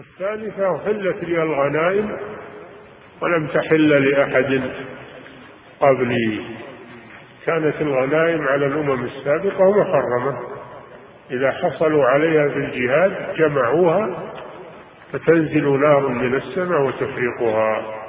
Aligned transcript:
الثالثة 0.00 0.76
أحلت 0.76 1.24
لي 1.24 1.42
الغنائم 1.42 2.16
ولم 3.20 3.46
تحل 3.46 3.88
لأحد 3.88 4.62
قبلي. 5.80 6.40
كانت 7.46 7.74
الغنائم 7.80 8.48
على 8.48 8.66
الأمم 8.66 9.04
السابقة 9.04 9.80
محرمة 9.80 10.38
إذا 11.30 11.50
حصلوا 11.50 12.04
عليها 12.04 12.48
في 12.48 12.56
الجهاد 12.56 13.34
جمعوها 13.36 14.32
فتنزل 15.12 15.80
نار 15.80 16.08
من 16.08 16.34
السماء 16.34 16.80
وتفرقها 16.82 18.00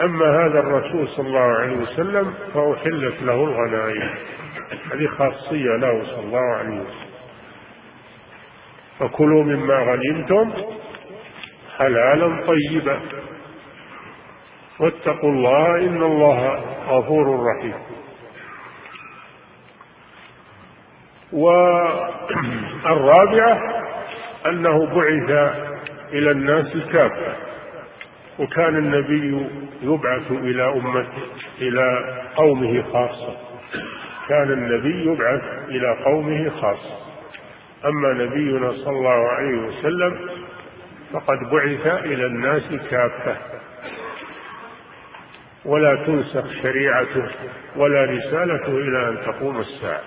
أما 0.00 0.46
هذا 0.46 0.60
الرسول 0.60 1.08
صلى 1.08 1.26
الله 1.26 1.40
عليه 1.40 1.76
وسلم 1.76 2.34
فأحلت 2.54 3.22
له 3.22 3.44
الغنائم. 3.44 4.10
هذه 4.92 5.06
خاصية 5.06 5.76
له 5.76 6.04
صلى 6.04 6.24
الله 6.24 6.54
عليه 6.56 6.80
وسلم. 6.80 7.07
فكلوا 8.98 9.44
مما 9.44 9.74
غنمتم 9.74 10.52
حلالا 11.78 12.46
طيبا. 12.46 13.00
واتقوا 14.80 15.30
الله 15.30 15.76
إن 15.76 16.02
الله 16.02 16.60
غفور 16.88 17.46
رحيم. 17.46 17.74
والرابعة 22.82 23.60
أنه 24.46 24.86
بعث 24.86 25.30
إلى 26.12 26.30
الناس 26.30 26.76
كافة 26.92 27.36
وكان 28.38 28.76
النبي 28.76 29.46
يبعث 29.82 30.30
إلى 30.30 30.68
أمته 30.68 31.22
إلى 31.60 32.14
قومه 32.36 32.82
خاصة. 32.92 33.36
كان 34.28 34.52
النبي 34.52 35.12
يبعث 35.12 35.42
إلى 35.68 35.96
قومه 36.04 36.50
خاصة. 36.50 37.07
أما 37.84 38.12
نبينا 38.12 38.72
صلى 38.72 38.96
الله 38.96 39.28
عليه 39.28 39.58
وسلم 39.58 40.30
فقد 41.12 41.38
بعث 41.52 41.86
إلى 41.86 42.26
الناس 42.26 42.62
كافة. 42.90 43.36
ولا 45.64 46.04
تنسخ 46.04 46.62
شريعته 46.62 47.28
ولا 47.76 48.04
رسالته 48.04 48.68
إلى 48.68 49.08
أن 49.08 49.18
تقوم 49.26 49.60
الساعة. 49.60 50.02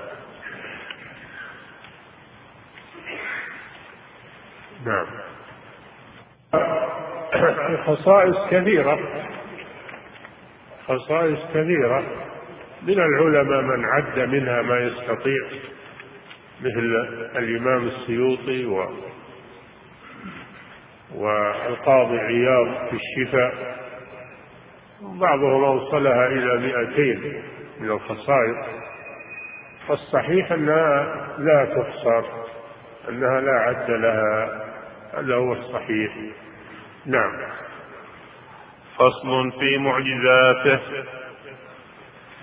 نعم. 4.85 5.08
الخصائص 7.69 8.35
كثيرة. 8.52 9.00
خصائص 10.88 11.39
كثيرة. 11.53 12.03
من 12.81 13.00
العلماء 13.00 13.61
من 13.61 13.85
عد 13.85 14.19
منها 14.19 14.61
ما 14.61 14.80
يستطيع. 14.80 15.47
مثل 16.61 17.07
الإمام 17.35 17.87
السيوطي 17.87 18.65
و 18.65 18.89
والقاضي 21.15 22.19
عياض 22.19 22.89
في 22.89 22.95
الشفاء. 22.95 23.81
بعضهم 25.01 25.63
أوصلها 25.63 26.27
إلى 26.27 26.57
مئتين 26.57 27.43
من 27.79 27.89
الخصائص. 27.89 28.57
والصحيح 29.89 30.51
أنها 30.51 31.27
لا 31.37 31.65
تحصر 31.65 32.23
أنها 33.09 33.41
لا 33.41 33.51
عد 33.51 33.91
لها 33.91 34.61
هذا 35.13 35.35
هو 35.35 35.53
الصحيح. 35.53 36.13
نعم. 37.05 37.31
فصل 38.95 39.51
في 39.59 39.77
معجزاته. 39.77 40.79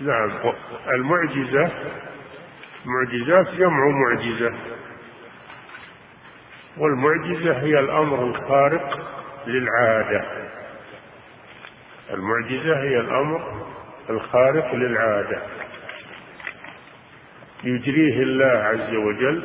نعم. 0.01 0.31
المعجزة 0.93 1.71
معجزات 2.85 3.47
جمع 3.55 3.87
معجزة. 3.87 4.53
والمعجزة 6.77 7.59
هي 7.59 7.79
الأمر 7.79 8.23
الخارق 8.23 9.07
للعادة. 9.47 10.25
المعجزة 12.13 12.81
هي 12.81 12.99
الأمر 12.99 13.65
الخارق 14.09 14.75
للعادة. 14.75 15.41
يجريه 17.63 18.23
الله 18.23 18.45
عز 18.45 18.95
وجل 18.95 19.43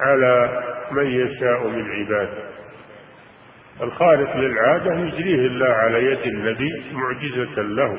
على 0.00 0.62
من 0.90 1.06
يشاء 1.06 1.68
من 1.68 1.90
عباده. 1.90 2.50
الخارق 3.80 4.36
للعادة 4.36 4.94
يجريه 4.94 5.46
الله 5.46 5.68
على 5.68 6.04
يد 6.04 6.26
النبي 6.26 6.82
معجزة 6.92 7.62
له. 7.62 7.98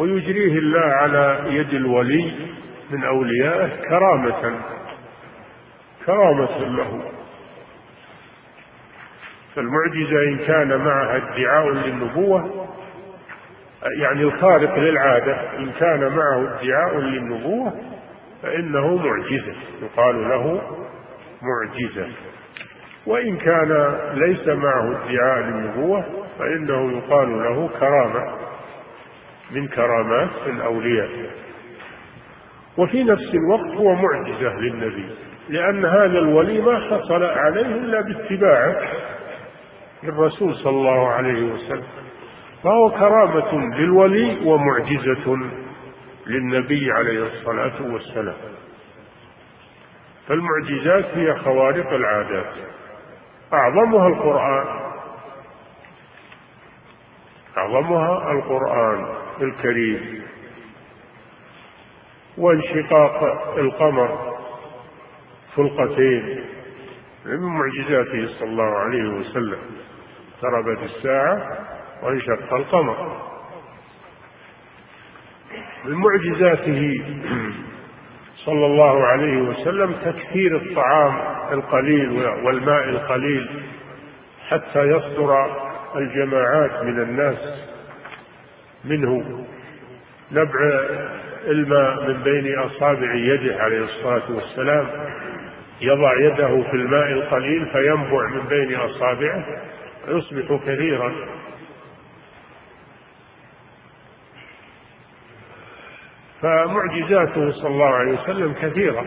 ويجريه 0.00 0.58
الله 0.58 0.80
على 0.80 1.40
يد 1.46 1.74
الولي 1.74 2.32
من 2.90 3.04
أوليائه 3.04 3.68
كرامة 3.88 4.60
كرامة 6.06 6.58
له. 6.58 7.02
فالمعجزة 9.54 10.22
إن 10.28 10.38
كان 10.38 10.76
معها 10.84 11.16
ادعاء 11.16 11.68
للنبوة 11.68 12.66
يعني 13.98 14.22
الخارق 14.22 14.78
للعادة 14.78 15.58
إن 15.58 15.70
كان 15.80 16.16
معه 16.16 16.60
ادعاء 16.60 16.98
للنبوة 16.98 17.72
فإنه 18.42 18.96
معجزة 18.96 19.54
يقال 19.82 20.28
له 20.28 20.62
معجزة. 21.42 22.08
وإن 23.06 23.36
كان 23.36 23.98
ليس 24.14 24.48
معه 24.48 24.90
ادعاء 24.90 25.38
للنبوة 25.40 26.04
فإنه 26.38 26.92
يقال 26.92 27.42
له 27.42 27.70
كرامة. 27.80 28.39
من 29.52 29.68
كرامات 29.68 30.30
الأولياء. 30.46 31.30
وفي 32.78 33.04
نفس 33.04 33.34
الوقت 33.34 33.76
هو 33.76 33.94
معجزة 33.94 34.54
للنبي 34.60 35.08
لأن 35.48 35.84
هذا 35.84 36.18
الولي 36.18 36.60
ما 36.60 36.78
حصل 36.78 37.24
عليه 37.24 37.66
إلا 37.66 38.00
باتباعه 38.00 38.88
للرسول 40.02 40.54
صلى 40.54 40.70
الله 40.70 41.08
عليه 41.08 41.52
وسلم. 41.52 41.86
فهو 42.64 42.90
كرامة 42.90 43.76
للولي 43.76 44.38
ومعجزة 44.44 45.38
للنبي 46.26 46.92
عليه 46.92 47.22
الصلاة 47.26 47.82
والسلام. 47.92 48.36
فالمعجزات 50.28 51.04
هي 51.14 51.34
خوارق 51.34 51.92
العادات. 51.92 52.54
أعظمها 53.52 54.08
القرآن. 54.08 54.66
أعظمها 57.58 58.32
القرآن. 58.32 59.19
الكريم 59.42 60.22
وانشقاق 62.38 63.54
القمر 63.58 64.36
فلقتين 65.56 66.44
من 67.26 67.40
معجزاته 67.40 68.28
صلى 68.38 68.48
الله 68.48 68.78
عليه 68.78 69.08
وسلم. 69.08 69.58
اقتربت 70.34 70.82
الساعة 70.82 71.58
وانشق 72.02 72.54
القمر. 72.54 73.16
من 75.84 75.94
معجزاته 75.94 77.04
صلى 78.36 78.66
الله 78.66 79.06
عليه 79.06 79.42
وسلم 79.42 79.92
تكثير 79.92 80.56
الطعام 80.56 81.14
القليل 81.52 82.10
والماء 82.44 82.88
القليل 82.88 83.62
حتى 84.48 84.82
يصدر 84.82 85.56
الجماعات 85.96 86.82
من 86.82 87.02
الناس 87.02 87.70
منه 88.84 89.44
نبع 90.32 90.60
الماء 91.46 92.08
من 92.08 92.22
بين 92.22 92.58
أصابع 92.58 93.14
يده 93.14 93.62
عليه 93.62 93.84
الصلاة 93.84 94.32
والسلام 94.32 94.86
يضع 95.80 96.20
يده 96.20 96.62
في 96.70 96.74
الماء 96.76 97.12
القليل 97.12 97.66
فينبع 97.66 98.28
من 98.28 98.46
بين 98.48 98.74
أصابعه 98.74 99.44
ويصبح 100.08 100.60
كثيرا. 100.66 101.14
فمعجزاته 106.42 107.52
صلى 107.52 107.68
الله 107.68 107.94
عليه 107.94 108.12
وسلم 108.12 108.52
كثيرة. 108.62 109.04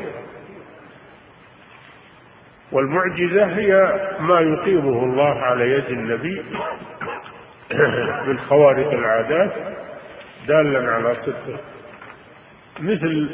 والمعجزة 2.72 3.46
هي 3.46 4.00
ما 4.20 4.40
يقيمه 4.40 5.04
الله 5.04 5.40
على 5.40 5.72
يد 5.72 5.86
النبي 5.86 6.44
من 8.28 8.40
خوارق 8.40 8.92
العادات 8.92 9.52
دالا 10.48 10.92
على 10.92 11.16
صدقه 11.16 11.60
مثل 12.80 13.30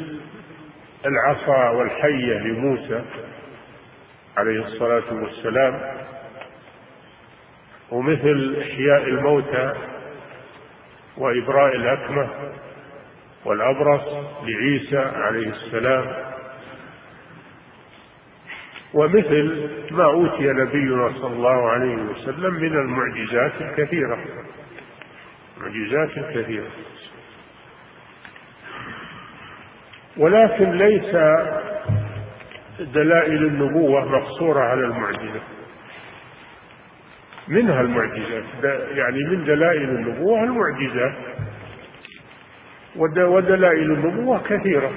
العصا 1.06 1.68
والحية 1.70 2.38
لموسى 2.38 3.02
عليه 4.36 4.60
الصلاة 4.60 5.12
والسلام 5.12 5.80
ومثل 7.90 8.56
إحياء 8.60 9.02
الموتى 9.02 9.72
وإبراء 11.16 11.76
الأكمة 11.76 12.28
والأبرص 13.44 14.02
لعيسى 14.42 14.98
عليه 14.98 15.48
السلام 15.48 16.29
ومثل 18.94 19.70
ما 19.90 20.04
أوتي 20.04 20.46
نبينا 20.46 21.12
صلى 21.12 21.32
الله 21.32 21.70
عليه 21.70 21.94
وسلم 21.94 22.54
من 22.54 22.76
المعجزات 22.76 23.52
الكثيرة. 23.60 24.18
معجزات 25.60 26.34
كثيرة. 26.34 26.70
ولكن 30.16 30.70
ليس 30.72 31.14
دلائل 32.80 33.46
النبوة 33.46 34.08
مقصورة 34.08 34.60
على 34.60 34.84
المعجزة. 34.84 35.40
منها 37.48 37.80
المعجزات. 37.80 38.44
يعني 38.94 39.24
من 39.24 39.44
دلائل 39.44 39.88
النبوة 39.88 40.44
المعجزات 40.44 41.14
ودلائل 42.96 43.92
النبوة 43.92 44.42
كثيرة 44.42 44.90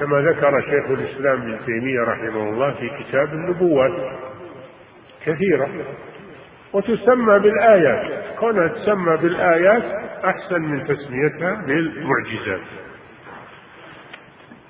كما 0.00 0.20
ذكر 0.20 0.60
شيخ 0.60 0.90
الإسلام 0.90 1.42
ابن 1.42 1.58
تيمية 1.66 2.00
رحمه 2.00 2.48
الله 2.50 2.70
في 2.74 2.90
كتاب 3.04 3.28
النبوات 3.32 3.92
كثيرة. 5.26 5.68
وتسمى 6.72 7.38
بالآيات 7.38 8.24
كونها 8.38 8.68
تسمى 8.68 9.16
بالآيات 9.16 9.82
أحسن 10.24 10.62
من 10.62 10.84
تسميتها 10.84 11.54
بالمعجزات 11.66 12.66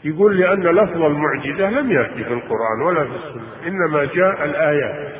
يقول 0.05 0.41
لأن 0.41 0.63
لفظ 0.63 1.03
المعجزة 1.03 1.71
لم 1.71 1.93
يأتي 1.93 2.25
في 2.25 2.33
القرآن 2.33 2.83
ولا 2.83 3.05
في 3.05 3.11
السنة 3.11 3.43
إنما 3.67 4.05
جاء 4.05 4.45
الآيات. 4.45 5.13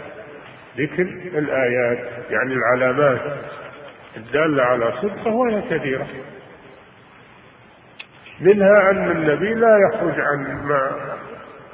ذكر 0.79 1.03
الآيات 1.39 1.99
يعني 2.31 2.55
العلامات 2.55 3.21
الدالة 4.17 4.63
على 4.63 4.93
صدقة 5.03 5.31
وهي 5.31 5.63
كثيرة. 5.71 6.07
منها 8.41 8.91
أن 8.91 9.11
النبي 9.11 9.55
لا 9.55 9.79
يخرج 9.79 10.21
عن 10.21 10.67
ما 10.69 10.91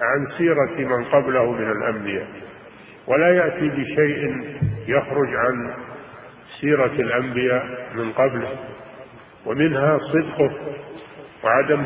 عن 0.00 0.26
سيرة 0.38 0.96
من 0.96 1.04
قبله 1.04 1.52
من 1.52 1.70
الأنبياء 1.70 2.26
ولا 3.06 3.34
يأتي 3.34 3.68
بشيء 3.68 4.44
يخرج 4.86 5.28
عن 5.34 5.74
سيرة 6.60 6.92
الأنبياء 6.92 7.88
من 7.94 8.12
قبله. 8.12 8.56
ومنها 9.46 9.98
صدقه 9.98 10.52
وعدم 11.44 11.82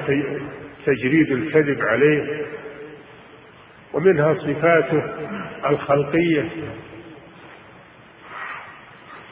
تجريد 0.87 1.33
الكذب 1.33 1.83
عليه. 1.83 2.47
ومنها 3.93 4.35
صفاته 4.35 5.03
الخلقية. 5.67 6.45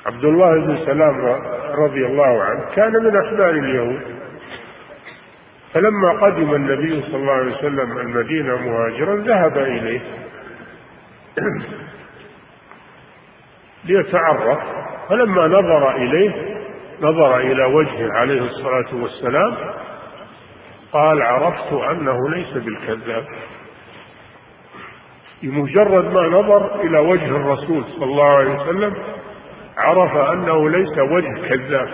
عبد 0.06 0.25
الله 0.25 0.67
بن 0.67 0.79
سلام 0.87 1.20
رضي 1.85 2.06
الله 2.06 2.43
عنه 2.43 2.64
كان 2.75 2.93
من 2.93 3.17
أحبار 3.17 3.50
اليهود. 3.50 4.24
فلما 5.75 6.12
قدم 6.12 6.55
النبي 6.55 7.03
صلى 7.03 7.17
الله 7.17 7.32
عليه 7.32 7.56
وسلم 7.56 7.99
المدينة 7.99 8.56
مهاجرا 8.56 9.17
ذهب 9.17 9.59
إليه. 9.59 10.00
ليتعرف. 13.85 14.59
فلما 15.09 15.47
نظر 15.47 15.97
إليه 15.97 16.56
نظر 17.00 17.37
إلى 17.37 17.65
وجهه 17.65 18.12
عليه 18.12 18.41
الصلاة 18.41 18.94
والسلام 18.94 19.56
قال 20.93 21.23
عرفت 21.23 21.73
أنه 21.73 22.31
ليس 22.31 22.53
بالكذاب. 22.53 23.25
بمجرد 25.43 26.12
ما 26.12 26.29
نظر 26.29 26.81
إلى 26.81 26.99
وجه 26.99 27.26
الرسول 27.26 27.85
صلى 27.85 28.05
الله 28.05 28.29
عليه 28.37 28.55
وسلم 28.55 28.94
عرف 29.76 30.17
أنه 30.17 30.71
ليس 30.71 30.99
وجه 30.99 31.49
كذاب 31.49 31.88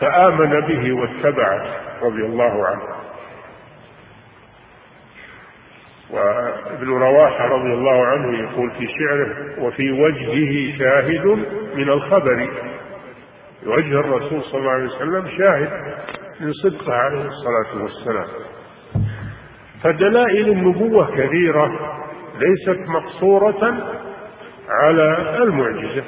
فآمن 0.00 0.60
به 0.60 0.92
واتبعه. 0.92 1.83
رضي 2.02 2.22
الله 2.22 2.66
عنه. 2.66 2.82
وابن 6.10 6.88
رواحة 6.88 7.46
رضي 7.46 7.72
الله 7.72 8.06
عنه 8.06 8.38
يقول 8.38 8.70
في 8.70 8.88
شعره 8.88 9.64
وفي 9.64 9.92
وجهه 9.92 10.78
شاهد 10.78 11.26
من 11.74 11.88
الخبر. 11.88 12.48
وجه 13.66 14.00
الرسول 14.00 14.42
صلى 14.42 14.60
الله 14.60 14.70
عليه 14.70 14.84
وسلم 14.84 15.28
شاهد 15.38 15.94
من 16.40 16.52
صدقه 16.52 16.94
عليه 16.94 17.24
الصلاة 17.26 17.82
والسلام. 17.82 18.28
فدلائل 19.82 20.48
النبوة 20.48 21.16
كثيرة 21.16 21.96
ليست 22.38 22.88
مقصورة 22.88 23.74
على 24.68 25.36
المعجزة. 25.42 26.04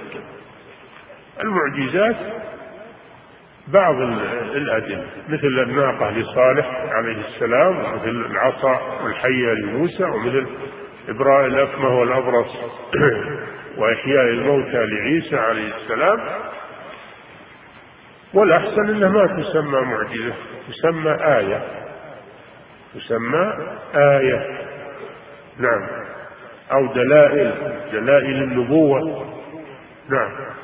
المعجزات 1.40 2.16
بعض 3.68 4.00
الأدلة 4.54 5.04
مثل 5.28 5.46
الناقة 5.46 6.10
لصالح 6.10 6.66
عليه 6.92 7.16
السلام 7.28 7.76
ومثل 7.76 8.26
العصا 8.30 8.80
الحية 9.06 9.52
لموسى 9.52 10.04
ومثل 10.04 10.46
إبراء 11.08 11.46
الأكمه 11.46 11.98
والأبرص 12.00 12.56
وإحياء 13.78 14.24
الموتى 14.24 14.86
لعيسى 14.86 15.36
عليه 15.36 15.74
السلام. 15.76 16.20
والأحسن 18.34 18.88
أنها 18.88 19.08
ما 19.08 19.26
تسمى 19.26 19.80
معجزة 19.80 20.34
تسمى 20.69 21.10
آية. 21.10 21.62
تسمى 22.94 23.52
آية. 23.94 24.58
نعم. 25.58 25.86
أو 26.72 26.86
دلائل 26.86 27.54
دلائل 27.92 28.42
النبوة. 28.42 29.26
نعم. 30.08 30.56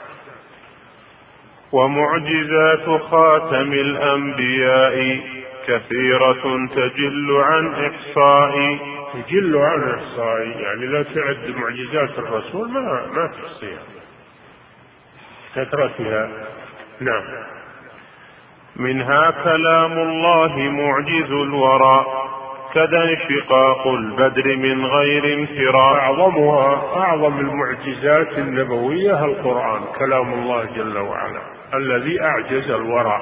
ومعجزات 1.72 3.00
خاتم 3.00 3.72
الأنبياء 3.72 5.20
كثيرة 5.66 6.66
تجل 6.76 7.42
عن 7.44 7.74
إحصاء. 7.74 8.78
تجل 9.14 9.56
عن 9.56 9.90
إحصاء 9.90 10.40
يعني 10.40 10.86
لا 10.86 11.02
تعد 11.02 11.54
معجزات 11.56 12.18
الرسول 12.18 12.70
ما 12.70 13.06
ما 13.14 13.26
تحصيها. 13.26 13.82
كثرتها 15.56 16.28
نعم. 17.00 17.22
منها 18.76 19.30
كلام 19.30 19.92
الله 19.92 20.56
معجز 20.56 21.30
الورى 21.30 22.06
كذا 22.74 23.02
انشقاق 23.02 23.86
البدر 23.86 24.56
من 24.56 24.86
غير 24.86 25.38
انفراء 25.38 25.98
أعظمها 25.98 26.96
أعظم 26.96 27.40
المعجزات 27.40 28.38
النبوية 28.38 29.24
القرآن 29.24 29.82
كلام 29.98 30.32
الله 30.32 30.64
جل 30.64 30.98
وعلا. 30.98 31.51
الذي 31.74 32.20
أعجز 32.20 32.70
الورى 32.70 33.20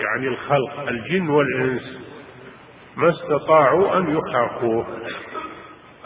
يعني 0.00 0.28
الخلق 0.28 0.88
الجن 0.88 1.28
والإنس 1.28 1.98
ما 2.96 3.10
استطاعوا 3.10 3.98
أن 3.98 4.16
يحاقوه 4.16 4.86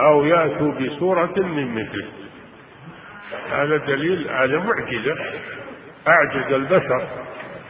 أو 0.01 0.25
يأتوا 0.25 0.73
بصورة 0.73 1.35
من 1.37 1.75
مثله. 1.75 2.07
هذا 3.51 3.77
دليل 3.77 4.29
هذا 4.29 4.59
معجزة. 4.59 5.17
أعجز 6.09 6.53
البشر 6.53 7.09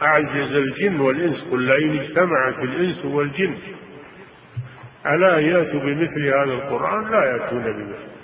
أعجز 0.01 0.51
الجن 0.51 0.99
والإنس 0.99 1.43
قل 1.51 1.61
لئن 1.61 1.99
اجتمعت 1.99 2.59
الإنس 2.59 3.05
والجن. 3.05 3.57
على 5.05 5.39
أن 5.39 5.43
يأتوا 5.43 5.79
بمثل 5.79 6.27
هذا 6.27 6.53
القرآن؟ 6.53 7.11
لا 7.11 7.25
يأتون 7.25 7.63
بمثله. 7.63 8.15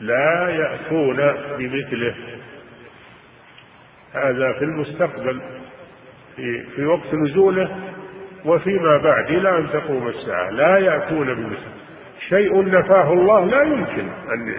لا 0.00 0.48
يأتون 0.48 1.16
بمثله. 1.58 2.14
هذا 4.14 4.52
في 4.52 4.64
المستقبل 4.64 5.42
في, 6.36 6.62
في 6.76 6.86
وقت 6.86 7.14
نزوله 7.14 7.76
وفيما 8.44 8.96
بعد 8.96 9.30
إلى 9.30 9.58
أن 9.58 9.70
تقوم 9.70 10.08
الساعة. 10.08 10.50
لا 10.50 10.78
يأتون 10.78 11.34
بمثله 11.34 11.74
شيء 12.28 12.64
نفاه 12.68 13.12
الله 13.12 13.44
لا 13.44 13.62
يمكن 13.62 14.08
أن 14.08 14.54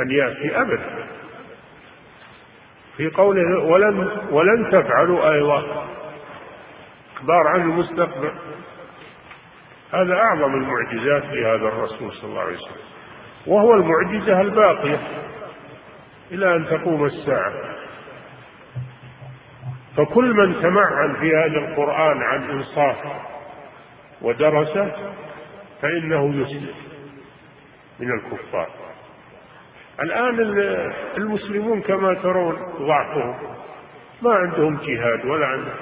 أن 0.00 0.10
يأتي 0.10 0.60
أبدا. 0.60 1.06
في 2.96 3.08
قوله 3.08 3.64
ولن 3.64 4.08
ولن 4.30 4.70
تفعلوا 4.72 5.32
أيضا 5.32 5.86
إخبار 7.16 7.46
عن 7.48 7.60
المستقبل. 7.60 8.32
هذا 9.92 10.14
أعظم 10.14 10.54
المعجزات 10.54 11.24
لهذا 11.24 11.68
الرسول 11.68 12.12
صلى 12.12 12.30
الله 12.30 12.40
عليه 12.40 12.56
وسلم. 12.56 12.76
وهو 13.46 13.74
المعجزة 13.74 14.40
الباقية. 14.40 15.00
إلى 16.32 16.56
أن 16.56 16.66
تقوم 16.66 17.04
الساعة. 17.04 17.52
فكل 19.96 20.34
من 20.34 20.62
تمعن 20.62 21.14
في 21.14 21.36
هذا 21.36 21.58
القرآن 21.58 22.22
عن 22.22 22.50
إنصاف 22.50 22.96
ودرسه 24.22 24.92
فإنه 25.82 26.42
يسلم 26.42 26.74
من 28.00 28.10
الكفار. 28.10 28.68
الآن 30.02 30.40
المسلمون 31.16 31.80
كما 31.80 32.14
ترون 32.14 32.56
ضعفهم 32.78 33.34
ما 34.22 34.34
عندهم 34.34 34.76
جهاد 34.76 35.24
ولا 35.26 35.46
عندهم 35.46 35.74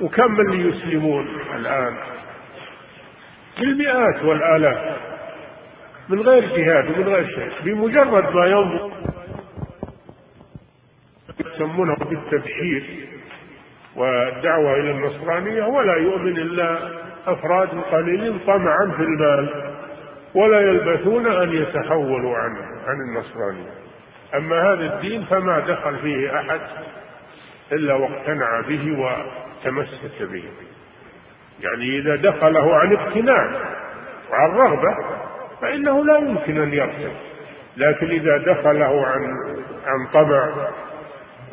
وكم 0.00 0.40
اللي 0.40 0.68
يسلمون 0.68 1.26
الآن؟ 1.54 1.96
بالمئات 3.60 4.22
والآلاف 4.24 4.96
من 6.08 6.20
غير 6.20 6.56
جهاد 6.56 6.90
ومن 6.90 7.08
غير 7.08 7.26
شيء 7.26 7.50
بمجرد 7.64 8.34
ما 8.34 8.46
ينظر 8.46 8.92
يسمونه 11.40 11.94
بالتبشير. 11.94 13.08
والدعوة 13.96 14.74
إلى 14.74 14.90
النصرانية 14.90 15.64
ولا 15.64 15.96
يؤمن 15.96 16.36
إلا 16.36 16.78
أفراد 17.26 17.68
قليلين 17.92 18.38
طمعا 18.46 18.92
في 18.96 19.02
المال 19.02 19.72
ولا 20.34 20.60
يلبثون 20.60 21.26
أن 21.26 21.52
يتحولوا 21.52 22.36
عن 22.36 22.56
عن 22.86 22.96
النصرانية. 23.08 23.70
أما 24.34 24.72
هذا 24.72 24.94
الدين 24.94 25.24
فما 25.24 25.58
دخل 25.58 25.98
فيه 25.98 26.40
أحد 26.40 26.60
إلا 27.72 27.94
واقتنع 27.94 28.60
به 28.60 28.98
وتمسك 28.98 30.22
به. 30.22 30.44
يعني 31.60 31.98
إذا 31.98 32.16
دخله 32.16 32.76
عن 32.76 32.92
اقتناع 32.92 33.50
وعن 34.30 34.50
رغبة 34.50 34.96
فإنه 35.60 36.04
لا 36.04 36.18
يمكن 36.18 36.62
أن 36.62 36.72
يرتد. 36.72 37.12
لكن 37.76 38.10
إذا 38.10 38.36
دخله 38.36 39.06
عن 39.06 39.22
عن 39.86 40.06
طمع 40.12 40.50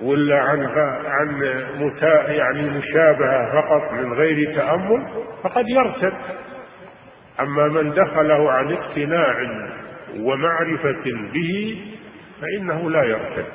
ولا 0.02 0.40
عن 0.40 0.66
عن 1.06 1.56
متا 1.80 2.32
يعني 2.32 2.62
مشابهة 2.62 3.62
فقط 3.62 3.92
من 3.94 4.14
غير 4.14 4.56
تأمل 4.56 5.08
فقد 5.44 5.70
يرتد. 5.70 6.14
أما 7.40 7.68
من 7.68 7.94
دخله 7.94 8.52
عن 8.52 8.74
اقتناع 8.74 9.36
ومعرفة 10.20 11.04
به 11.34 11.86
فإنه 12.42 12.90
لا 12.90 13.04
يرتد. 13.04 13.46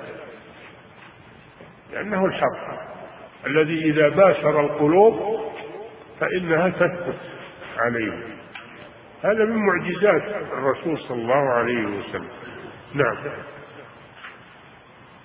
لأنه 1.93 2.26
الحق. 2.26 2.87
الذي 3.47 3.91
إذا 3.91 4.09
باشر 4.09 4.61
القلوب 4.61 5.41
فإنها 6.21 6.69
تثبت 6.69 7.19
عليه. 7.79 8.12
هذا 9.23 9.45
من 9.45 9.57
معجزات 9.57 10.23
الرسول 10.53 10.99
صلى 10.99 11.23
الله 11.23 11.53
عليه 11.53 11.87
وسلم. 11.87 12.29
نعم. 12.95 13.17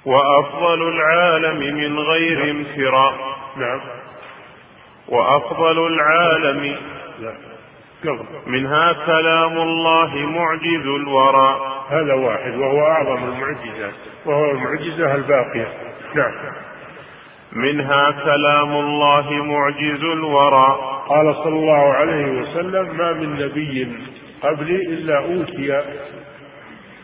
وأفضل 0.06 0.88
العالم 0.88 1.78
من 1.78 2.00
غير 2.00 2.52
انفراء 2.52 3.14
نعم. 3.58 3.82
وأفضل 5.08 5.88
العالم 5.88 6.76
لا. 7.20 7.34
منها 8.48 8.94
كلام 9.06 9.58
الله 9.58 10.16
معجز 10.16 10.86
الورى. 10.86 11.60
هذا 11.90 12.14
واحد 12.14 12.56
وهو 12.56 12.88
أعظم 12.88 13.24
المعجزات 13.24 13.94
وهو 14.26 14.52
المعجزة 14.52 15.16
الباقية. 15.16 15.68
نعم. 16.16 16.32
منها 17.52 18.12
كلام 18.12 18.72
الله 18.74 19.32
معجز 19.32 20.04
الورى. 20.04 20.80
قال 21.08 21.36
صلى 21.36 21.56
الله 21.56 21.94
عليه 21.94 22.42
وسلم 22.42 22.98
ما 22.98 23.14
من 23.14 23.40
نبي 23.46 23.98
قبلي 24.44 24.76
إلا 24.76 25.18
أوتي 25.18 25.84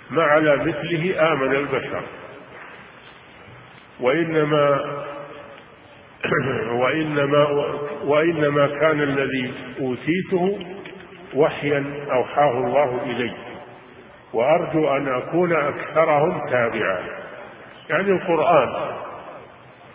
ما 0.10 0.24
على 0.24 0.56
مثله 0.56 1.32
آمن 1.34 1.56
البشر. 1.56 2.02
وإنما 4.00 4.80
وإنما 6.82 7.48
وإنما 8.04 8.68
كان 8.68 9.02
الذي 9.02 9.54
أوتيته 9.80 10.60
وحيا 11.36 11.84
أوحاه 12.12 12.52
الله 12.52 13.00
إلي 13.06 13.32
وأرجو 14.34 14.98
أن 14.98 15.08
أكون 15.08 15.54
أكثرهم 15.54 16.50
تابعا. 16.50 17.00
يعني 17.90 18.12
القرآن. 18.12 18.74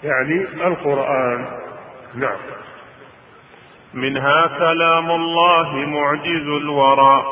يعني 0.04 0.42
القرآن. 0.66 1.47
نعم. 2.14 2.38
منها 3.94 4.47
كلام 4.59 5.11
الله 5.11 5.76
معجز 5.76 6.47
الورى 6.47 7.25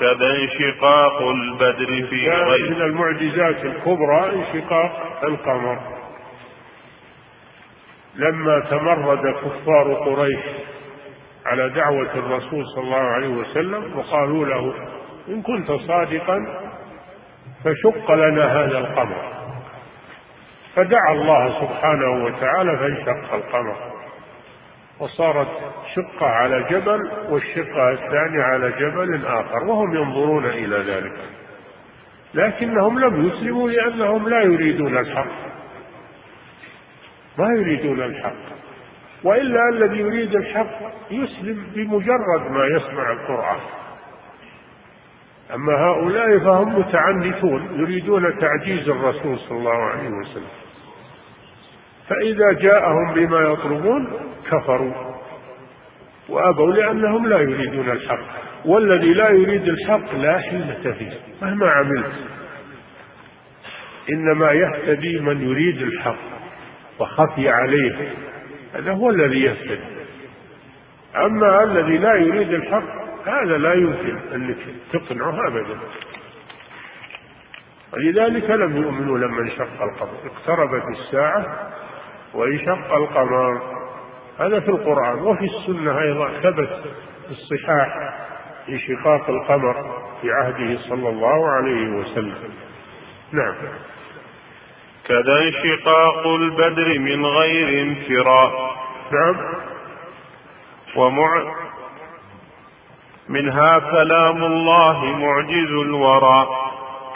كذا 0.00 0.36
انشقاق 0.36 1.22
البدر 1.22 2.06
في 2.10 2.30
غير. 2.30 2.70
من 2.70 2.82
المعجزات 2.82 3.64
الكبرى 3.64 4.32
انشقاق 4.34 5.20
القمر. 5.24 5.99
لما 8.14 8.60
تمرد 8.70 9.34
كفار 9.34 9.94
قريش 9.94 10.40
على 11.46 11.68
دعوة 11.68 12.14
الرسول 12.14 12.64
صلى 12.74 12.84
الله 12.84 12.96
عليه 12.96 13.28
وسلم 13.28 13.98
وقالوا 13.98 14.46
له 14.46 14.74
إن 15.28 15.42
كنت 15.42 15.72
صادقا 15.72 16.38
فشق 17.64 18.12
لنا 18.12 18.44
هذا 18.44 18.78
القمر. 18.78 19.32
فدعا 20.76 21.12
الله 21.12 21.60
سبحانه 21.60 22.24
وتعالى 22.24 22.78
فانشق 22.78 23.34
القمر. 23.34 23.76
وصارت 25.00 25.48
شقة 25.94 26.26
على 26.26 26.66
جبل 26.70 27.10
والشقة 27.28 27.90
الثانية 27.90 28.42
على 28.42 28.70
جبل 28.70 29.26
آخر 29.26 29.64
وهم 29.64 29.96
ينظرون 29.96 30.46
إلى 30.46 30.76
ذلك. 30.76 31.16
لكنهم 32.34 32.98
لم 32.98 33.26
يسلموا 33.26 33.70
لأنهم 33.70 34.28
لا 34.28 34.42
يريدون 34.42 34.98
الحق. 34.98 35.49
ما 37.40 37.60
يريدون 37.60 38.02
الحق. 38.02 38.60
وإلا 39.24 39.68
الذي 39.72 39.98
يريد 39.98 40.36
الحق 40.36 40.78
يسلم 41.10 41.66
بمجرد 41.74 42.50
ما 42.50 42.66
يسمع 42.66 43.12
القرآن. 43.12 43.60
أما 45.54 45.72
هؤلاء 45.72 46.38
فهم 46.38 46.78
متعنتون 46.78 47.68
يريدون 47.80 48.38
تعجيز 48.38 48.88
الرسول 48.88 49.38
صلى 49.38 49.58
الله 49.58 49.76
عليه 49.84 50.08
وسلم. 50.08 50.52
فإذا 52.08 52.52
جاءهم 52.52 53.14
بما 53.14 53.40
يطلبون 53.40 54.12
كفروا. 54.50 54.94
وأبوا 56.28 56.72
لأنهم 56.72 57.26
لا 57.26 57.38
يريدون 57.38 57.90
الحق. 57.90 58.26
والذي 58.64 59.14
لا 59.14 59.28
يريد 59.28 59.68
الحق 59.68 60.14
لا 60.14 60.38
حيلة 60.38 60.94
فيه 60.98 61.12
مهما 61.42 61.70
عملت. 61.70 62.12
إنما 64.10 64.52
يهتدي 64.52 65.20
من 65.20 65.50
يريد 65.50 65.82
الحق. 65.82 66.39
وخفي 67.00 67.48
عليه. 67.48 68.14
هذا 68.74 68.92
هو 68.92 69.10
الذي 69.10 69.40
يهتدي 69.40 70.00
أما 71.16 71.62
الذي 71.62 71.98
لا 71.98 72.14
يريد 72.14 72.52
الحق 72.52 73.00
هذا 73.26 73.58
لا 73.58 73.74
يمكن 73.74 74.18
أنك 74.34 74.56
تقنعه 74.92 75.48
أبدا. 75.48 75.78
ولذلك 77.92 78.50
لم 78.50 78.76
يؤمنوا 78.76 79.18
لما 79.18 79.40
انشق 79.40 79.82
القمر. 79.82 80.14
اقتربت 80.24 80.84
الساعة 80.98 81.70
وانشق 82.34 82.94
القمر. 82.94 83.62
هذا 84.38 84.60
في 84.60 84.68
القرآن 84.68 85.18
وفي 85.18 85.44
السنة 85.44 86.00
أيضا. 86.00 86.28
ثبت 86.42 86.82
في 87.26 87.30
الصحاح 87.30 88.18
انشقاق 88.68 89.30
القمر 89.30 90.02
في 90.20 90.32
عهده 90.32 90.78
صلى 90.88 91.08
الله 91.08 91.48
عليه 91.50 91.88
وسلم. 91.88 92.54
نعم. 93.32 93.54
كذا 95.08 95.42
انشقاق 95.42 96.26
البدر 96.26 96.98
من 96.98 97.26
غير 97.26 97.82
انفراء. 97.82 98.76
نعم. 99.12 99.36
ومع 100.96 101.42
منها 103.28 103.78
كلام 103.78 104.44
الله 104.44 105.04
معجز 105.04 105.70
الورى 105.70 106.48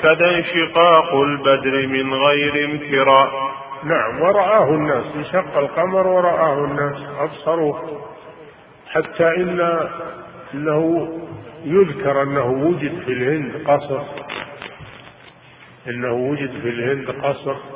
كذا 0.03 0.31
انشقاق 0.31 1.14
البدر 1.14 1.87
من 1.87 2.14
غير 2.14 2.64
انفراء. 2.64 3.55
نعم 3.85 4.21
ورآه 4.21 4.69
الناس 4.69 5.05
انشق 5.17 5.59
القمر 5.59 6.07
ورآه 6.07 6.64
الناس 6.64 7.03
أبصروه 7.19 8.03
حتى 8.93 9.29
إن 9.37 9.88
إنه 10.55 11.09
يذكر 11.64 12.23
أنه 12.23 12.47
وجد 12.47 13.03
في 13.07 13.12
الهند 13.12 13.69
قصر. 13.69 14.03
إنه 15.88 16.12
وجد 16.12 16.50
في 16.62 16.69
الهند 16.69 17.11
قصر. 17.11 17.74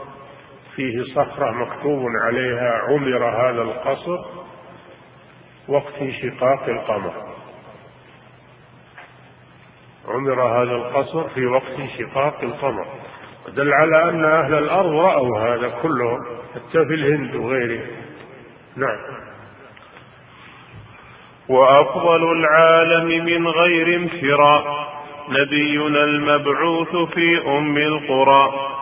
فيه 0.78 1.02
صخرة 1.14 1.50
مكتوب 1.50 2.06
عليها 2.25 2.82
عمر 2.88 3.25
هذا 3.25 3.62
القصر 3.62 4.18
وقت 5.68 5.94
انشقاق 6.00 6.68
القمر. 6.68 7.12
عمر 10.08 10.42
هذا 10.42 10.73
القصر 10.73 11.28
في 11.28 11.47
وقت 11.47 11.70
انشقاق 11.78 12.40
القمر. 12.42 12.87
دل 13.49 13.73
على 13.73 14.11
أن 14.11 14.25
أهل 14.25 14.54
الأرض 14.54 14.92
رأوا 14.92 15.38
هذا 15.38 15.68
كلهم 15.82 16.18
حتى 16.54 16.85
في 16.87 16.94
الهند 16.94 17.35
وغيره. 17.35 17.87
نعم. 18.76 18.99
وأفضل 21.49 22.32
العالم 22.32 23.25
من 23.25 23.49
غير 23.49 23.97
انفراء 23.97 24.88
نبينا 25.28 26.04
المبعوث 26.04 26.97
في 27.14 27.42
أم 27.47 27.76
القرى. 27.76 28.78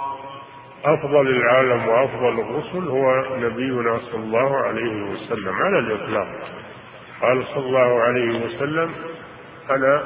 أفضل 0.87 1.29
العالم 1.29 1.89
وأفضل 1.89 2.41
الرسل 2.41 2.89
هو 2.89 3.25
نبينا 3.37 3.99
صلى 3.99 4.23
الله 4.25 4.57
عليه 4.57 5.03
وسلم 5.03 5.55
على 5.55 5.79
الإطلاق. 5.79 6.29
قال 7.23 7.45
صلى 7.55 7.67
الله 7.67 8.03
عليه 8.03 8.45
وسلم 8.45 8.91
أنا 9.71 10.03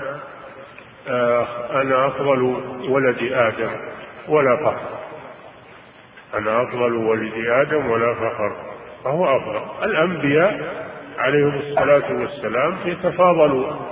آه 1.08 1.46
أنا 1.82 2.06
أفضل 2.06 2.42
ولد 2.88 3.32
آدم 3.32 3.70
ولا 4.28 4.56
فخر. 4.56 4.98
أنا 6.34 6.62
أفضل 6.62 6.94
ولد 6.94 7.32
آدم 7.36 7.90
ولا 7.90 8.14
فخر. 8.14 8.56
فهو 9.04 9.36
أفضل. 9.36 9.84
الأنبياء 9.84 10.84
عليهم 11.18 11.54
الصلاة 11.54 12.12
والسلام 12.12 12.76
يتفاضلون 12.84 13.86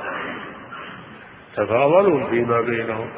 تفاضلون 1.57 2.27
فيما 2.31 2.61
بينهم. 2.61 3.09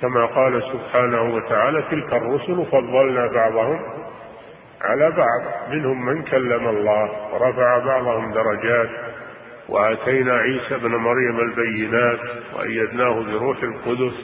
كما 0.00 0.26
قال 0.26 0.62
سبحانه 0.62 1.34
وتعالى 1.34 1.82
تلك 1.90 2.12
الرسل 2.12 2.66
فضلنا 2.72 3.26
بعضهم 3.26 3.80
على 4.82 5.10
بعض 5.10 5.70
منهم 5.70 6.06
من 6.06 6.22
كلم 6.22 6.68
الله 6.68 7.10
ورفع 7.32 7.78
بعضهم 7.78 8.32
درجات 8.32 8.90
وآتينا 9.68 10.32
عيسى 10.32 10.74
ابن 10.74 10.96
مريم 10.96 11.40
البينات 11.40 12.18
وأيدناه 12.56 13.22
بروح 13.22 13.62
القدس. 13.62 14.14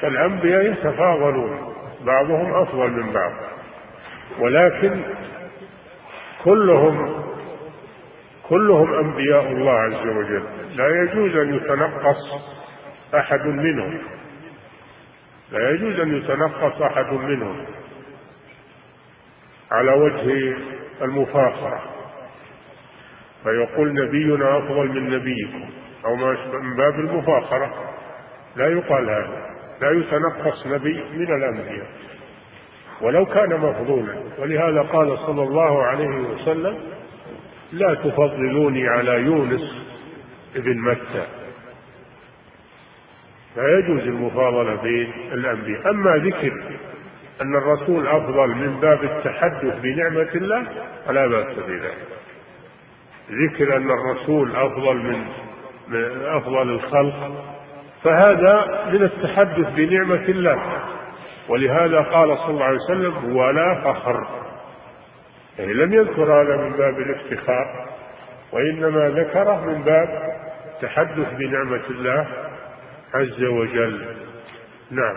فالأنبياء 0.00 0.72
يتفاضلون 0.72 1.74
بعضهم 2.06 2.54
أفضل 2.54 2.90
من 2.90 3.12
بعض. 3.12 3.32
ولكن 4.38 5.00
كلهم 6.44 7.24
كلهم 8.48 8.94
أنبياء 8.94 9.46
الله 9.46 9.72
عز 9.72 10.06
وجل. 10.06 10.42
لا 10.76 11.02
يجوز 11.02 11.36
أن 11.36 11.54
يتنقص 11.54 12.50
أحد 13.14 13.46
منهم. 13.46 13.98
لا 15.52 15.70
يجوز 15.70 16.00
أن 16.00 16.16
يتنقص 16.16 16.82
أحد 16.82 17.12
منهم 17.12 17.64
على 19.70 19.92
وجه 19.92 20.56
المفاخرة. 21.02 21.82
فيقول 23.44 23.94
نبينا 23.94 24.58
أفضل 24.58 24.88
من 24.88 25.10
نبيكم 25.10 25.70
أو 26.04 26.14
ما 26.16 26.36
من 26.62 26.76
باب 26.76 26.94
المفاخرة. 26.94 27.74
لا 28.56 28.66
يقال 28.66 29.10
هذا. 29.10 29.46
لا 29.80 29.90
يتنقص 29.90 30.66
نبي 30.66 31.04
من 31.12 31.34
الأنبياء. 31.36 31.86
ولو 33.00 33.26
كان 33.26 33.60
مفضولا. 33.60 34.14
ولهذا 34.38 34.82
قال 34.82 35.18
صلى 35.18 35.42
الله 35.42 35.82
عليه 35.82 36.08
وسلم 36.08 36.78
لا 37.72 37.94
تفضلوني 37.94 38.88
على 38.88 39.12
يونس 39.12 39.86
ابن 40.56 40.78
متى. 40.78 41.39
لا 43.56 43.78
يجوز 43.78 44.00
المفاضلة 44.00 44.74
بين 44.74 45.12
الأنبياء. 45.32 45.90
أما 45.90 46.16
ذكر 46.16 46.52
أن 47.42 47.56
الرسول 47.56 48.06
أفضل 48.06 48.48
من 48.48 48.80
باب 48.80 49.04
التحدث 49.04 49.80
بنعمة 49.82 50.28
الله 50.34 50.64
فلا 51.06 51.26
بأس 51.26 51.56
بذلك. 51.56 52.08
ذكر 53.30 53.76
أن 53.76 53.90
الرسول 53.90 54.56
أفضل 54.56 54.96
من 54.96 55.24
أفضل 56.24 56.70
الخلق 56.70 57.44
فهذا 58.04 58.84
من 58.92 59.02
التحدث 59.02 59.74
بنعمة 59.74 60.24
الله. 60.28 60.62
ولهذا 61.48 62.00
قال 62.00 62.38
صلى 62.38 62.50
الله 62.50 62.64
عليه 62.64 62.78
وسلم 62.78 63.36
ولا 63.36 63.74
فخر. 63.74 64.26
يعني 65.58 65.72
لم 65.72 65.92
يذكر 65.92 66.42
هذا 66.42 66.56
من 66.56 66.72
باب 66.72 66.98
الافتخار 66.98 67.86
وإنما 68.52 69.08
ذكره 69.08 69.64
من 69.66 69.82
باب 69.82 70.08
التحدث 70.74 71.34
بنعمة 71.38 71.82
الله. 71.90 72.26
عز 73.14 73.44
وجل. 73.44 74.06
نعم. 74.90 75.16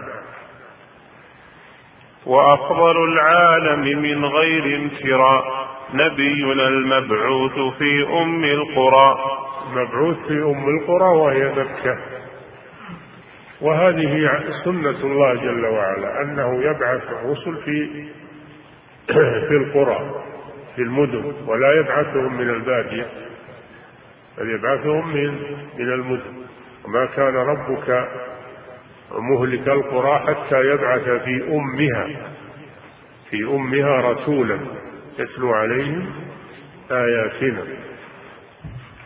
وأفضل 2.26 3.04
العالم 3.04 4.02
من 4.02 4.26
غير 4.26 4.76
امتراء 4.76 5.68
نبينا 5.94 6.68
المبعوث 6.68 7.78
في 7.78 8.08
أم 8.22 8.44
القرى. 8.44 9.40
مبعوث 9.72 10.18
في 10.28 10.44
أم 10.44 10.78
القرى 10.78 11.18
وهي 11.18 11.52
مكة. 11.52 11.98
وهذه 13.62 14.44
سنة 14.64 15.04
الله 15.04 15.34
جل 15.34 15.66
وعلا 15.66 16.22
أنه 16.22 16.64
يبعث 16.64 17.04
الرسل 17.12 17.58
في 17.66 17.90
في 19.48 19.58
القرى 19.58 20.24
في 20.76 20.82
المدن 20.82 21.34
ولا 21.48 21.80
يبعثهم 21.80 22.38
من 22.38 22.50
البادية 22.50 23.08
بل 24.38 24.50
يبعثهم 24.50 25.14
من 25.14 25.28
من 25.80 25.94
المدن. 25.94 26.44
وما 26.86 27.06
كان 27.06 27.36
ربك 27.36 28.10
مهلك 29.12 29.68
القرى 29.68 30.20
حتى 30.20 30.60
يبعث 30.66 31.04
في 31.04 31.44
أمها 31.48 32.08
في 33.30 33.44
أمها 33.44 34.12
رسولا 34.12 34.60
يتلو 35.20 35.54
عليهم 35.54 36.14
آياتنا. 36.92 37.64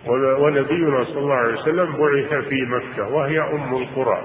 ونبينا 0.07 1.03
صلى 1.03 1.19
الله 1.19 1.35
عليه 1.35 1.53
وسلم 1.61 1.97
بعث 1.97 2.45
في 2.45 2.65
مكة 2.65 3.07
وهي 3.07 3.39
أم 3.39 3.75
القرى. 3.75 4.23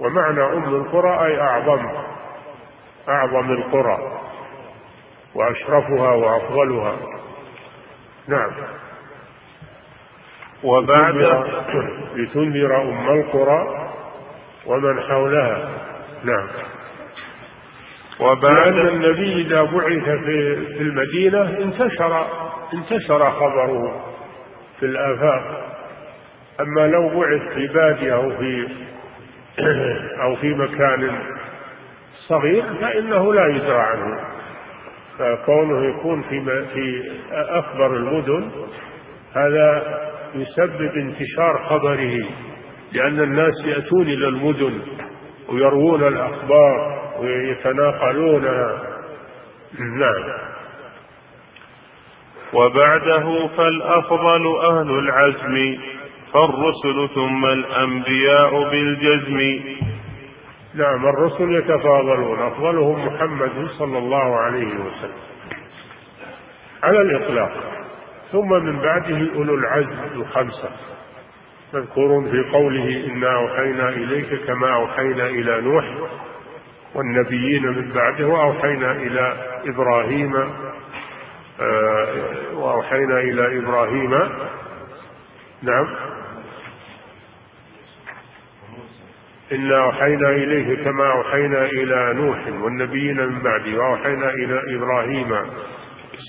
ومعنى 0.00 0.42
أم 0.44 0.74
القرى 0.74 1.26
أي 1.26 1.40
أعظم 1.40 1.88
أعظم 3.08 3.52
القرى 3.52 4.20
وأشرفها 5.34 6.12
وأفضلها. 6.12 6.96
نعم. 8.28 8.50
وبعد 10.64 11.14
لتنذر 12.16 12.82
أم 12.82 13.10
القرى 13.10 13.88
ومن 14.66 15.00
حولها. 15.00 15.68
نعم. 16.24 16.46
وبعد 18.20 18.76
النبي 18.76 19.42
إذا 19.42 19.62
بعث 19.62 20.04
في 20.04 20.56
في 20.66 20.80
المدينة 20.80 21.42
انتشر 21.42 22.26
انتشر 22.74 23.30
خبره 23.30 24.04
في 24.80 24.86
الآفاق. 24.86 25.74
أما 26.60 26.86
لو 26.86 27.20
بعث 27.20 27.42
في 27.54 27.66
بادية 27.66 28.14
أو 28.14 28.30
في 28.30 28.68
أو 30.22 30.36
في 30.36 30.54
مكان 30.54 31.18
صغير 32.28 32.64
فإنه 32.80 33.34
لا 33.34 33.46
يدرى 33.46 33.78
عنه. 33.78 34.32
فكونه 35.18 35.84
يكون 35.84 36.22
في 36.22 36.64
في 36.74 37.12
أكبر 37.32 37.86
المدن 37.86 38.50
هذا 39.34 39.82
يسبب 40.34 40.92
انتشار 40.96 41.64
خبره 41.68 42.24
لأن 42.92 43.20
الناس 43.20 43.54
يأتون 43.64 44.02
إلى 44.02 44.28
المدن 44.28 44.78
ويروون 45.48 46.02
الأخبار 46.02 47.02
ويتناقلونها 47.20 48.82
نعم. 49.78 50.24
وبعده 52.52 53.48
فالأفضل 53.56 54.56
أهل 54.56 54.90
العزم 54.90 55.78
فالرسل 56.32 57.08
ثم 57.14 57.44
الأنبياء 57.44 58.70
بالجزم. 58.70 59.60
نعم 60.74 61.06
الرسل 61.06 61.54
يتفاضلون 61.54 62.42
أفضلهم 62.42 63.06
محمد 63.06 63.68
صلى 63.78 63.98
الله 63.98 64.36
عليه 64.36 64.66
وسلم. 64.66 65.22
على 66.82 67.00
الإطلاق. 67.00 67.81
ثم 68.32 68.48
من 68.64 68.78
بعده 68.78 69.34
أولو 69.34 69.54
العزم 69.54 69.96
الخمسة. 70.14 70.70
مذكورون 71.74 72.30
في 72.30 72.50
قوله 72.52 73.06
إنا 73.06 73.34
أوحينا 73.36 73.88
إليك 73.88 74.44
كما 74.46 74.74
أوحينا 74.74 75.26
إلى 75.26 75.60
نوح 75.60 75.84
والنبيين 76.94 77.66
من 77.66 77.92
بعده 77.94 78.26
وأوحينا 78.26 78.92
إلى 78.92 79.36
إبراهيم 79.66 80.36
آه، 81.60 82.06
وأوحينا 82.54 83.20
إلى 83.20 83.58
إبراهيم. 83.58 84.10
نعم. 85.62 85.88
إنا 89.52 89.84
أوحينا 89.84 90.28
إليه 90.28 90.84
كما 90.84 91.12
أوحينا 91.12 91.64
إلى 91.64 92.14
نوح 92.14 92.38
والنبيين 92.62 93.16
من 93.16 93.38
بعده 93.42 93.78
وأوحينا 93.78 94.30
إلى 94.30 94.76
إبراهيم. 94.76 95.36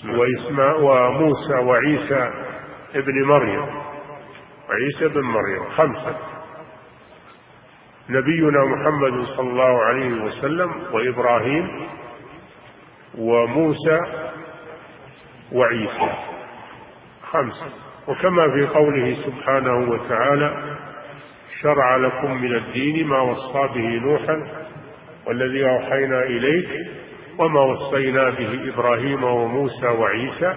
وإسماء 0.06 0.82
وموسى 0.82 1.54
وعيسى 1.54 2.32
ابن 2.96 3.24
مريم. 3.24 3.66
وعيسى 4.70 5.08
بن 5.08 5.22
مريم 5.22 5.64
خمسة. 5.70 6.16
نبينا 8.10 8.66
محمد 8.66 9.26
صلى 9.26 9.50
الله 9.50 9.84
عليه 9.84 10.24
وسلم 10.24 10.72
وإبراهيم 10.92 11.88
وموسى 13.18 14.00
وعيسى. 15.52 16.14
خمسة. 17.32 17.68
وكما 18.08 18.52
في 18.52 18.66
قوله 18.66 19.18
سبحانه 19.26 19.90
وتعالى 19.92 20.78
شرع 21.62 21.96
لكم 21.96 22.42
من 22.42 22.56
الدين 22.56 23.08
ما 23.08 23.22
وصى 23.22 23.68
به 23.74 24.00
نوحا 24.00 24.48
والذي 25.28 25.66
أوحينا 25.70 26.24
إليك 26.24 26.70
وما 27.38 27.60
وصينا 27.60 28.30
به 28.30 28.74
إبراهيم 28.74 29.24
وموسى 29.24 29.88
وعيسى 29.88 30.56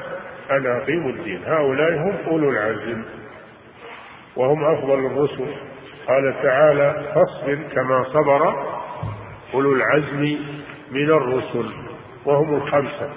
أن 0.50 0.66
أقيموا 0.66 1.10
الدين. 1.10 1.44
هؤلاء 1.44 1.92
هم 1.92 2.16
أولو 2.26 2.50
العزم 2.50 3.02
وهم 4.36 4.64
أفضل 4.64 5.06
الرسل. 5.06 5.46
قال 6.06 6.42
تعالى 6.42 7.12
فاصبر 7.14 7.58
كما 7.74 8.04
صبر 8.04 8.54
أولو 9.54 9.72
العزم 9.72 10.38
من 10.90 11.10
الرسل 11.10 11.72
وهم 12.24 12.54
الخمسة. 12.54 13.10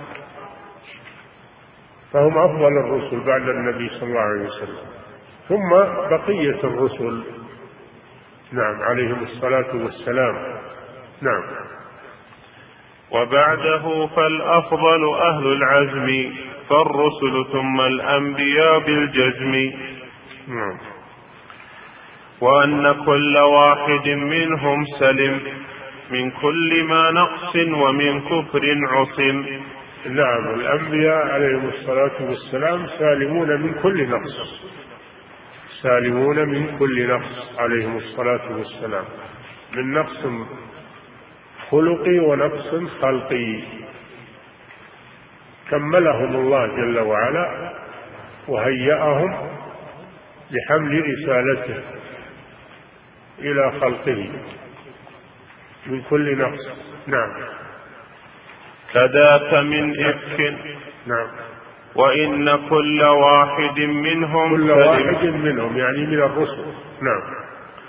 فهم 2.14 2.38
أفضل 2.38 2.78
الرسل 2.78 3.20
بعد 3.20 3.42
النبي 3.42 3.90
صلى 3.90 4.10
الله 4.10 4.20
عليه 4.20 4.46
وسلم. 4.46 4.90
ثم 5.50 5.70
بقية 6.10 6.64
الرسل. 6.64 7.24
نعم 8.52 8.82
عليهم 8.82 9.24
الصلاة 9.24 9.76
والسلام. 9.84 10.36
نعم. 11.22 11.44
وبعده 13.12 14.08
فالأفضل 14.16 15.14
أهل 15.14 15.48
العزم 15.48 16.34
فالرسل 16.70 17.46
ثم 17.52 17.82
الأنبياء 17.82 18.80
بالجزم. 18.80 19.72
نعم. 20.48 20.78
وأن 22.42 23.06
كل 23.06 23.38
واحد 23.38 24.10
منهم 24.10 24.86
سلم 25.00 25.40
من 26.12 26.32
كل 26.32 26.84
ما 26.84 27.12
نقص 27.12 27.56
ومن 27.56 28.22
كفر 28.22 28.78
عصم. 28.88 29.46
نعم 30.06 30.54
الأنبياء 30.54 31.28
عليهم 31.28 31.70
الصلاة 31.70 32.30
والسلام 32.30 32.88
سالمون 33.00 33.62
من 33.62 33.74
كل 33.84 34.10
نقص. 34.10 34.64
سالمون 35.82 36.50
من 36.50 36.78
كل 36.80 37.08
نقص 37.08 37.60
عليهم 37.60 37.98
الصلاة 37.98 38.58
والسلام. 38.58 39.06
من 39.76 39.94
نقص 39.94 40.26
خلقي 41.72 42.20
ونقص 42.20 42.76
خلقي. 43.02 43.60
كملهم 45.70 46.36
الله 46.36 46.68
جل 46.68 47.00
وعلا 47.00 47.74
وهيأهم 48.48 49.50
لحمل 50.52 51.06
رسالته 51.14 51.82
إلى 53.40 53.72
خلقه 53.82 54.30
من 55.86 56.02
كل 56.10 56.38
نقص. 56.38 56.68
نعم. 57.08 57.32
كذاك 58.94 59.54
من 59.54 60.06
إفك. 60.06 60.54
نعم. 61.08 61.28
وإن 61.96 62.70
كل 62.70 63.04
واحد 63.04 63.80
منهم 63.80 64.56
كل 64.56 64.72
واحد 64.72 65.26
منهم 65.26 65.78
يعني 65.78 65.98
من 65.98 66.20
الرسل. 66.20 66.66
نعم. 67.02 67.22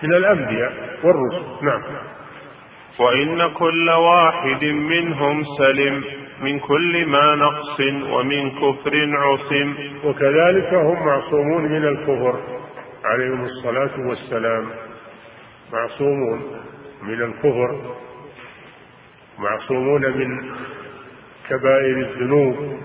من 0.03 0.15
الأنبياء 0.15 0.99
والرسل. 1.03 1.65
نعم. 1.65 1.83
وإن 3.01 3.49
كل 3.49 3.91
واحد 3.91 4.65
منهم 4.65 5.45
سلم 5.59 6.05
من 6.43 6.59
كل 6.59 7.07
ما 7.07 7.35
نقص 7.35 7.81
ومن 8.11 8.51
كفر 8.51 9.17
عصم. 9.17 9.75
وكذلك 10.05 10.75
هم 10.75 11.07
معصومون 11.07 11.63
من 11.63 11.85
الكفر 11.89 12.41
عليهم 13.05 13.45
الصلاة 13.45 14.09
والسلام. 14.09 14.67
معصومون 15.73 16.41
من 17.03 17.23
الكفر 17.23 17.81
معصومون 19.39 20.03
من 20.03 20.51
كبائر 21.49 21.97
الذنوب. 21.97 22.79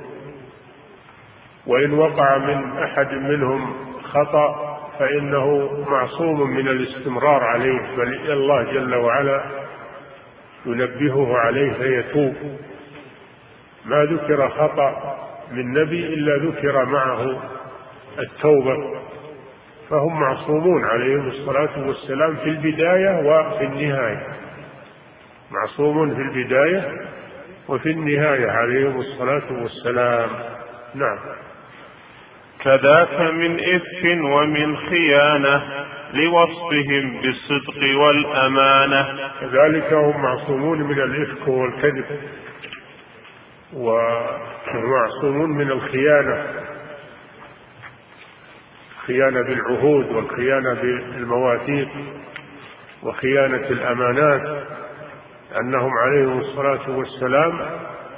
وإن 1.67 1.93
وقع 1.93 2.37
من 2.37 2.77
أحد 2.83 3.13
منهم 3.13 3.73
خطأ 4.03 4.77
فإنه 4.99 5.69
معصوم 5.89 6.49
من 6.49 6.67
الاستمرار 6.67 7.43
عليه 7.43 7.81
بل 7.97 8.31
الله 8.31 8.63
جل 8.63 8.95
وعلا. 8.95 9.64
ينبهه 10.65 11.37
عليه 11.37 11.73
فيتوب. 11.73 12.35
ما 13.85 14.05
ذكر 14.05 14.49
خطأ 14.49 15.17
من 15.51 15.73
نبي 15.73 16.13
إلا 16.13 16.49
ذكر 16.49 16.85
معه 16.85 17.39
التوبة. 18.19 18.99
فهم 19.89 20.19
معصومون 20.19 20.85
عليهم 20.85 21.27
الصلاة 21.27 21.87
والسلام 21.87 22.35
في 22.35 22.49
البداية 22.49 23.19
وفي 23.19 23.63
النهاية. 23.63 24.27
معصوم 25.51 26.15
في 26.15 26.21
البداية 26.21 26.91
وفي 27.67 27.91
النهاية 27.91 28.51
عليهم 28.51 28.99
الصلاة 28.99 29.61
والسلام. 29.61 30.29
نعم. 30.95 31.17
كذاك 32.65 33.21
من 33.21 33.59
إفك 33.59 34.03
ومن 34.23 34.77
خيانة 34.77 35.63
لوصفهم 36.13 37.21
بالصدق 37.21 37.99
والأمانة. 37.99 39.31
كذلك 39.41 39.93
هم 39.93 40.21
معصومون 40.21 40.81
من 40.81 40.99
الإفك 40.99 41.47
والكذب 41.47 42.05
ومعصومون 43.73 45.49
من 45.49 45.71
الخيانة. 45.71 46.45
خيانة 49.07 49.41
بالعهود 49.41 50.11
والخيانة 50.11 50.73
بالمواثيق 50.73 51.89
وخيانة 53.03 53.67
الأمانات. 53.69 54.63
أنهم 55.59 55.91
عليهم 55.97 56.39
الصلاة 56.39 56.89
والسلام 56.89 57.59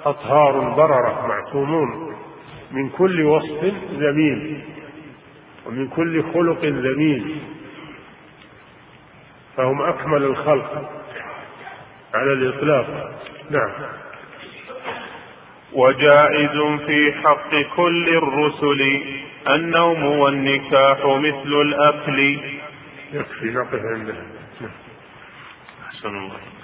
أطهار 0.05 0.59
بررة 0.59 1.27
معصومون. 1.27 2.17
من 2.71 2.89
كل 2.89 3.21
وصف 3.21 3.73
ذميم 3.93 4.63
ومن 5.65 5.87
كل 5.87 6.23
خلق 6.33 6.65
ذميم 6.65 7.41
فهم 9.57 9.81
أكمل 9.81 10.23
الخلق 10.23 10.91
على 12.13 12.33
الإطلاق. 12.33 13.19
نعم. 13.49 13.71
وجائز 15.73 16.79
في 16.85 17.13
حق 17.23 17.49
كل 17.75 18.09
الرسل 18.09 19.01
النوم 19.49 20.03
والنكاح 20.03 21.05
مثل 21.05 21.61
الأكل. 21.61 22.39
يكفي 23.13 23.45
نقف 23.45 23.81
عندنا 23.85 24.23
أحسن 25.87 26.17
الله. 26.17 26.56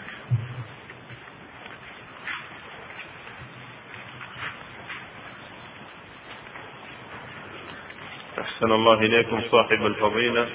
أحسن 8.44 8.72
الله 8.72 8.94
إليكم 8.94 9.42
صاحب 9.52 9.86
الفضيلة. 9.86 10.48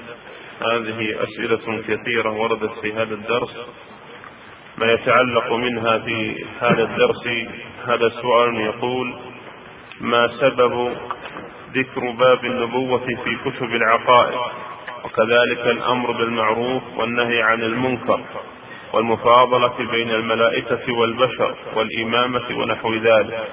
هذه 0.73 1.17
أسئلة 1.23 1.83
كثيرة 1.89 2.31
وردت 2.31 2.73
في 2.83 2.93
هذا 2.93 3.15
الدرس. 3.15 3.57
ما 4.79 4.93
يتعلق 4.93 5.53
منها 5.53 5.99
في 5.99 6.45
هذا 6.61 6.83
الدرس 6.83 7.27
هذا 7.87 8.09
سؤال 8.23 8.61
يقول 8.61 9.15
ما 10.01 10.29
سبب 10.41 10.97
ذكر 11.75 12.11
باب 12.11 12.45
النبوة 12.45 12.99
في 12.99 13.37
كتب 13.45 13.75
العقائد؟ 13.75 14.39
وكذلك 15.05 15.67
الأمر 15.67 16.13
بالمعروف 16.13 16.83
والنهي 16.97 17.43
عن 17.43 17.63
المنكر 17.63 18.21
والمفاضلة 18.93 19.91
بين 19.91 20.11
الملائكة 20.11 20.93
والبشر 20.93 21.55
والإمامة 21.75 22.59
ونحو 22.59 22.95
ذلك. 22.95 23.49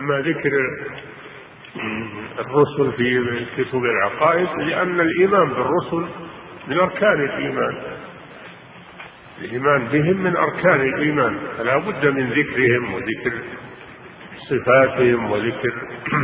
أما 0.00 0.18
ذكر 0.18 0.50
الرسل 2.38 2.92
في 2.96 3.24
كتب 3.56 3.84
العقائد 3.84 4.48
لأن 4.58 5.00
الإيمان 5.00 5.48
بالرسل 5.48 6.06
من 6.68 6.78
أركان 6.78 7.24
الإيمان. 7.24 7.76
الإيمان 9.40 9.88
بهم 9.92 10.16
من 10.16 10.36
أركان 10.36 10.80
الإيمان. 10.80 11.38
فلا 11.58 11.78
بد 11.78 12.06
من 12.06 12.30
ذكرهم 12.30 12.94
وذكر 12.94 13.32
صفاتهم 14.50 15.30
وذكر 15.30 15.74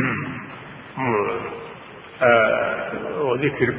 وذكر 3.21 3.73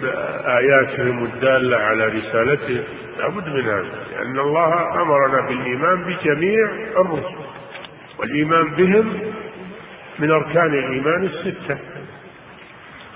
آياتهم 0.46 1.24
الدالة 1.24 1.76
على 1.76 2.06
رسالتهم 2.06 2.84
لا 3.18 3.28
بد 3.28 3.48
من 3.48 3.64
هذا 3.64 4.06
لأن 4.12 4.38
الله 4.38 5.02
أمرنا 5.02 5.48
بالإيمان 5.48 6.04
بجميع 6.04 6.68
الرسل. 6.96 7.36
والإيمان 8.18 8.70
بهم 8.70 9.20
من 10.18 10.30
أركان 10.30 10.74
الإيمان 10.74 11.24
الستة 11.24 11.78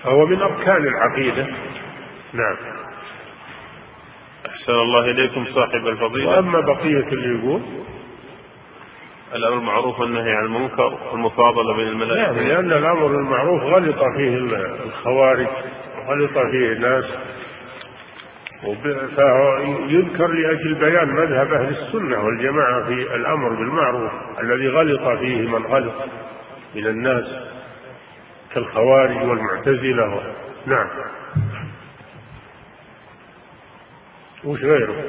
فهو 0.04 0.26
من 0.26 0.42
أركان 0.42 0.86
العقيدة. 0.86 1.46
نعم. 2.32 2.56
أحسن 4.46 4.72
الله 4.72 5.10
إليكم 5.10 5.44
صاحب 5.54 5.86
الفضيلة. 5.86 6.28
وأما 6.28 6.60
بقية 6.60 7.08
اللي 7.12 7.38
يقول؟ 7.38 7.60
الأمر 9.34 9.54
بالمعروف 9.54 10.00
والنهي 10.00 10.32
عن 10.32 10.44
المنكر 10.44 10.98
والمفاضلة 11.12 11.76
بين 11.76 11.88
الملائكة. 11.88 12.32
نعم 12.32 12.48
لأن 12.48 12.72
الأمر 12.72 13.06
بالمعروف 13.06 13.62
غلط 13.62 14.04
فيه 14.16 14.36
الخوارج 14.84 15.46
غلط 16.08 16.38
فيه 16.50 16.72
الناس. 16.72 17.04
فهو 19.16 19.58
يذكر 19.88 20.26
لأجل 20.26 20.74
بيان 20.74 21.08
مذهب 21.08 21.52
أهل 21.52 21.68
السنة 21.68 22.24
والجماعة 22.24 22.84
في 22.84 23.14
الأمر 23.14 23.48
بالمعروف 23.48 24.12
الذي 24.40 24.68
غلط 24.68 25.18
فيه 25.18 25.48
من 25.48 25.66
غلط. 25.66 25.94
من 26.74 26.86
الناس 26.86 27.24
كالخوارج 28.54 29.16
والمعتزلة 29.16 30.22
نعم. 30.66 30.88
وش 34.44 34.60
غيره؟ 34.60 35.04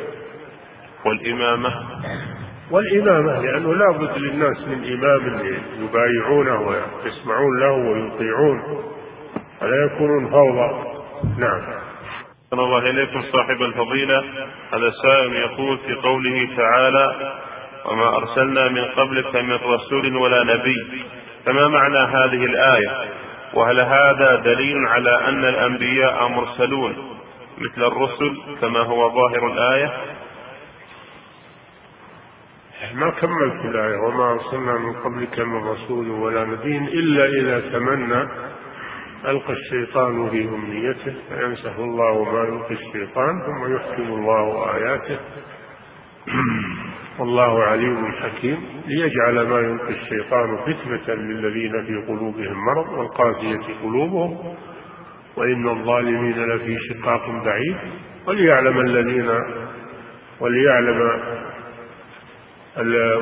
والإمامة. 1.05 1.73
والإمامة 2.71 3.39
لأنه 3.39 3.73
لا 3.73 3.91
بد 3.91 4.17
للناس 4.17 4.57
من 4.67 4.93
إمام 4.93 5.39
يبايعونه 5.79 6.61
ويسمعون 6.61 7.59
له 7.59 7.71
ويطيعون 7.71 8.83
ولا 9.61 9.85
يكونون 9.85 10.29
فوضى. 10.29 10.83
نعم. 11.37 11.61
صلى 12.51 12.61
الله 12.63 12.89
إليكم 12.89 13.21
صاحب 13.21 13.61
الفضيلة. 13.61 14.19
هذا 14.73 14.91
سائل 15.03 15.33
يقول 15.33 15.77
في 15.77 15.93
قوله 15.93 16.49
تعالى 16.57 17.33
وما 17.85 18.17
أرسلنا 18.17 18.69
من 18.69 18.85
قبلك 18.85 19.35
من 19.35 19.53
رسول 19.53 20.15
ولا 20.15 20.43
نبي. 20.43 21.03
فما 21.45 21.67
معنى 21.67 21.97
هذه 21.97 22.45
الآية؟ 22.45 23.09
وهل 23.53 23.79
هذا 23.79 24.35
دليل 24.35 24.77
على 24.87 25.27
أن 25.27 25.45
الأنبياء 25.45 26.27
مرسلون 26.27 26.95
مثل 27.57 27.83
الرسل 27.83 28.37
كما 28.61 28.79
هو 28.79 29.09
ظاهر 29.09 29.47
الآية؟ 29.47 29.91
ما 32.93 33.09
كملت 33.09 33.65
الآية؟ 33.65 33.97
وما 33.97 34.31
أرسلنا 34.31 34.77
من 34.77 34.93
قبلك 34.93 35.39
من 35.39 35.67
رسول 35.67 36.09
ولا 36.09 36.45
نبي 36.45 36.77
إلا 36.77 37.25
إذا 37.25 37.59
تمنى 37.59 38.27
ألقى 39.25 39.53
الشيطان 39.53 40.29
في 40.29 40.41
أمنيته 40.41 41.13
فينسخ 41.29 41.79
الله 41.79 42.23
ما 42.23 42.43
يلقي 42.43 42.73
الشيطان 42.73 43.41
ثم 43.45 43.75
يحكم 43.75 44.03
الله 44.03 44.75
آياته. 44.75 45.19
والله 47.19 47.63
عليم 47.63 48.11
حكيم. 48.11 48.57
ليجعل 48.87 49.47
ما 49.47 49.59
يلقي 49.59 49.93
الشيطان 49.93 50.57
فتنة 50.57 51.15
للذين 51.15 51.85
في 51.85 51.95
قلوبهم 52.07 52.65
مرض 52.65 52.89
والقاسية 52.97 53.73
قلوبهم. 53.83 54.37
وإن 55.37 55.69
الظالمين 55.69 56.45
لفي 56.45 56.77
شقاق 56.89 57.43
بعيد. 57.45 57.77
وليعلم 58.27 58.79
الذين 58.79 59.29
وليعلم 60.39 61.21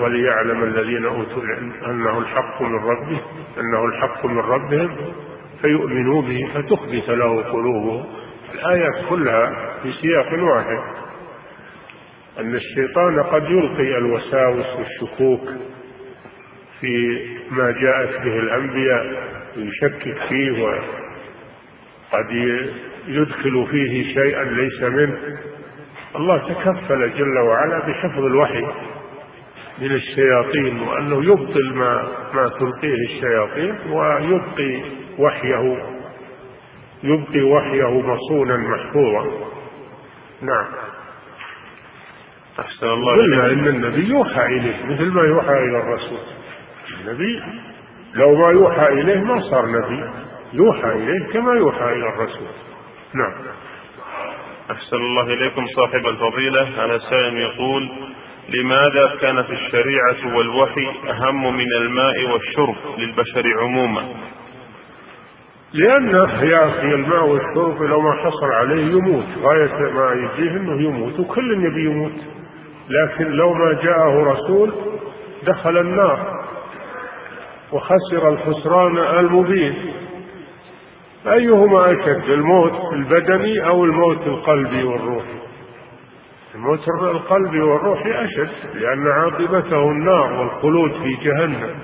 وليعلم 0.02 0.64
الذين 0.64 1.06
أوتوا 1.06 1.44
العلم 1.44 1.74
أنه 1.86 2.20
الحق 2.20 2.62
من 2.62 2.76
ربه 2.76 3.22
أنه 3.60 3.86
الحق 3.86 4.26
من 4.26 4.40
ربهم. 4.40 4.96
فيؤمنوا 5.62 6.22
به 6.22 6.50
فتخبت 6.54 7.10
له 7.10 7.42
قلوبهم. 7.42 8.06
الآيات 8.54 9.06
كلها 9.10 9.76
في 9.84 9.92
سياق 10.02 10.44
واحد. 10.44 10.80
أن 12.39 12.56
الشيطان 12.56 13.24
قد 13.24 13.44
يلقي 13.44 13.98
الوساوس 13.98 14.65
والشكوك 14.78 15.50
في 16.80 17.20
ما 17.52 17.72
جاءت 17.72 18.22
به 18.22 18.39
الأنبياء 18.39 19.32
ويشكك 19.58 20.17
فيه 20.30 20.63
وقد 20.63 22.32
يدخل 23.08 23.67
فيه 23.72 24.13
شيئا 24.13 24.44
ليس 24.44 24.82
منه. 24.84 25.17
الله 26.15 26.38
تكفل 26.38 27.13
جل 27.17 27.38
وعلا 27.38 27.88
بحفظ 27.88 28.26
الوحي 28.26 28.67
من 29.82 29.91
الشياطين 29.91 30.80
وأنه 30.80 31.24
يبطل 31.26 31.74
ما 31.74 32.08
ما 32.34 32.50
تلقيه 32.60 32.94
الشياطين 32.94 33.76
ويبقي 33.91 34.82
وحيه 35.20 35.78
يبقي 37.04 37.41
وحيه 37.41 38.02
مصونا 38.02 38.58
محفوظا. 38.58 39.28
نعم. 40.41 40.65
أحسن 42.60 42.88
الله 42.88 43.14
قلنا 43.14 43.46
إن 43.46 43.68
النبي 43.68 44.10
يوحى 44.10 44.46
إليه 44.46 44.86
مثل 44.86 45.06
ما 45.06 45.22
يوحى 45.22 45.54
إلى 45.54 45.78
الرسول. 45.78 46.20
النبي 47.02 47.42
لو 48.14 48.36
ما 48.36 48.52
يوحى 48.52 48.88
إليه 48.88 49.20
ما 49.20 49.42
صار 49.42 49.66
نبي 49.66 50.04
يوحى 50.54 50.92
إليه 50.92 51.26
كما 51.34 51.54
يوحى 51.54 51.86
إلى 51.86 52.10
الرسول. 52.10 52.48
نعم. 53.14 53.34
أحسن 54.72 54.96
الله 54.96 55.24
إليكم 55.24 55.68
صاحب 55.68 56.08
الفضيلة. 56.08 56.68
على 56.78 57.00
سائل 57.00 57.38
يقول 57.38 57.90
لماذا 58.50 59.16
كانت 59.22 59.50
الشريعة 59.50 60.36
والوحي 60.36 60.88
أهم 61.10 61.58
من 61.58 61.74
الماء 61.82 62.32
والشرب 62.32 62.76
للبشر 62.98 63.60
عموما؟ 63.60 64.06
لأن 65.74 66.10
يا 66.42 66.66
أخي 66.68 66.94
الماء 66.94 67.26
والشرب 67.28 67.82
لو 67.82 68.02
ما 68.02 68.14
حصل 68.14 68.52
عليه 68.52 68.86
يموت. 68.86 69.26
غاية 69.42 69.92
ما 69.94 70.14
يجيه 70.14 70.52
أنه 70.52 70.82
يموت 70.82 71.20
وكل 71.20 71.54
النبي 71.54 71.86
يموت. 71.86 72.40
لكن 72.89 73.32
لو 73.32 73.54
ما 73.54 73.74
جاءه 73.74 74.24
رسول 74.24 74.74
دخل 75.44 75.78
النار 75.78 76.41
وخسر 77.72 78.30
الخسران 78.30 78.98
المبين. 78.98 79.94
أيهما 81.28 81.91
أشد 81.91 82.30
الموت 82.30 82.94
البدني 82.94 83.67
أو 83.67 83.86
الموت 83.86 84.28
القلبي 84.28 84.84
والروحي 84.84 85.41
الموت 86.56 86.88
القلبي 86.88 87.62
والروحي 87.62 88.26
أشد 88.26 88.76
لأن 88.76 89.08
عاقبته 89.08 89.91
النار 89.91 90.34
والخلود 90.34 90.91
في 90.91 91.13
جهنم. 91.13 91.76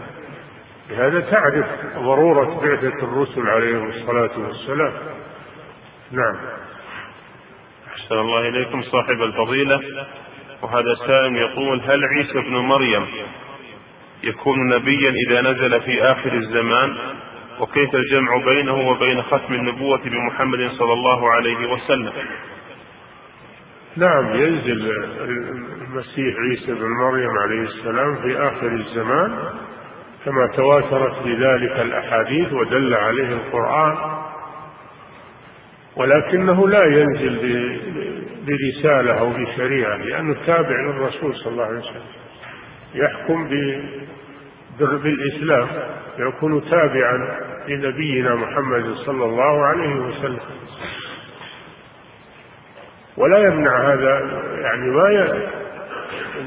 لهذا 0.90 1.20
تعرف 1.20 1.66
ضرورة 1.98 2.62
بعثة 2.62 3.04
الرسل 3.04 3.48
عليهم 3.48 3.90
الصلاة 3.90 4.40
والسلام. 4.40 4.94
نعم. 6.12 6.38
أحسن 7.88 8.16
الله 8.16 8.48
إليكم 8.48 8.82
صاحب 8.82 9.22
الفضيلة. 9.22 9.82
وهذا 10.62 10.96
سائل 11.08 11.36
يقول 11.36 11.82
هل 11.82 12.06
عيسى 12.06 12.40
ابن 12.40 12.54
مريم 12.56 13.06
يكون 14.24 14.70
نبيا 14.70 15.14
إذا 15.28 15.42
نزل 15.42 15.82
في 15.82 16.04
آخر 16.04 16.34
الزمان؟ 16.34 16.98
وكيف 17.60 17.96
الجمع 17.96 18.38
بينه 18.38 18.90
وبين 18.90 19.22
ختم 19.22 19.54
النبوة 19.54 20.02
بمحمد 20.06 20.70
صلى 20.72 20.94
الله 20.94 21.32
عليه 21.32 21.74
وسلم؟ 21.74 22.14
نعم 23.96 24.36
ينزل 24.36 24.92
المسيح 25.82 26.36
عيسى 26.40 26.74
بن 26.74 26.88
مريم 26.88 27.38
عليه 27.38 27.62
السلام 27.62 28.16
في 28.16 28.38
آخر 28.38 28.68
الزمان 28.68 29.38
كما 30.26 30.48
تواترت 30.56 31.24
بذلك 31.26 31.80
الأحاديث 31.80 32.54
ودل 32.54 32.94
عليه 32.94 33.28
القرآن 33.28 33.96
ولكنه 35.96 36.68
لا 36.68 36.86
ينزل 36.86 37.40
برسالة 38.48 39.20
أو 39.20 39.30
بشريعة 39.30 39.98
لأنه 39.98 40.36
تابع 40.46 40.82
للرسول 40.82 41.36
صلى 41.36 41.54
الله 41.54 41.66
عليه 41.66 41.80
وسلم. 41.80 42.06
يحكم 42.96 43.48
بالإسلام 44.80 45.68
يكون 46.20 46.70
تابعا 46.70 47.40
لنبينا 47.68 48.36
محمد 48.36 48.94
صلى 48.94 49.26
الله 49.26 49.66
عليه 49.66 49.96
وسلم. 49.96 50.40
ولا 53.18 53.38
يمنع 53.38 53.94
هذا 53.94 54.20
يعني 54.62 54.90
ما 54.90 55.38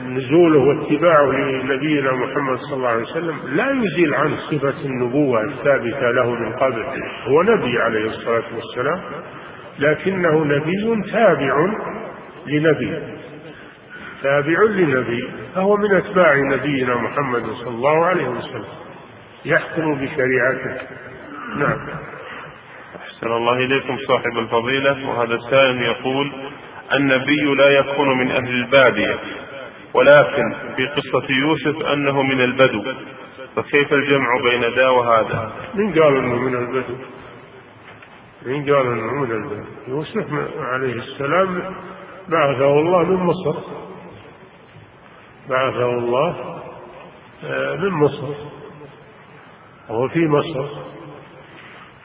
نزوله 0.07 0.59
واتباعه 0.59 1.31
لنبينا 1.31 2.13
محمد 2.13 2.59
صلى 2.59 2.77
الله 2.77 2.89
عليه 2.89 3.03
وسلم. 3.03 3.39
لا 3.45 3.71
يزيل 3.71 4.15
عنه 4.15 4.37
صفة 4.37 4.85
النبوة 4.85 5.45
الثابتة 5.45 6.11
له 6.11 6.35
من 6.35 6.53
قبل. 6.53 6.85
هو 7.27 7.43
نبي 7.43 7.79
عليه 7.79 8.07
الصلاة 8.07 8.45
والسلام. 8.57 9.01
لكنه 9.81 10.45
نبي 10.45 11.11
تابع 11.13 11.75
لنبي. 12.47 12.99
تابع 14.23 14.63
لنبي. 14.63 15.29
فهو 15.55 15.77
من 15.77 15.95
أتباع 15.95 16.35
نبينا 16.37 16.95
محمد 16.95 17.43
صلى 17.43 17.69
الله 17.69 18.05
عليه 18.05 18.29
وسلم. 18.29 18.65
يحكم 19.45 19.95
بشريعته. 19.95 20.83
نعم. 21.57 21.89
أحسن 22.97 23.27
الله 23.27 23.57
إليكم 23.57 23.97
صاحب 24.09 24.39
الفضيلة. 24.39 25.09
وهذا 25.09 25.35
السائل 25.35 25.83
يقول 25.83 26.33
النبي 26.93 27.55
لا 27.57 27.69
يكون 27.69 28.19
من 28.19 28.31
أهل 28.31 28.49
البادية. 28.49 29.19
ولكن 29.95 30.55
في 30.77 30.87
قصة 30.87 31.27
يوسف 31.31 31.87
أنه 31.87 32.23
من 32.23 32.41
البدو. 32.41 32.85
فكيف 33.57 33.93
الجمع 33.93 34.29
بين 34.43 34.65
ذا 34.75 34.89
وهذا؟ 34.89 35.53
من 35.75 35.93
قال 35.93 36.17
أنه 36.17 36.39
من 36.39 36.55
البدو؟ 36.55 36.95
من 38.47 38.75
قال 38.75 38.87
من 38.87 39.33
البدو 39.33 39.65
يوسف 39.89 40.27
عليه 40.59 40.93
السلام 40.93 41.75
بعثه 42.29 42.73
الله 42.73 43.03
من 43.03 43.17
مصر. 43.17 43.55
بعثه 45.49 45.91
الله 45.91 46.61
آه، 47.45 47.77
من 47.77 47.91
مصر. 47.91 48.35
وهو 49.89 50.09
في 50.09 50.29
مصر. 50.29 50.67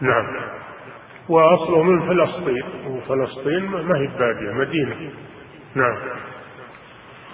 نعم. 0.01 0.25
وأصله 1.29 1.83
من 1.83 2.07
فلسطين. 2.07 2.63
وفلسطين 2.87 3.65
ما 3.65 3.97
هي 3.97 4.07
بادية 4.07 4.51
مدينة. 4.53 5.11
نعم. 5.75 5.97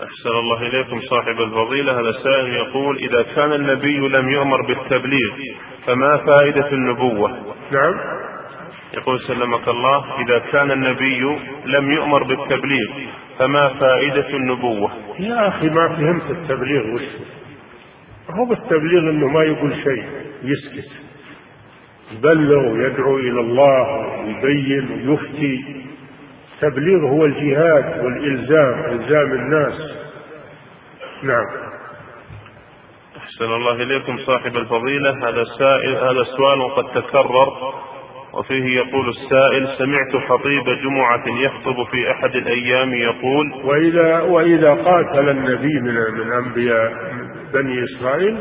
أحسن 0.03 0.29
الله 0.29 0.61
إليكم 0.61 1.01
صاحب 1.01 1.41
الفضيلة. 1.41 1.99
هذا 1.99 2.09
السائل 2.09 2.53
يقول 2.53 2.97
إذا 2.97 3.21
كان 3.35 3.53
النبي 3.53 3.97
لم 4.07 4.29
يؤمر 4.29 4.61
بالتبليغ 4.61 5.35
فما 5.85 6.17
فائدة 6.17 6.71
النبوة؟ 6.71 7.29
نعم. 7.71 8.21
يقول 8.93 9.21
سلمك 9.21 9.67
الله 9.67 10.21
إذا 10.21 10.39
كان 10.39 10.71
النبي 10.71 11.37
لم 11.65 11.91
يؤمر 11.91 12.23
بالتبليغ 12.23 12.87
فما 13.39 13.67
فائدة 13.67 14.29
النبوة؟ 14.29 14.91
يا 15.19 15.47
أخي 15.47 15.69
ما 15.69 15.87
فهمت 15.87 16.31
التبليغ 16.31 16.95
وش 16.95 17.01
هو؟ 18.29 18.45
بالتبليغ 18.45 18.99
أنه 18.99 19.27
ما 19.27 19.43
يقول 19.43 19.75
شيء 19.83 20.03
يسكت. 20.43 20.91
يبلغ 22.11 22.73
ويدعو 22.73 23.17
إلى 23.17 23.39
الله 23.39 24.07
ويبين 24.19 25.09
ويفتي. 25.09 25.83
التبليغ 26.53 26.99
هو 26.99 27.25
الجهاد 27.25 28.05
والإلزام 28.05 28.99
إلزام 28.99 29.31
الناس. 29.33 29.81
نعم. 31.23 31.45
أحسن 33.17 33.45
الله 33.45 33.73
إليكم 33.73 34.17
صاحب 34.17 34.57
الفضيلة. 34.57 35.29
هذا 35.29 35.41
السائل 35.41 35.95
هذا 35.95 36.21
السؤال 36.21 36.75
قد 36.75 37.01
تكرر. 37.01 37.73
وفيه 38.33 38.75
يقول 38.75 39.09
السائل 39.09 39.77
سمعت 39.77 40.23
خطيب 40.29 40.63
جمعة 40.83 41.23
يخطب 41.27 41.83
في 41.91 42.11
أحد 42.11 42.35
الأيام 42.35 42.93
يقول 42.93 43.53
وإذا 43.63 44.21
وإذا 44.21 44.73
قاتل 44.73 45.29
النبي 45.29 45.79
من 45.79 45.93
من 45.93 46.31
أنبياء 46.31 46.93
بني 47.53 47.83
إسرائيل 47.83 48.39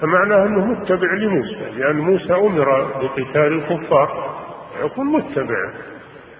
فمعناه 0.00 0.46
أنه 0.46 0.64
متبع 0.66 1.12
لموسى 1.12 1.70
لأن 1.78 1.96
موسى 1.96 2.32
أمر 2.34 2.84
بقتال 3.02 3.52
الكفار. 3.52 4.36
يكون 4.84 5.06
متبع 5.06 5.70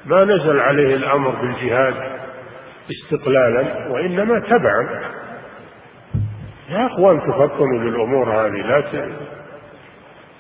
ما 0.07 0.25
نزل 0.25 0.61
عليه 0.61 0.97
الأمر 0.97 1.31
بالجهاد 1.31 1.95
استقلالا 2.91 3.89
وإنما 3.91 4.39
تبعا. 4.41 5.03
يا 6.71 6.87
أخوان 6.87 7.21
تفطنوا 7.21 7.79
للأمور 7.79 8.31
هذه 8.31 8.67
لا 8.67 8.81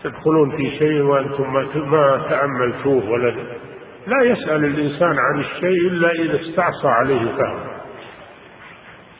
تدخلون 0.05 0.57
في 0.57 0.79
شيء 0.79 1.01
وأنتم 1.01 1.53
ما 1.91 2.27
تأملتوه 2.31 3.11
ولا 3.11 3.31
لا. 4.07 4.23
يسأل 4.23 4.65
الإنسان 4.65 5.17
عن 5.19 5.41
الشيء 5.41 5.89
إلا 5.89 6.11
إذا 6.11 6.41
استعصى 6.41 6.89
عليه 6.89 7.33
فهم 7.37 7.77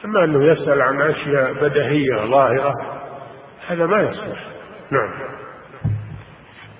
أما 0.05 0.23
أنه 0.23 0.43
يسأل 0.43 0.81
عن 0.81 1.01
أشياء 1.01 1.53
بدهية 1.53 2.15
ظاهرة 2.25 2.73
هذا 3.67 3.85
ما 3.85 4.01
يصلح 4.01 4.39
نعم. 4.91 5.09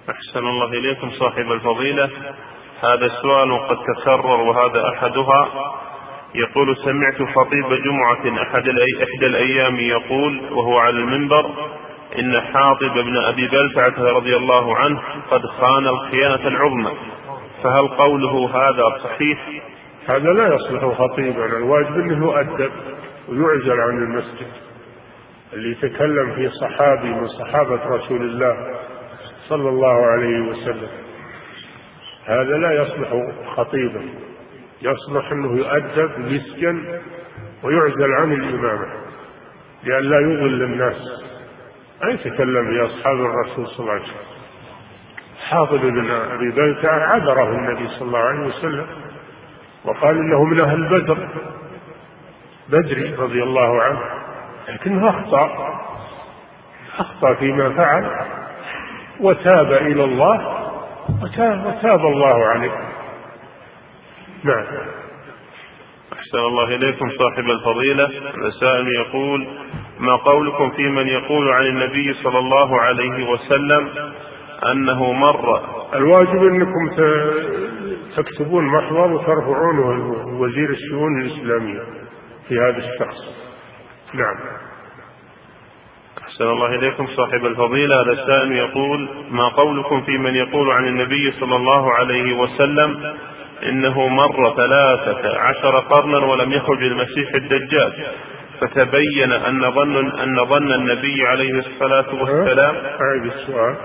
أحسن 0.10 0.40
الله 0.48 0.66
إليكم 0.66 1.10
صاحب 1.12 1.52
الفضيلة. 1.52 2.10
هذا 2.82 3.06
السؤال 3.06 3.68
قد 3.68 3.78
تكرر 3.96 4.42
وهذا 4.42 4.84
أحدها. 4.94 5.48
يقول 6.36 6.78
سمعت 6.78 7.36
خطيب 7.36 7.84
جمعة 7.84 8.42
أحد 8.44 8.68
إحدى 9.04 9.26
الأيام 9.26 9.80
يقول 9.80 10.42
وهو 10.52 10.78
على 10.78 10.98
المنبر 10.98 11.52
إن 12.20 12.42
حاطب 12.42 12.94
بن 12.94 13.18
أبي 13.18 13.48
بلتعة 13.48 14.04
رضي 14.04 14.36
الله 14.36 14.78
عنه 14.78 15.02
قد 15.32 15.42
خان 15.42 15.88
الخيانة 15.88 16.48
العظمى. 16.48 16.92
فهل 17.64 17.88
قوله 17.88 18.50
هذا 18.54 18.84
صحيح؟ 19.04 19.50
هذا 20.08 20.30
لا 20.30 20.56
يصلح 20.56 20.98
خطيبا 20.98 21.46
الواجب 21.46 22.00
أنه 22.00 22.26
يؤدب 22.26 22.72
ويعزل 23.30 23.82
عن 23.82 23.98
المسجد. 23.98 24.48
اللي 25.54 25.72
يتكلم 25.72 26.36
في 26.36 26.50
صحابي 26.50 27.10
من 27.10 27.28
صحابة 27.28 27.80
رسول 27.86 28.22
الله 28.22 28.76
صلى 29.48 29.70
الله 29.70 30.06
عليه 30.06 30.40
وسلم. 30.40 30.90
هذا 32.26 32.58
لا 32.58 32.82
يصلح 32.82 33.10
خطيبا. 33.56 34.02
يصلح 34.82 35.32
أنه 35.32 35.58
يؤدب 35.58 36.26
ويسجن 36.26 37.00
ويعزل 37.64 38.14
عن 38.14 38.34
الإمامة. 38.34 38.88
لئلا 39.84 40.20
يضل 40.20 40.64
الناس. 40.64 41.27
ما 42.04 42.10
يتكلم 42.12 42.68
في 42.68 42.86
أصحاب 42.86 43.16
الرسول 43.16 43.68
صلى 43.68 43.80
الله 43.80 43.92
عليه 43.92 44.04
وسلم؟ 44.04 44.38
حافظ 45.50 45.76
بن 45.76 46.12
أبي 46.12 46.52
بلتع 46.52 46.92
عذره 47.14 47.50
النبي 47.50 47.88
صلى 47.88 48.02
الله 48.02 48.20
عليه 48.20 48.40
وسلم 48.40 48.88
وقال 49.86 50.18
إنه 50.18 50.44
من 50.44 50.60
أهل 50.60 50.90
بدر. 50.90 51.28
بدري 52.70 53.16
رضي 53.16 53.44
الله 53.44 53.82
عنه 53.82 54.00
لكنه 54.70 55.10
أخطأ 55.10 55.76
أخطأ 57.00 57.34
فيما 57.34 57.70
فعل 57.70 58.26
وتاب 59.20 59.72
إلى 59.72 60.04
الله 60.04 60.68
وتاب, 61.24 61.66
وتاب 61.66 62.06
الله 62.06 62.46
عليه. 62.46 62.72
نعم. 64.44 64.66
أحسن 66.28 66.38
الله 66.38 66.76
إليكم 66.76 67.10
صاحب 67.20 67.50
الفضيلة. 67.50 68.10
السائل 68.46 68.88
يقول 68.88 69.48
ما 70.00 70.12
قولكم 70.12 70.70
في 70.70 70.84
من 70.84 71.08
يقول 71.08 71.52
عن 71.52 71.66
النبي 71.66 72.14
صلى 72.14 72.40
الله 72.40 72.82
عليه 72.82 73.30
وسلم 73.30 73.90
أنه 74.72 75.12
مر؟ 75.14 75.62
الواجب 75.96 76.44
أنكم 76.44 76.90
تكتبون 78.18 78.66
محضر 78.66 79.12
وترفعونه 79.12 80.16
لوزير 80.32 80.70
الشؤون 80.70 81.22
الإسلامية 81.22 81.84
في 82.48 82.60
هذا 82.60 82.78
الشخص. 82.78 83.18
نعم. 84.14 84.36
أحسن 86.24 86.44
الله 86.44 86.76
إليكم 86.76 87.08
صاحب 87.08 87.46
الفضيلة. 87.46 88.02
هذا 88.02 88.12
السائل 88.12 88.52
يقول 88.52 89.10
ما 89.32 89.48
قولكم 89.48 90.02
في 90.02 90.18
من 90.18 90.36
يقول 90.36 90.72
عن 90.72 90.88
النبي 90.88 91.32
صلى 91.40 91.56
الله 91.56 91.94
عليه 91.94 92.38
وسلم 92.38 93.16
إنه 93.64 94.08
مر 94.08 94.56
ثلاثة 94.56 95.40
عشر 95.40 95.80
قرنا 95.80 96.18
ولم 96.18 96.52
يخرج 96.52 96.84
المسيح 96.84 97.36
الدجال. 97.36 97.94
فتبين 98.62 99.32
أن 99.32 99.72
ظن 99.72 100.12
أن 100.20 100.46
ظن 100.46 100.72
النبي 100.72 101.28
عليه 101.28 101.54
الصلاة 101.54 102.06
والسلام 102.22 102.76
أعيد 102.76 103.26
السؤال. 103.26 103.76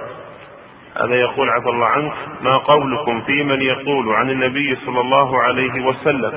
هذا 1.00 1.14
يقول 1.14 1.50
عفى 1.50 1.68
الله 1.68 1.87
عنك 1.87 2.12
ما 2.42 2.56
قولكم 2.56 3.20
في 3.20 3.42
من 3.44 3.62
يقول 3.62 4.12
عن 4.14 4.30
النبي 4.30 4.76
صلى 4.87 5.00
الله 5.00 5.42
عليه 5.42 5.87
وسلم 5.87 6.32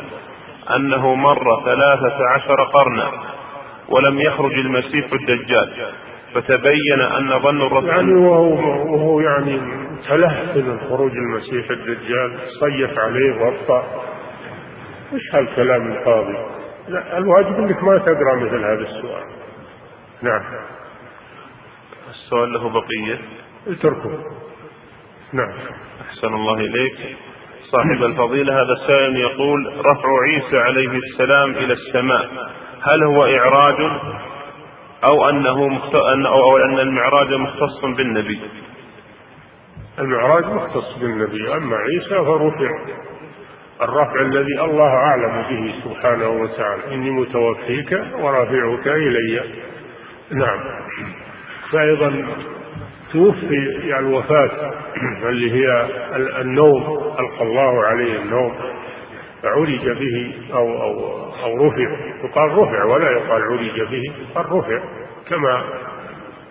أنه 0.76 1.16
مر 1.16 1.62
ثلاثة 1.66 2.18
عشر 2.36 2.64
قرنا 2.64 3.12
ولم 3.90 4.20
يخرج 4.20 4.54
المسيح 4.54 5.06
الدجال؟ 5.14 5.70
فتبين 6.36 7.02
أن 7.02 7.40
ظن 7.40 7.62
الرسول 7.62 7.90
يعني 7.90 8.14
وهو, 8.14 8.94
وهو 8.94 9.20
يعني 9.20 9.62
تلهف 10.10 10.58
من 10.58 10.80
خروج 10.80 11.12
المسيح 11.12 11.70
الدجال 11.70 12.40
صيف 12.60 13.00
عليه 13.00 13.42
وأبطأ. 13.42 13.84
وش 15.14 15.36
هالكلام 15.36 15.92
الفاضي؟ 15.92 16.38
لا 16.88 17.18
الواجب 17.18 17.56
إنك 17.60 17.84
ما 17.84 17.98
تقرأ 17.98 18.36
مثل 18.36 18.64
هذا 18.64 18.82
السؤال. 18.82 19.24
نعم. 20.22 20.42
السؤال 22.10 22.54
له 22.54 22.70
بقية. 22.70 23.20
اتركه. 23.68 24.20
نعم. 25.34 25.54
أحسن 26.10 26.34
الله 26.34 26.54
إليك. 26.54 27.18
صاحب 27.72 28.04
الفضيلة 28.04 28.54
هذا 28.54 28.74
السائل 28.82 29.18
يقول 29.18 29.68
رفع 29.68 30.10
عيسى 30.24 30.58
عليه 30.58 30.90
السلام 30.90 31.52
إلى 31.52 31.74
السماء. 31.74 32.30
هل 32.82 33.04
هو 33.04 33.26
إعراج؟ 33.26 33.92
أو 35.12 35.30
أنه 35.30 35.68
مخت... 35.68 35.96
أو 36.26 36.58
أن 36.58 36.80
المعراج 36.80 37.34
مختص 37.34 37.86
بالنبي. 37.98 38.42
المعراج 40.00 40.46
مختص 40.46 40.98
بالنبي 41.02 41.54
أما 41.54 41.76
عيسى 41.76 42.26
فرفع 42.26 42.70
الرفع 43.82 44.22
الذي 44.22 44.62
الله 44.62 44.94
أعلم 44.94 45.46
به 45.50 45.74
سبحانه 45.84 46.30
وتعالى. 46.30 46.94
إني 46.94 47.10
متوفيك 47.10 47.92
ورافعك 48.20 48.88
إلي. 48.88 49.42
نعم. 50.32 50.60
فأيضا 51.72 52.26
توفي 53.14 53.56
يعني 53.84 54.08
الوفاة 54.08 54.74
اللي 55.30 55.52
هي 55.52 55.88
النوم 56.42 56.84
ألقى 57.20 57.42
الله 57.42 57.86
عليه 57.86 58.22
النوم. 58.22 58.56
فعرج 59.46 59.90
به 59.90 60.34
أو 60.54 60.82
أو 60.82 60.94
أو 61.44 61.68
رفع. 61.68 61.90
يقال 62.24 62.58
رفع 62.58 62.84
ولا 62.84 63.12
يقال 63.12 63.42
عرج 63.42 63.82
به 63.82 64.04
يقال 64.30 64.52
رفع. 64.52 64.80
كما 65.30 65.64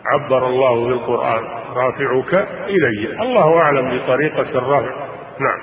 عبر 0.07 0.46
الله 0.46 0.87
بالقرآن 0.88 1.44
رافعك 1.74 2.48
إلي. 2.68 3.22
الله 3.22 3.59
أعلم 3.59 3.98
بطريقة 3.98 4.59
الرفع. 4.59 4.94
نعم. 5.40 5.61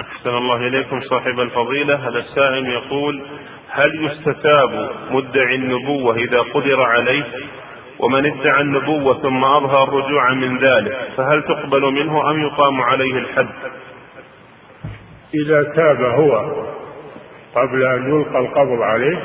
أحسن 0.00 0.30
الله 0.30 0.56
إليكم 0.56 1.00
صاحب 1.00 1.40
الفضيلة. 1.40 1.94
هذا 1.94 2.18
السائل 2.18 2.66
يقول 2.66 3.22
هل 3.70 4.04
يستتاب 4.04 4.90
مدعي 5.10 5.54
النبوة 5.54 6.16
إذا 6.16 6.40
قدر 6.40 6.82
عليه؟ 6.82 7.24
ومن 7.98 8.26
ادعى 8.26 8.60
النبوة 8.60 9.22
ثم 9.22 9.44
أظهر 9.44 9.88
الرجوع 9.88 10.34
من 10.34 10.58
ذلك 10.58 11.08
فهل 11.16 11.42
تقبل 11.42 11.82
منه 11.92 12.30
أم 12.30 12.42
يقام 12.42 12.82
عليه 12.82 13.18
الحد؟ 13.18 13.48
إذا 15.42 15.62
تاب 15.62 16.02
هو 16.02 16.64
قبل 17.54 17.84
أن 17.84 18.08
يلقى 18.08 18.38
القبض 18.38 18.82
عليه 18.82 19.18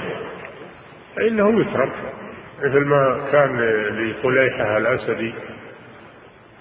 فإنه 1.15 1.61
يترك 1.61 1.91
مثل 2.63 2.85
ما 2.85 3.19
كان 3.31 3.59
لطليحة 3.89 4.77
الأسدي 4.77 5.33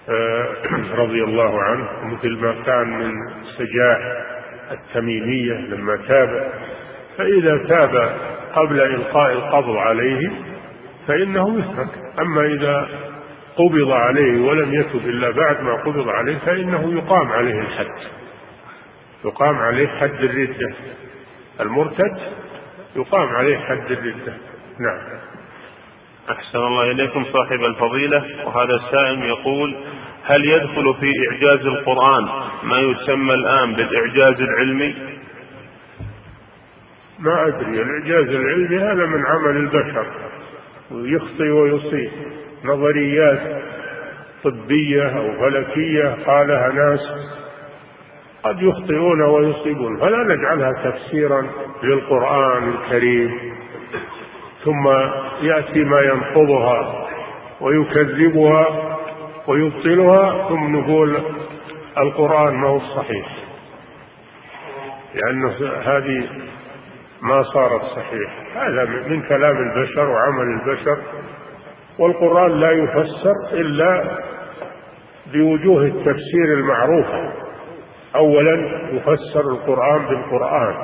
آه، 0.09 0.47
رضي 1.01 1.23
الله 1.23 1.61
عنه 1.61 1.87
مثل 2.03 2.37
ما 2.37 2.55
كان 2.65 2.87
من 2.87 3.11
سجاح 3.57 3.97
التميمية 4.71 5.53
لما 5.53 5.99
تاب 6.07 6.51
فإذا 7.17 7.57
تاب 7.57 8.15
قبل 8.53 8.81
إلقاء 8.81 9.31
القبض 9.31 9.75
عليه 9.77 10.31
فإنه 11.07 11.59
يترك. 11.59 11.89
أما 12.19 12.45
إذا 12.45 12.87
قبض 13.55 13.91
عليه 13.91 14.41
ولم 14.41 14.73
يتب 14.73 15.05
إلا 15.05 15.31
بعد 15.31 15.61
ما 15.61 15.73
قبض 15.73 16.09
عليه 16.09 16.37
فإنه 16.37 16.93
يقام 16.93 17.31
عليه 17.31 17.59
الحد. 17.59 18.18
يقام 19.25 19.55
عليه 19.55 19.87
حد 19.87 20.23
الردة. 20.23 20.73
المرتد 21.61 22.17
يقام 22.95 23.27
عليه 23.27 23.57
حد 23.57 23.91
الردة. 23.91 24.33
نعم. 24.79 25.19
أحسن 26.31 26.59
الله 26.59 26.91
إليكم 26.91 27.25
صاحب 27.33 27.63
الفضيلة. 27.63 28.23
وهذا 28.45 28.73
السائل 28.75 29.23
يقول 29.23 29.75
هل 30.23 30.45
يدخل 30.45 30.95
في 30.99 31.11
إعجاز 31.31 31.65
القرآن 31.65 32.23
ما 32.63 32.79
يسمى 32.79 33.33
الآن 33.33 33.73
بالإعجاز 33.73 34.41
العلمي؟ 34.41 34.95
ما 37.19 37.47
أدري. 37.47 37.81
الإعجاز 37.81 38.35
العلمي 38.35 38.77
هذا 38.77 39.05
من 39.05 39.25
عمل 39.25 39.57
البشر. 39.57 40.05
يخطي 40.91 41.49
ويصيب. 41.49 42.11
نظريات 42.63 43.63
طبية 44.43 45.17
أو 45.17 45.39
فلكية 45.39 46.17
قالها 46.25 46.71
ناس 46.71 46.99
قد 48.43 48.61
يخطئون 48.61 49.21
ويصيبون 49.21 49.99
فلا 49.99 50.35
نجعلها 50.35 50.71
تفسيرا 50.83 51.47
للقرآن 51.83 52.69
الكريم. 52.69 53.59
ثم 54.63 54.87
يأتي 55.41 55.83
ما 55.83 56.01
ينقضها 56.01 57.07
ويكذبها 57.61 58.97
ويبطلها 59.47 60.49
ثم 60.49 60.75
نقول 60.75 61.17
القرآن 61.97 62.53
ما 62.53 62.67
هو 62.67 62.79
صحيح 62.79 63.27
لأنه 65.15 65.53
هذه 65.83 66.29
ما 67.21 67.43
صارت 67.43 67.81
صحيح 67.81 68.29
هذا 68.55 68.85
من 68.85 69.21
كلام 69.21 69.57
البشر 69.57 70.09
وعمل 70.09 70.61
البشر. 70.61 70.97
والقرآن 71.99 72.51
لا 72.51 72.71
يفسر 72.71 73.35
إلا 73.53 74.17
بوجوه 75.33 75.83
التفسير 75.83 76.53
المعروفة 76.53 77.48
أولا 78.15 78.69
يفسر 78.91 79.41
القرآن 79.51 80.05
بالقرآن 80.05 80.75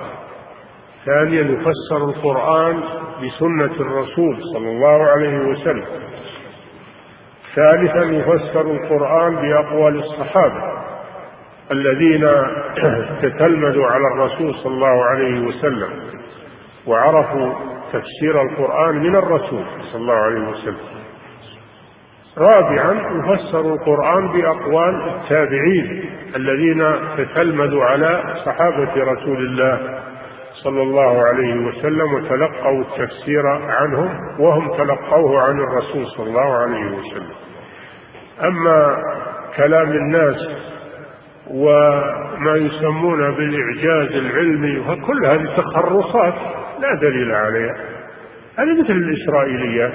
ثانيا 1.05 1.41
يفسر 1.41 2.09
القرآن 2.09 2.83
بسنة 3.23 3.81
الرسول 3.81 4.37
صلى 4.53 4.69
الله 4.69 5.03
عليه 5.05 5.37
وسلم 5.37 5.85
ثالثا 7.55 8.03
يفسر 8.03 8.61
القرآن 8.61 9.35
بأقوال 9.35 9.99
الصحابة 9.99 10.75
الذين 11.71 12.31
تتلمذوا 13.21 13.85
على 13.87 14.07
الرسول 14.07 14.55
صلى 14.55 14.73
الله 14.73 15.03
عليه 15.03 15.47
وسلم 15.47 15.89
وعرفوا 16.87 17.53
تفسير 17.93 18.41
القرآن 18.41 18.95
من 18.95 19.15
الرسول 19.15 19.63
صلى 19.91 20.01
الله 20.01 20.13
عليه 20.13 20.49
وسلم. 20.49 21.04
رابعا 22.37 22.93
يفسر 22.93 23.73
القرآن 23.73 24.27
بأقوال 24.27 25.09
التابعين 25.09 26.09
الذين 26.35 26.95
تتلمذوا 27.17 27.85
على 27.85 28.23
صحابة 28.45 28.93
رسول 28.95 29.37
الله 29.37 29.99
صلى 30.63 30.81
الله 30.81 31.25
عليه 31.25 31.55
وسلم 31.55 32.13
وتلقوا 32.13 32.81
التفسير 32.81 33.47
عنهم 33.47 34.09
وهم 34.39 34.77
تلقوه 34.77 35.41
عن 35.41 35.59
الرسول 35.59 36.05
صلى 36.07 36.27
الله 36.27 36.55
عليه 36.55 36.85
وسلم. 36.85 37.33
أما 38.43 38.97
كلام 39.57 39.91
الناس 39.91 40.35
وما 41.51 42.55
يسمون 42.55 43.31
بالإعجاز 43.31 44.15
العلمي 44.15 44.79
وكل 44.79 45.25
هذه 45.25 45.55
تخرصات 45.57 46.33
لا 46.79 46.95
دليل 47.01 47.31
عليها. 47.31 47.75
هذه 48.57 48.83
مثل 48.83 48.93
الإسرائيليات. 48.93 49.93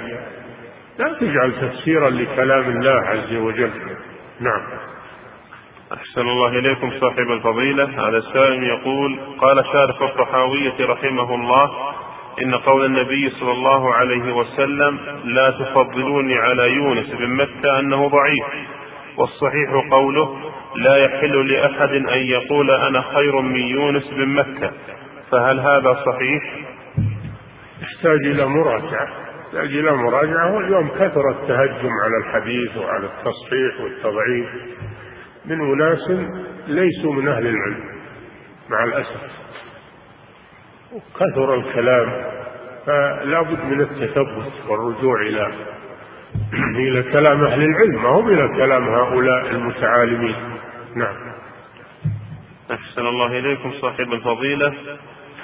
لا 1.01 1.13
تجعل 1.19 1.53
تفسيرا 1.61 2.09
لكلام 2.09 2.69
الله 2.69 3.01
عز 3.01 3.33
وجل. 3.33 3.71
نعم. 4.39 4.61
أحسن 5.93 6.21
الله 6.21 6.47
إليكم 6.59 6.91
صاحب 6.99 7.31
الفضيلة. 7.31 7.83
هذا 7.83 8.17
السائل 8.17 8.63
يقول 8.63 9.19
قال 9.39 9.65
شارح 9.73 10.01
الطحاوية 10.01 10.73
رحمه 10.79 11.35
الله 11.35 11.93
إن 12.43 12.55
قول 12.55 12.85
النبي 12.85 13.29
صلى 13.29 13.51
الله 13.51 13.93
عليه 13.93 14.33
وسلم 14.33 14.99
لا 15.23 15.51
تفضلوني 15.51 16.35
على 16.35 16.73
يونس 16.73 17.09
بن 17.09 17.29
متى 17.29 17.79
أنه 17.79 18.07
ضعيف 18.07 18.45
والصحيح 19.17 19.69
قوله 19.91 20.37
لا 20.75 20.97
يحل 20.97 21.51
لأحد 21.51 21.89
أن 21.89 22.23
يقول 22.23 22.71
أنا 22.71 23.01
خير 23.01 23.41
من 23.41 23.61
يونس 23.61 24.07
بن 24.07 24.27
مكة 24.27 24.71
فهل 25.31 25.59
هذا 25.59 26.03
صحيح؟ 26.05 26.43
يحتاج 27.81 28.19
إلى 28.25 28.45
مراجعة 28.45 29.20
يحتاج 29.53 29.77
إلى 29.77 29.91
مراجعة 29.91 30.55
واليوم 30.55 30.89
كثر 30.89 31.29
التهجم 31.29 31.89
على 32.03 32.17
الحديث 32.17 32.77
وعلى 32.77 33.05
التصحيح 33.05 33.81
والتضعيف. 33.81 34.49
من 35.45 35.61
أناس 35.61 36.11
ليسوا 36.67 37.13
من 37.13 37.27
أهل 37.27 37.47
العلم 37.47 37.83
مع 38.69 38.83
الأسف. 38.83 39.21
كثر 41.19 41.55
الكلام 41.55 42.25
فلا 42.85 43.41
بد 43.41 43.65
من 43.65 43.81
التثبت 43.81 44.69
والرجوع 44.69 45.21
إلى 45.21 45.51
إلى 46.87 47.03
كلام 47.03 47.43
أهل 47.43 47.63
العلم 47.63 48.03
ما 48.03 48.09
هو 48.09 48.29
إلى 48.29 48.47
كلام 48.47 48.89
هؤلاء 48.89 49.51
المتعالمين. 49.51 50.35
نعم. 50.95 51.15
أحسن 52.71 53.05
الله 53.05 53.39
إليكم 53.39 53.71
صاحب 53.81 54.13
الفضيلة. 54.13 54.73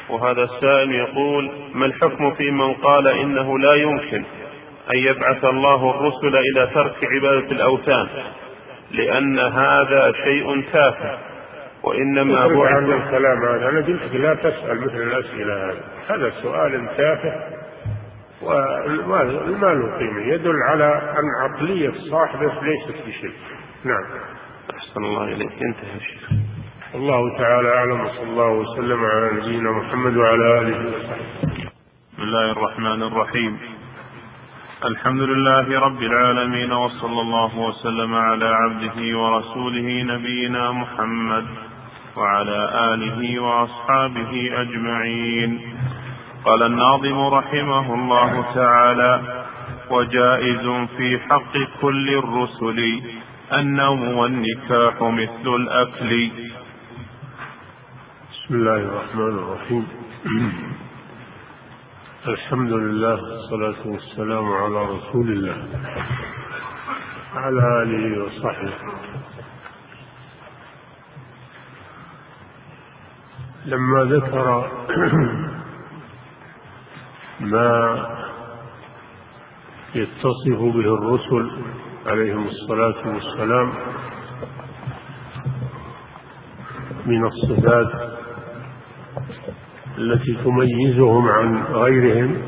وهذا 0.09 0.43
السائل 0.43 0.91
يقول 0.91 1.51
ما 1.73 1.85
الحكم 1.85 2.31
في 2.31 2.51
من 2.51 2.73
قال 2.73 3.07
إنه 3.07 3.59
لا 3.59 3.73
يمكن 3.73 4.23
أن 4.93 4.97
يبعث 4.97 5.45
الله 5.45 5.91
الرسل 5.91 6.37
إلى 6.37 6.67
ترك 6.73 6.95
عبادة 7.03 7.51
الأوثان؟ 7.51 8.07
لأن 8.91 9.39
هذا 9.39 10.11
شيء 10.23 10.63
تافه 10.73 11.17
وإنما 11.83 12.47
بعث 12.47 12.71
عن 12.71 12.91
الكلام 12.91 13.45
هذا 13.45 13.69
أنا 13.69 13.79
قلت 13.79 14.13
لا 14.13 14.33
تسأل 14.33 14.81
مثل 14.81 15.01
الأسئلة 15.01 15.53
هذه 15.53 15.77
هذا. 16.09 16.29
سؤال 16.41 16.89
تافه 16.97 17.33
وما 18.41 19.73
له 19.73 19.97
قيمة 19.97 20.21
يدل 20.21 20.63
على 20.63 21.13
أن 21.19 21.51
عقلية 21.51 21.91
صاحبه 22.11 22.51
ليست 22.61 23.07
بشيء. 23.07 23.33
نعم. 23.83 24.03
أحسن 24.77 25.03
الله 25.03 25.23
إليك. 25.23 25.51
انتهى 25.51 25.97
الشيخ 25.97 26.46
الله 26.95 27.37
تعالى 27.37 27.69
أعلم 27.77 28.01
وصلى 28.01 28.23
الله 28.23 28.49
وسلم 28.51 29.05
على 29.05 29.31
نبينا 29.33 29.71
محمد 29.71 30.17
وعلى 30.17 30.59
آله 30.61 30.77
وصحبه. 30.87 31.69
بسم 32.13 32.23
الله 32.23 32.51
الرحمن 32.51 33.03
الرحيم. 33.03 33.59
الحمد 34.85 35.21
لله 35.21 35.79
رب 35.79 36.01
العالمين 36.01 36.71
وصلى 36.71 37.21
الله 37.21 37.59
وسلم 37.59 38.15
على 38.15 38.45
عبده 38.45 39.19
ورسوله 39.19 40.03
نبينا 40.03 40.71
محمد 40.71 41.45
وعلى 42.17 42.59
آله 42.93 43.39
وأصحابه 43.39 44.51
أجمعين. 44.53 45.61
قال 46.45 46.63
الناظم 46.63 47.19
رحمه 47.19 47.93
الله 47.93 48.45
تعالى 48.55 49.21
وجائز 49.89 50.65
في 50.97 51.19
حق 51.29 51.53
كل 51.81 52.09
الرسل 52.09 53.01
النوم 53.53 54.17
والنكاح 54.17 55.01
مثل 55.01 55.47
الأكل. 55.55 56.29
بسم 58.47 58.55
الله 58.55 58.75
الرحمن 58.75 59.39
الرحيم. 59.39 59.87
الحمد 62.27 62.71
لله 62.71 63.23
والصلاة 63.23 63.87
والسلام 63.87 64.45
على 64.53 64.85
رسول 64.85 65.31
الله 65.31 65.57
على 67.35 67.83
آله 67.83 68.23
وصحبه. 68.23 68.73
لما 73.65 74.03
ذكر 74.15 74.71
ما 77.39 78.05
يتصف 79.95 80.59
به 80.59 80.93
الرسل 80.97 81.51
عليهم 82.05 82.47
الصلاة 82.47 83.07
والسلام 83.07 83.73
من 87.05 87.25
الصفات 87.25 88.16
التي 89.97 90.37
تميزهم 90.43 91.29
عن 91.29 91.63
غيرهم. 91.63 92.41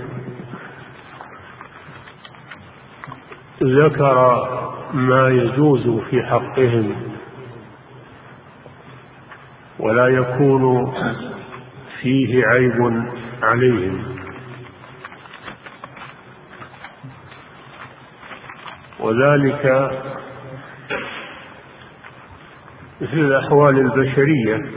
ذكر 3.63 4.36
ما 4.93 5.30
يجوز 5.30 6.03
في 6.09 6.23
حقهم 6.23 6.95
ولا 9.80 10.07
يكون 10.07 10.93
فيه 12.01 12.45
عيب 12.45 13.03
عليهم. 13.43 14.15
وذلك 18.99 19.91
مثل 23.01 23.13
الأحوال 23.13 23.80
البشرية. 23.80 24.71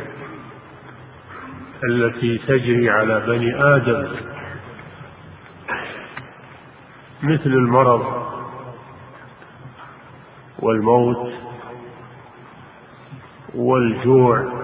التي 1.91 2.39
تجري 2.39 2.91
على 2.91 3.21
بني 3.27 3.65
آدم. 3.77 4.09
مثل 7.23 7.51
المرض 7.51 8.33
والموت 10.59 11.33
والجوع. 13.55 14.63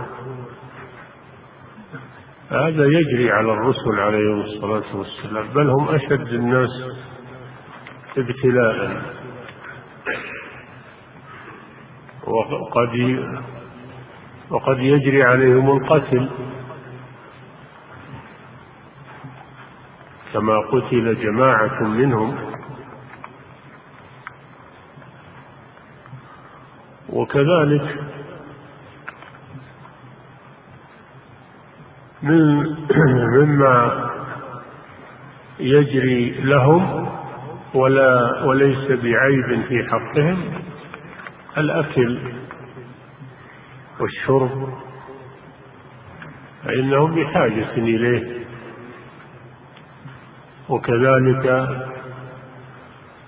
هذا 2.51 2.85
يجري 2.85 3.31
على 3.31 3.53
الرسل 3.53 4.01
عليهم 4.01 4.41
الصلاة 4.41 4.97
والسلام 4.97 5.49
بل 5.55 5.71
هم 5.71 5.89
أشد 5.89 6.29
الناس 6.29 6.71
ابتلاء. 8.19 9.03
وقد 12.27 13.25
وقد 14.51 14.79
يجري 14.79 15.23
عليهم 15.23 15.71
القتل. 15.71 16.29
كما 20.33 20.59
قتل 20.59 21.21
جماعة 21.23 21.83
منهم. 21.83 22.37
وكذلك 27.09 27.97
من 32.23 32.67
مما 33.39 34.09
يجري 35.61 36.31
لهم 36.31 37.09
ولا 37.75 38.43
وليس 38.45 38.89
بعيب 38.89 39.65
في 39.69 39.87
حقهم 39.91 40.53
الأكل 41.59 42.19
والشرب 44.01 44.69
فإنهم 46.65 47.15
بحاجة 47.15 47.73
إليه. 47.77 48.38
وكذلك 50.69 51.69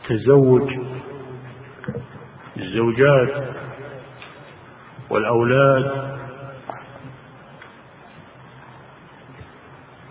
تزوج 0.09 0.71
الزوجات 2.57 3.45
والأولاد 5.11 6.11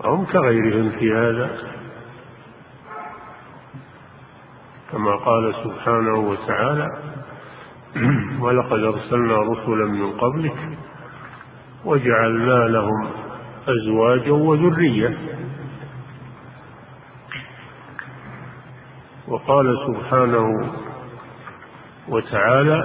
هم 0.03 0.25
كغيرهم 0.25 0.89
في 0.89 1.13
هذا 1.13 1.49
كما 4.91 5.15
قال 5.15 5.55
سبحانه 5.63 6.17
وتعالى 6.17 6.88
ولقد 8.43 8.80
أرسلنا 8.84 9.38
رسلا 9.38 9.86
من 9.86 10.11
قبلك 10.11 10.57
وجعلنا 11.86 12.67
لهم 12.67 13.09
أزواجا 13.67 14.32
وذرية. 14.32 15.17
وقال 19.30 19.77
سبحانه 19.88 20.71
وتعالى 22.09 22.80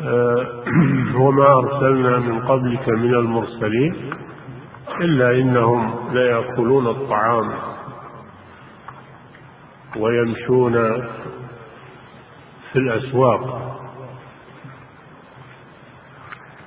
وما 1.24 1.46
أرسلنا 1.46 2.18
من 2.18 2.40
قبلك 2.40 2.88
من 2.88 3.14
المرسلين 3.14 4.10
إلا 5.00 5.30
إنهم 5.30 6.08
ليأكلون 6.12 6.86
الطعام 6.86 7.52
ويمشون 9.96 10.72
في 12.72 12.78
الأسواق 12.78 13.74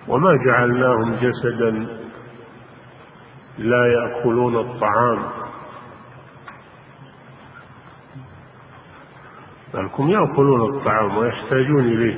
وما 0.08 0.38
جعلناهم 0.46 1.16
جسدا 1.16 1.88
لا 3.58 3.86
يأكلون 3.88 4.56
الطعام 4.56 5.47
بلكم 9.98 10.10
يأكلون 10.10 10.76
الطعام 10.76 11.18
ويحتاجون 11.18 11.86
إليه. 11.86 12.18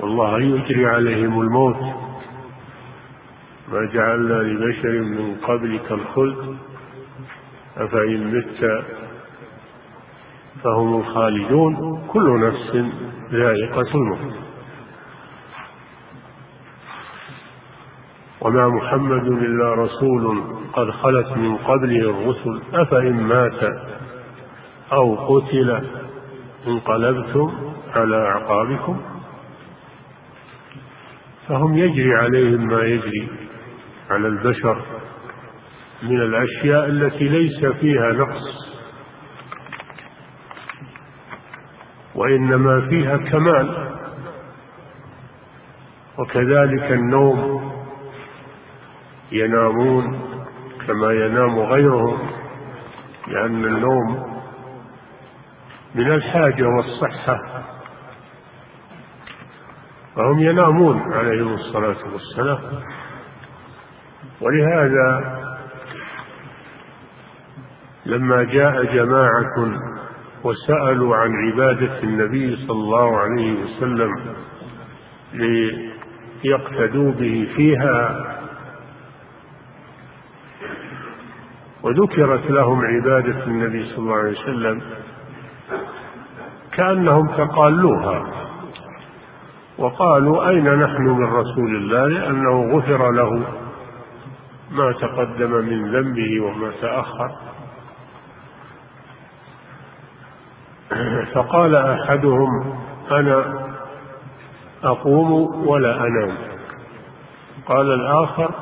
والله 0.00 0.40
يجري 0.40 0.86
عليهم 0.86 1.40
الموت 1.40 1.76
ما 3.68 3.86
جعلنا 3.92 4.34
لبشر 4.34 5.00
من 5.00 5.34
قبلك 5.34 5.92
الخلد 5.92 6.56
أفإن 7.76 8.36
مت 8.36 8.84
فهم 10.64 11.00
الخالدون 11.00 12.02
كل 12.08 12.46
نفس 12.46 12.92
ذائقة 13.32 13.94
الموت. 13.94 14.41
وما 18.44 18.68
محمد 18.68 19.26
إلا 19.26 19.74
رسول 19.74 20.42
قد 20.72 20.90
خلت 20.90 21.36
من 21.36 21.56
قبله 21.56 22.10
الرسل 22.10 22.62
أفإن 22.74 23.12
مات 23.12 23.62
أو 24.92 25.14
قتل 25.14 25.82
انقلبتم 26.66 27.52
على 27.94 28.16
أعقابكم؟ 28.16 29.00
فهم 31.48 31.78
يجري 31.78 32.14
عليهم 32.14 32.68
ما 32.68 32.82
يجري 32.82 33.28
على 34.10 34.28
البشر 34.28 34.82
من 36.02 36.20
الأشياء 36.20 36.86
التي 36.86 37.28
ليس 37.28 37.66
فيها 37.66 38.12
نقص 38.12 38.62
وإنما 42.14 42.88
فيها 42.88 43.16
كمال 43.16 43.88
وكذلك 46.18 46.92
النوم 46.92 47.72
ينامون 49.32 50.20
كما 50.86 51.12
ينام 51.12 51.58
غيرهم 51.58 52.18
لأن 53.28 53.64
النوم 53.64 54.32
من 55.94 56.12
الحاجة 56.12 56.68
والصحة. 56.68 57.38
فهم 60.16 60.38
ينامون 60.40 61.12
عليهم 61.12 61.54
الصلاة 61.54 61.96
والسلام. 62.12 62.58
ولهذا 64.40 65.38
لما 68.06 68.42
جاء 68.42 68.84
جماعة 68.84 69.78
وسألوا 70.44 71.16
عن 71.16 71.30
عبادة 71.46 72.02
النبي 72.02 72.56
صلى 72.56 72.72
الله 72.72 73.18
عليه 73.18 73.64
وسلم 73.64 74.34
ليقتدوا 76.44 77.12
به 77.12 77.48
فيها 77.56 78.26
وذكرت 81.82 82.50
لهم 82.50 82.84
عبادة 82.84 83.44
النبي 83.44 83.84
صلى 83.84 83.98
الله 83.98 84.16
عليه 84.16 84.40
وسلم 84.40 84.82
كأنهم 86.72 87.26
تقالوها. 87.28 88.24
وقالوا 89.78 90.48
أين 90.48 90.74
نحن 90.74 91.02
من 91.02 91.24
رسول 91.24 91.76
الله؟ 91.76 92.06
لأنه 92.06 92.76
غفر 92.76 93.10
له 93.10 93.42
ما 94.70 94.92
تقدم 94.92 95.50
من 95.50 95.92
ذنبه 95.92 96.40
وما 96.40 96.72
تأخر. 96.80 97.30
فقال 101.34 101.76
أحدهم 101.76 102.74
أنا 103.10 103.66
أقوم 104.84 105.32
ولا 105.68 105.96
أنام. 105.96 106.36
قال 107.66 107.94
الآخر 107.94 108.54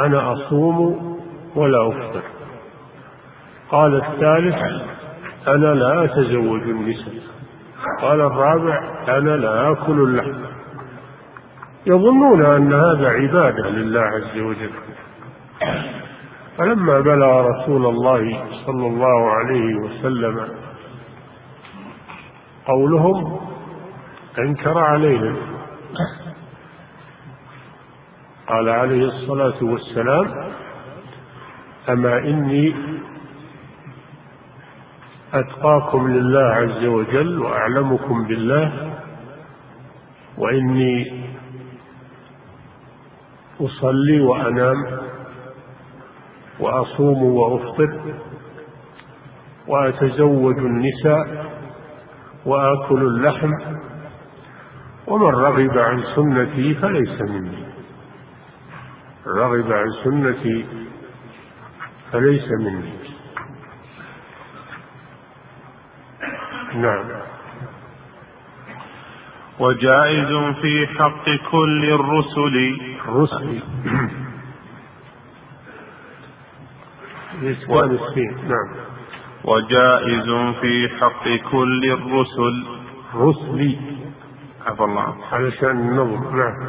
أنا 0.00 0.32
أصوم 0.32 1.07
ولا 1.58 1.88
أفطر 1.88 2.22
قال 3.70 3.96
الثالث 3.96 4.56
أنا 5.48 5.74
لا 5.74 6.04
أتزوج 6.04 6.62
النساء 6.62 7.14
قال 8.00 8.20
الرابع 8.20 8.78
أنا 9.08 9.36
لا 9.36 9.72
آكل 9.72 10.00
اللحم. 10.00 10.44
يظنون 11.86 12.44
أن 12.46 12.72
هذا 12.72 13.08
عبادة 13.08 13.70
لله 13.70 14.00
عز 14.00 14.38
وجل. 14.38 14.70
فلما 16.58 17.00
بلغ 17.00 17.40
رسول 17.40 17.86
الله 17.86 18.44
صلى 18.66 18.86
الله 18.86 19.30
عليه 19.30 19.74
وسلم 19.74 20.48
قولهم 22.66 23.40
أنكر 24.38 24.78
عليهم 24.78 25.36
قال 28.48 28.68
عليه 28.68 29.04
الصلاة 29.04 29.62
والسلام 29.62 30.47
أما 31.88 32.18
إني 32.18 32.74
أتقاكم 35.34 36.08
لله 36.08 36.44
عز 36.44 36.84
وجل 36.84 37.38
وأعلمكم 37.38 38.24
بالله 38.26 38.92
وإني 40.38 41.24
أصلي 43.60 44.20
وأنام 44.20 44.76
وأصوم 46.60 47.22
وأفطر 47.22 48.00
وأتزوج 49.68 50.58
النساء 50.58 51.46
وآكل 52.46 53.02
اللحم 53.02 53.50
ومن 55.06 55.34
رغب 55.34 55.78
عن 55.78 56.02
سنتي 56.16 56.74
فليس 56.74 57.20
مني. 57.20 57.64
رغب 59.26 59.72
عن 59.72 59.86
سنتي 60.04 60.66
فليس 62.12 62.48
مني. 62.60 62.92
نعم. 66.74 67.04
وجائز 69.60 70.54
في 70.62 70.86
حق 70.86 71.24
كل 71.50 71.84
الرسل. 71.84 72.80
الرسل 73.04 73.62
بإسكان 77.40 77.90
السين 77.90 78.36
نعم. 78.48 78.68
وجائز 79.44 80.30
في 80.60 80.88
حق 81.00 81.28
كل 81.50 81.84
الرسل. 81.92 82.66
رسلي. 83.14 83.78
عفى 84.66 84.84
الله 84.84 85.16
علشان 85.32 85.70
النظم 85.70 86.36
نعم. 86.36 86.68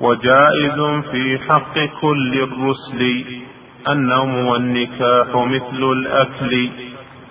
وجائز 0.00 1.04
في 1.10 1.38
حق 1.48 1.78
كل 2.00 2.42
الرسل. 2.42 3.46
النوم 3.88 4.46
والنكاح 4.46 5.28
مثل 5.36 5.82
الأكل. 5.82 6.70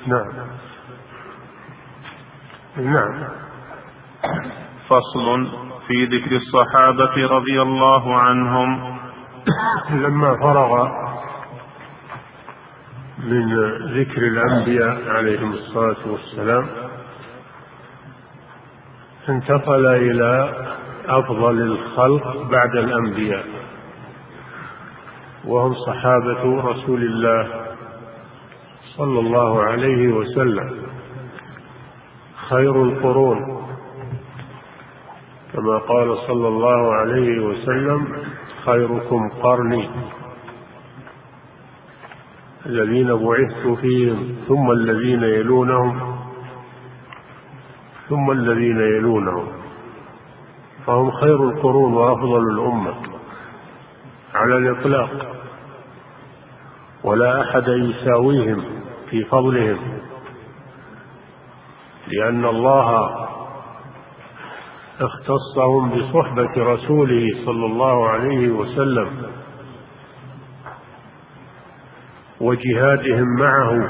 نعم. 0.08 0.32
نعم. 2.78 3.24
فصل 4.90 5.48
في 5.88 6.06
ذكر 6.06 6.36
الصحابة 6.36 7.28
رضي 7.28 7.62
الله 7.62 8.16
عنهم. 8.16 8.98
لما 9.92 10.38
فرغ 10.38 10.88
من 13.24 13.56
ذكر 14.00 14.22
الأنبياء 14.22 15.10
عليهم 15.10 15.54
الصلاة 15.54 15.98
والسلام 16.06 16.68
انتقل 19.30 19.86
إلى 19.86 20.54
أفضل 21.08 21.62
الخلق 21.62 22.50
بعد 22.52 22.76
الأنبياء. 22.76 23.65
وهم 25.48 25.74
صحابة 25.74 26.62
رسول 26.62 27.02
الله 27.02 27.48
صلى 28.98 29.20
الله 29.20 29.64
عليه 29.64 30.14
وسلم. 30.14 30.70
خير 32.50 32.84
القرون. 32.84 33.62
كما 35.54 35.78
قال 35.78 36.18
صلى 36.18 36.48
الله 36.48 36.94
عليه 36.94 37.40
وسلم 37.46 38.08
خيركم 38.66 39.30
قرني. 39.30 39.90
الذين 42.66 43.16
بعثت 43.16 43.80
فيهم 43.82 44.36
ثم 44.48 44.72
الذين 44.72 45.24
يلونهم 45.24 46.16
ثم 48.10 48.32
الذين 48.32 48.78
يلونهم. 48.78 49.48
فهم 50.86 51.12
خير 51.12 51.50
القرون 51.50 51.94
وأفضل 51.94 52.44
الأمة. 52.54 53.15
على 54.36 54.58
الإطلاق 54.58 55.36
ولا 57.04 57.42
أحد 57.42 57.68
يساويهم 57.68 58.64
في 59.10 59.24
فضلهم 59.24 60.00
لأن 62.08 62.46
الله 62.46 63.10
اختصهم 65.02 65.90
بصحبة 65.90 66.52
رسوله 66.58 67.28
صلى 67.46 67.66
الله 67.66 68.10
عليه 68.10 68.50
وسلم 68.50 69.32
وجهادهم 72.42 73.28
معه 73.40 73.90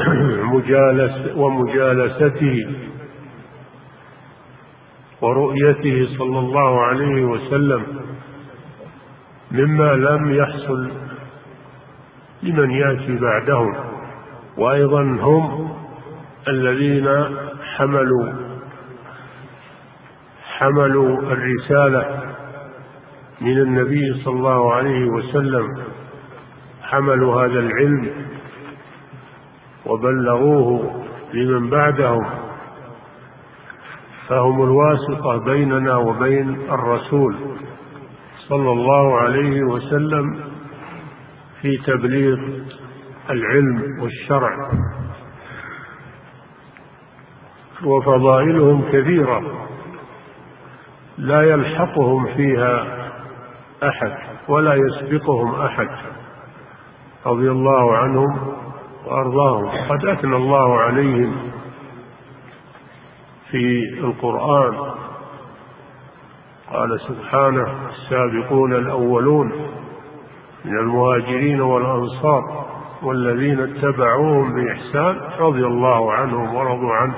ومجالس 0.00 1.36
ومجالسته 1.36 2.66
ورؤيته 5.20 6.08
صلى 6.18 6.38
الله 6.38 6.80
عليه 6.80 7.24
وسلم 7.24 7.82
مما 9.50 9.92
لم 9.92 10.34
يحصل 10.34 10.90
لمن 12.42 12.70
يأتي 12.70 13.18
بعدهم 13.18 13.74
وأيضا 14.56 15.02
هم 15.02 15.70
الذين 16.48 17.08
حملوا 17.76 18.32
حملوا 20.58 21.18
الرسالة 21.18 22.22
من 23.40 23.58
النبي 23.58 24.22
صلى 24.24 24.34
الله 24.34 24.74
عليه 24.74 25.06
وسلم 25.06 25.66
حملوا 26.82 27.42
هذا 27.44 27.58
العلم 27.58 28.10
وبلغوه 29.86 31.02
لمن 31.34 31.70
بعدهم. 31.70 32.26
فهم 34.30 34.62
الواسطة 34.62 35.44
بيننا 35.44 35.96
وبين 35.96 36.60
الرسول 36.70 37.36
صلى 38.48 38.72
الله 38.72 39.16
عليه 39.16 39.62
وسلم 39.62 40.40
في 41.60 41.76
تبليغ 41.76 42.38
العلم 43.30 44.02
والشرع. 44.02 44.70
وفضائلهم 47.84 48.82
كثيرة 48.92 49.42
لا 51.18 51.42
يلحقهم 51.42 52.26
فيها 52.26 52.84
أحد 53.82 54.12
ولا 54.48 54.74
يسبقهم 54.74 55.60
أحد. 55.60 55.88
رضي 57.26 57.50
الله 57.50 57.96
عنهم 57.96 58.54
وأرضاهم. 59.06 59.68
قد 59.88 60.04
أثنى 60.06 60.36
الله 60.36 60.78
عليهم 60.78 61.49
في 63.50 63.88
القرآن. 63.98 64.74
قال 66.72 67.00
سبحانه 67.00 67.88
السابقون 67.88 68.72
الأولون 68.72 69.52
من 70.64 70.78
المهاجرين 70.78 71.60
والأنصار 71.60 72.66
والذين 73.02 73.60
اتبعوهم 73.60 74.54
بإحسان 74.54 75.20
رضي 75.38 75.66
الله 75.66 76.12
عنهم 76.12 76.54
ورضوا 76.54 76.94
عنه 76.94 77.14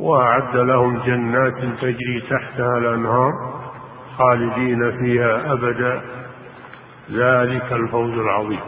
وأعد 0.00 0.56
لهم 0.56 0.98
جنات 0.98 1.58
تجري 1.80 2.20
تحتها 2.30 2.78
الأنهار 2.78 3.32
خالدين 4.18 4.98
فيها 4.98 5.52
أبدا. 5.52 6.02
ذلك 7.12 7.72
الفوز 7.72 8.12
العظيم. 8.12 8.60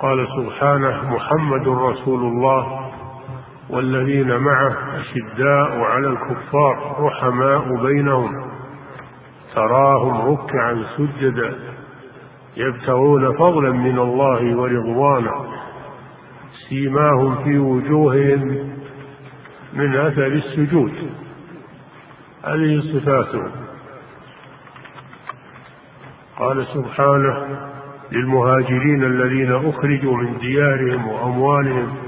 قال 0.00 0.28
سبحانه 0.36 1.14
محمد 1.14 1.68
رسول 1.68 2.20
الله. 2.20 2.87
والذين 3.70 4.36
معه 4.36 4.76
أشداء 5.00 5.80
على 5.80 6.08
الكفار 6.08 6.96
رحماء 7.00 7.82
بينهم. 7.82 8.50
تراهم 9.54 10.32
ركعا 10.32 10.84
سجدا 10.96 11.54
يبتغون 12.56 13.36
فضلا 13.36 13.70
من 13.72 13.98
الله 13.98 14.56
ورضوانا. 14.56 15.34
سيماهم 16.68 17.44
في 17.44 17.58
وجوههم 17.58 18.70
من 19.72 19.96
أثر 19.96 20.26
السجود. 20.26 20.92
هذه 22.44 22.80
صفاتهم 22.92 23.50
قال 26.38 26.66
سبحانه 26.66 27.58
للمهاجرين 28.12 29.04
الذين 29.04 29.52
أخرجوا 29.52 30.16
من 30.16 30.38
ديارهم 30.38 31.08
وأموالهم 31.08 32.07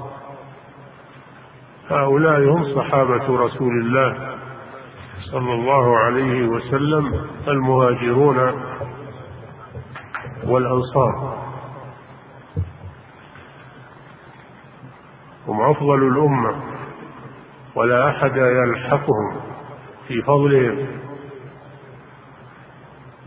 هؤلاء 1.91 2.49
هم 2.49 2.75
صحابة 2.75 3.37
رسول 3.37 3.81
الله 3.81 4.37
صلى 5.31 5.53
الله 5.53 5.97
عليه 5.97 6.47
وسلم 6.47 7.25
المهاجرون 7.47 8.37
والأنصار. 10.47 11.37
هم 15.47 15.61
أفضل 15.61 16.07
الأمة 16.07 16.55
ولا 17.75 18.09
أحد 18.09 18.35
يلحقهم 18.35 19.35
في 20.07 20.21
فضلهم. 20.21 20.87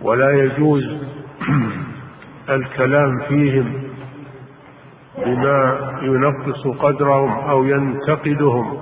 ولا 0.02 0.30
يجوز 0.30 0.84
الكلام 2.56 3.20
فيهم 3.28 3.93
بما 5.24 5.78
ينقص 6.02 6.66
قدرهم 6.66 7.30
أو 7.50 7.64
ينتقدهم. 7.64 8.78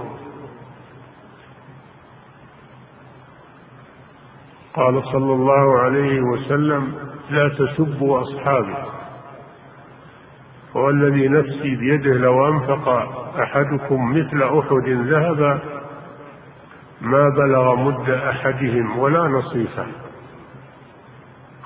قال 4.75 5.03
صلى 5.05 5.33
الله 5.33 5.79
عليه 5.79 6.21
وسلم 6.21 6.95
لا 7.31 7.49
تسبوا 7.49 8.23
أصحابي 8.23 8.75
والذي 10.75 11.29
نفسي 11.29 11.77
بيده 11.77 12.13
لو 12.15 12.49
أنفق 12.49 12.89
أحدكم 13.41 14.13
مثل 14.13 14.43
أحد 14.43 14.89
ذهبا 14.89 15.61
ما 17.01 17.29
بلغ 17.29 17.77
مد 17.77 18.11
أحدهم 18.11 18.99
ولا 18.99 19.29
نصيفه 19.29 19.87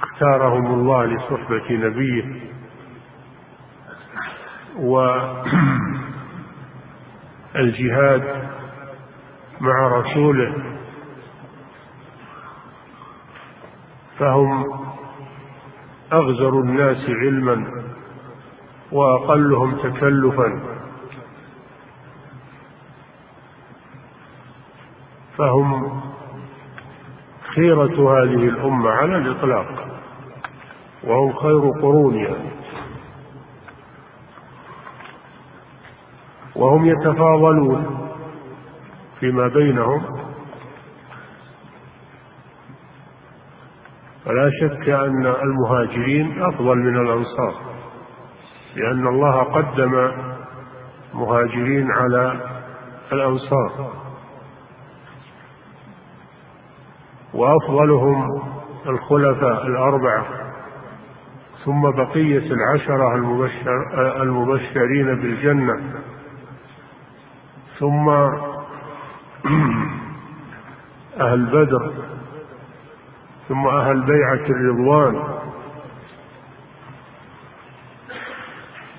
اختارهم 0.02 0.66
الله 0.66 1.04
لصحبة 1.04 1.70
نبيه. 1.70 2.55
والجهاد 7.54 8.22
مع 9.60 9.88
رسوله. 9.88 10.54
فهم 14.18 14.64
أغزر 16.12 16.60
الناس 16.60 17.10
علما 17.10 17.66
وأقلهم 18.92 19.76
تكلفا. 19.76 20.76
فهم 25.38 26.00
خيرة 27.54 28.18
هذه 28.18 28.48
الأمة 28.48 28.90
على 28.90 29.16
الإطلاق 29.16 29.86
وهم 31.04 31.32
خير 31.32 31.70
قرونها 31.70 32.55
وهم 36.56 36.86
يتفاضلون 36.86 38.08
فيما 39.20 39.48
بينهم. 39.48 40.02
فلا 44.24 44.50
شك 44.60 44.88
أن 44.88 45.26
المهاجرين 45.26 46.42
أفضل 46.42 46.76
من 46.76 46.96
الأنصار 46.96 47.54
لأن 48.76 49.06
الله 49.06 49.42
قدم 49.42 50.12
مهاجرين 51.14 51.90
على 51.90 52.40
الأنصار. 53.12 53.92
وأفضلهم 57.34 58.42
الخلفاء 58.86 59.66
الأربعة 59.66 60.26
ثم 61.64 61.90
بقية 61.90 62.52
العشرة 62.52 63.14
المبشر 63.14 64.22
المبشرين 64.22 65.06
بالجنة. 65.06 66.00
ثم 67.78 68.08
أهل 71.20 71.46
بدر 71.46 71.92
ثم 73.48 73.66
أهل 73.66 74.00
بيعة 74.02 74.46
الرضوان. 74.50 75.22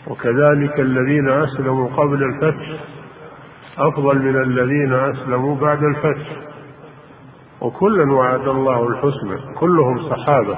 وكذلك 0.08 0.80
الذين 0.80 1.30
أسلموا 1.30 1.90
قبل 1.90 2.24
الفتح 2.24 2.80
أفضل 3.78 4.20
من 4.20 4.42
الذين 4.42 4.94
أسلموا 4.94 5.56
بعد 5.56 5.84
الفتح. 5.84 6.32
وكلا 7.62 8.14
وعد 8.14 8.48
الله 8.48 8.88
الحسنى 8.88 9.54
كلهم 9.56 10.10
صحابة. 10.10 10.58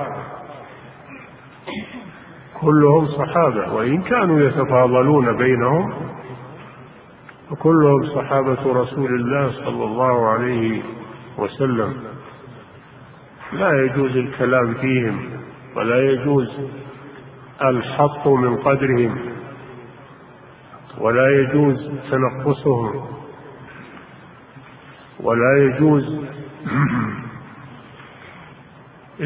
كلهم 2.61 3.05
صحابة 3.05 3.74
وإن 3.74 4.01
كانوا 4.01 4.39
يتفاضلون 4.39 5.38
بينهم 5.38 6.09
وكلهم 7.52 8.06
صحابة 8.16 8.74
رسول 8.82 9.16
الله 9.16 9.52
صلى 9.52 9.84
الله 9.84 10.30
عليه 10.30 10.82
وسلم. 11.38 11.93
لا 13.54 13.84
يجوز 13.84 14.18
الكلام 14.18 14.74
فيهم 14.74 15.30
ولا 15.76 16.12
يجوز 16.12 16.60
الحط 17.62 18.28
من 18.28 18.58
قدرهم 18.58 19.18
ولا 20.97 21.30
يجوز 21.30 21.91
تنقصهم 22.12 23.06
ولا 25.20 25.58
يجوز 25.58 26.26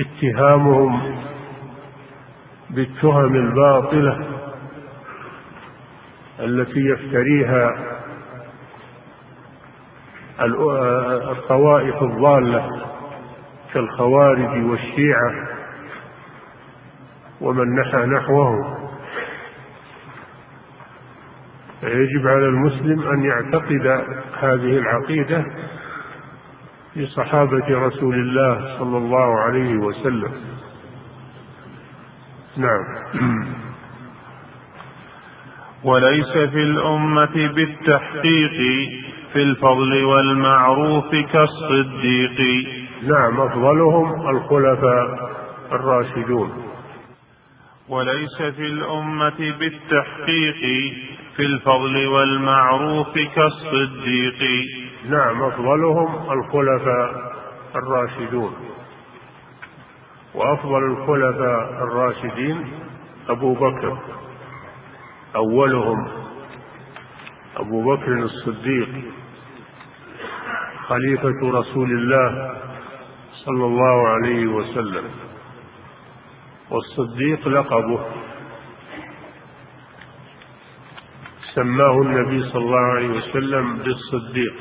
اتهامهم 0.04 1.16
بالتهم 2.70 3.36
الباطلة 3.36 4.28
التي 6.40 6.80
يفتريها 6.80 7.94
الطوائف 11.32 12.04
الضالة 12.04 12.70
كالخوارج 13.74 14.66
والشيعة 14.66 15.34
ومن 17.42 17.76
نحى 17.76 17.98
نحوه 18.06 18.78
فيجب 21.82 22.28
على 22.28 22.46
المسلم 22.46 23.08
أن 23.08 23.24
يعتقد 23.24 23.88
هذه 24.40 24.78
العقيدة 24.78 25.46
في 26.94 27.08
صحابة 27.08 27.88
رسول 27.88 28.16
الله 28.16 28.78
صلى 28.80 28.98
الله 28.98 29.40
عليه 29.40 29.76
وسلم. 29.78 30.32
نعم. 32.58 32.84
وليس 35.84 36.32
في 36.32 36.64
الأمة 36.64 37.48
بالتحقيق 37.56 38.90
في 39.34 39.44
الفضل 39.44 40.04
والمعروف 40.04 41.16
كالصديق. 41.16 42.68
نعم 43.04 43.42
أفضلهم 43.42 44.30
الخلفاء 44.30 45.32
الراشدون. 45.72 46.52
وليس 47.90 48.38
في 48.38 48.68
الأمة 48.68 49.54
بالتحقيق 49.60 50.62
في 51.36 51.46
الفضل 51.46 52.08
والمعروف 52.08 53.14
كالصديق. 53.36 54.66
نعم 55.10 55.44
أفضلهم 55.44 56.32
الخلفاء 56.32 57.34
الراشدون. 57.76 58.54
وأفضل 60.36 60.84
الخلفاء 60.84 61.84
الراشدين 61.84 62.68
أبو 63.30 63.54
بكر. 63.54 63.98
أولهم 65.36 66.08
أبو 67.58 67.96
بكر 67.96 68.14
الصديق 68.14 68.90
خليفة 70.88 71.40
رسول 71.44 71.92
الله 71.92 72.60
صلى 73.34 73.66
الله 73.66 74.08
عليه 74.08 74.48
وسلم 74.48 75.06
والصديق 76.70 77.48
لقبه. 77.48 78.06
سماه 81.54 82.02
النبي 82.02 82.50
صلى 82.50 82.62
الله 82.62 82.94
عليه 82.96 83.10
وسلم 83.10 83.78
بالصديق. 83.78 84.56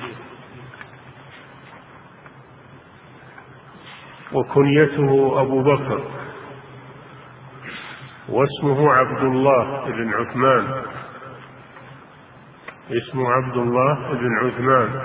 وكنيته 4.33 5.41
أبو 5.41 5.62
بكر. 5.62 6.22
واسمه 8.33 8.93
عبد 8.93 9.22
الله 9.22 9.85
بن 9.91 10.14
عثمان. 10.14 10.83
اسمه 12.91 13.33
عبد 13.33 13.57
الله 13.57 14.12
بن 14.12 14.39
عثمان. 14.47 15.03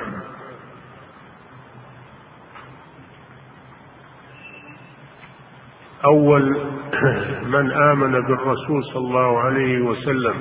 أول 6.06 6.58
من 7.56 7.72
آمن 7.72 8.12
بالرسول 8.12 8.84
صلى 8.84 8.98
الله 8.98 9.40
عليه 9.40 9.82
وسلم 9.82 10.36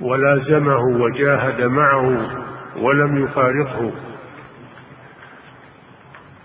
ولازمه 0.00 0.78
وجاهد 0.78 1.62
معه 1.62 2.30
ولم 2.76 3.24
يفارقه 3.24 3.92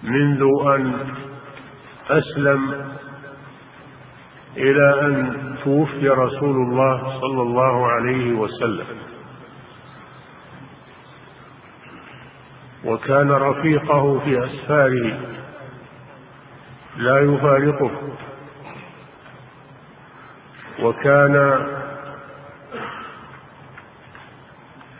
منذ 0.04 0.42
أن 0.66 0.94
أسلم 2.10 2.90
إلى 4.58 5.02
أن 5.02 5.56
توفي 5.64 6.10
رسول 6.10 6.56
الله 6.56 7.20
صلى 7.22 7.42
الله 7.42 7.88
عليه 7.88 8.34
وسلم. 8.34 8.86
وكان 12.86 13.32
رفيقه 13.32 14.20
في 14.20 14.46
أسفاره. 14.46 15.20
لا 16.98 17.20
يفارقه. 17.20 17.92
وكان 20.82 21.66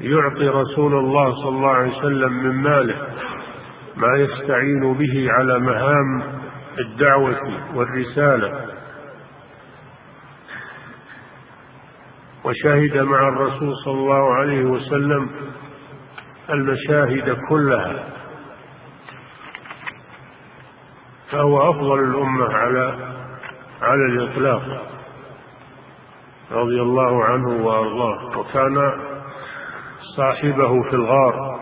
يعطي 0.02 0.48
رسول 0.48 0.94
الله 0.94 1.34
صلى 1.36 1.50
الله 1.50 1.70
عليه 1.70 1.98
وسلم 1.98 2.34
من 2.34 2.56
ماله 2.56 3.08
ما 3.98 4.18
يستعين 4.18 4.94
به 4.94 5.32
على 5.32 5.60
مهام 5.60 6.24
الدعوة 6.80 7.42
والرسالة. 7.76 8.79
وشهد 12.44 12.98
مع 12.98 13.28
الرسول 13.28 13.76
صلى 13.86 13.94
الله 13.94 14.34
عليه 14.34 14.64
وسلم 14.64 15.30
المشاهد 16.50 17.38
كلها. 17.50 18.04
فهو 21.32 21.70
أفضل 21.70 22.00
الأمة 22.00 22.54
على 22.54 23.14
على 23.82 24.06
الإطلاق. 24.06 24.88
رضي 26.52 26.82
الله 26.82 27.24
عنه 27.26 27.66
وأرضاه. 27.66 28.40
وكان 28.40 28.92
صاحبه 30.18 30.84
في 30.84 30.94
الغار. 30.94 31.60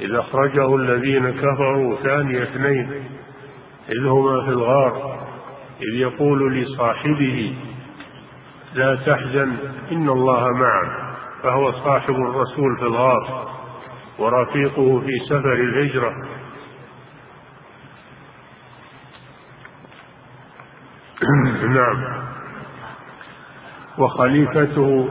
إذا 0.00 0.20
أخرجه 0.20 0.76
الذين 0.76 1.30
كفروا 1.30 1.96
ثاني 1.96 2.42
اثنين 2.42 2.90
إذ 3.88 4.06
هما 4.06 4.44
في 4.44 4.48
الغار 4.48 5.18
إذ 5.80 5.94
يقول 5.94 6.54
لصاحبه 6.54 7.54
لا 8.74 8.94
تحزن 8.94 9.56
إن 9.92 10.08
الله 10.08 10.52
معنا 10.52 11.14
فهو 11.42 11.72
صاحب 11.72 12.14
الرسول 12.14 12.76
في 12.78 12.82
الغار 12.82 13.48
ورفيقه 14.18 15.00
في 15.00 15.18
سفر 15.28 15.52
الهجرة. 15.52 16.12
نعم. 21.78 22.24
وخليفته 23.98 25.08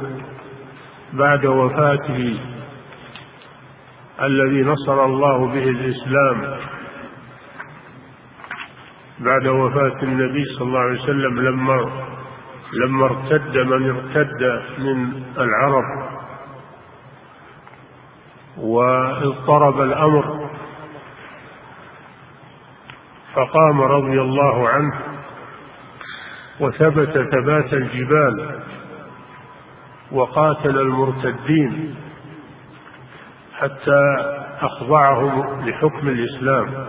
بعد 1.14 1.46
وفاته 1.46 2.40
الذي 4.22 4.62
نصر 4.62 5.06
الله 5.06 5.48
به 5.48 5.64
الإسلام. 5.64 6.60
بعد 9.20 9.48
وفاة 9.48 10.04
النبي 10.04 10.46
صلى 10.46 10.68
الله 10.68 10.80
عليه 10.80 11.02
وسلم 11.04 11.40
لما 11.40 11.92
لما 12.82 13.06
ارتد 13.06 13.58
من 13.58 13.90
ارتد 13.90 14.62
من 14.78 15.24
العرب 15.38 15.84
واضطرب 18.58 19.82
الأمر 19.82 20.50
فقام 23.34 23.82
رضي 23.82 24.22
الله 24.22 24.70
عنه 24.70 24.94
وثبت 26.60 27.30
ثبات 27.32 27.74
الجبال 27.74 28.60
وقاتل 30.12 30.80
المرتدين 30.80 31.96
حتى 33.60 34.16
أخضعهم 34.62 35.70
لحكم 35.70 36.08
الإسلام 36.08 36.88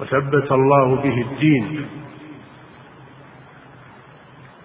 وثبت 0.00 0.52
الله 0.52 0.96
به 0.96 1.22
الدين. 1.30 1.86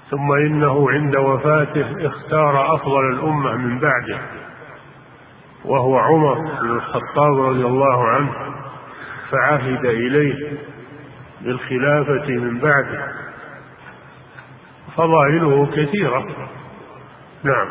ثم 0.09 0.31
إنه 0.31 0.91
عند 0.91 1.15
وفاته 1.15 2.07
اختار 2.07 2.75
أفضل 2.75 3.09
الأمة 3.13 3.57
من 3.57 3.79
بعده 3.79 4.19
وهو 5.65 5.97
عمر 5.97 6.33
بن 6.33 6.69
الخطاب 6.69 7.41
رضي 7.41 7.65
الله 7.65 8.07
عنه 8.07 8.31
فعهد 9.31 9.85
إليه 9.85 10.57
بالخلافة 11.41 12.27
من 12.27 12.59
بعده. 12.59 13.07
فضائله 14.97 15.65
كثيرة. 15.75 16.25
نعم. 17.43 17.67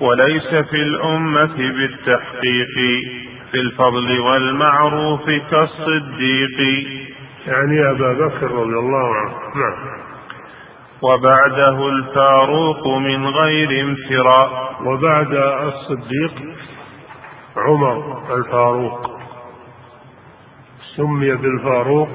وليس 0.00 0.48
في 0.48 0.82
الأمة 0.82 1.56
بالتحقيق 1.56 2.76
في 3.50 3.60
الفضل 3.60 4.20
والمعروف 4.20 5.30
كالصديق. 5.50 6.86
يعني 7.46 7.90
أبا 7.90 8.12
بكر 8.12 8.50
رضي 8.50 8.78
الله 8.78 9.14
عنه. 9.16 9.34
نعم. 9.56 9.99
وبعده 11.02 11.88
الفاروق 11.88 12.86
من 12.86 13.26
غير 13.26 13.80
امتراء 13.80 14.76
وبعد 14.84 15.34
الصديق 15.68 16.54
عمر 17.56 18.22
الفاروق. 18.34 19.20
سمي 20.96 21.34
بالفاروق 21.36 22.08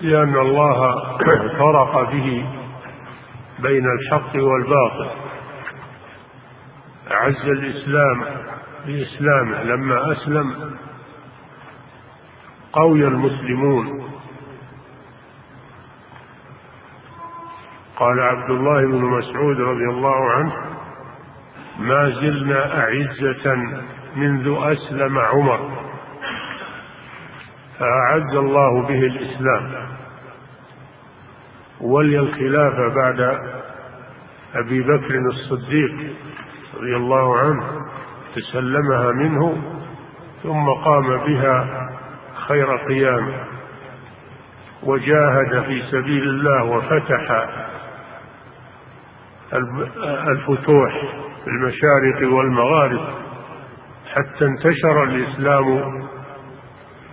لأن 0.00 0.36
الله 0.36 1.02
فرق 1.58 2.10
به 2.12 2.46
بين 3.58 3.86
الحق 3.86 4.36
والباطل. 4.36 5.10
أعز 7.10 7.48
الإسلام 7.48 8.24
بإسلامه 8.86 9.62
لما 9.62 10.12
أسلم 10.12 10.74
قوي 12.72 13.06
المسلمون 13.06 14.03
قال 17.96 18.20
عبد 18.20 18.50
الله 18.50 18.80
بن 18.80 19.04
مسعود 19.04 19.60
رضي 19.60 19.84
الله 19.84 20.30
عنه 20.30 20.52
ما 21.78 22.10
زلنا 22.10 22.80
أعزة 22.80 23.56
منذ 24.16 24.56
أسلم 24.62 25.18
عمر. 25.18 25.70
فأعز 27.78 28.34
الله 28.34 28.82
به 28.82 28.98
الإسلام. 29.06 29.72
ولي 31.80 32.18
الخلافة 32.18 32.88
بعد 32.88 33.38
أبي 34.54 34.80
بكر 34.82 35.18
الصديق 35.30 35.94
رضي 36.74 36.96
الله 36.96 37.38
عنه 37.38 37.64
تسلمها 38.34 39.12
منه 39.12 39.62
ثم 40.42 40.70
قام 40.70 41.16
بها 41.16 41.88
خير 42.48 42.76
قيام. 42.76 43.32
وجاهد 44.82 45.62
في 45.66 45.82
سبيل 45.90 46.22
الله 46.22 46.64
وفتح 46.64 47.48
الفتوح 50.28 51.00
في 51.44 51.50
المشارق 51.50 52.32
والمغارب 52.34 53.00
حتى 54.14 54.44
انتشر 54.44 55.04
الإسلام 55.04 55.92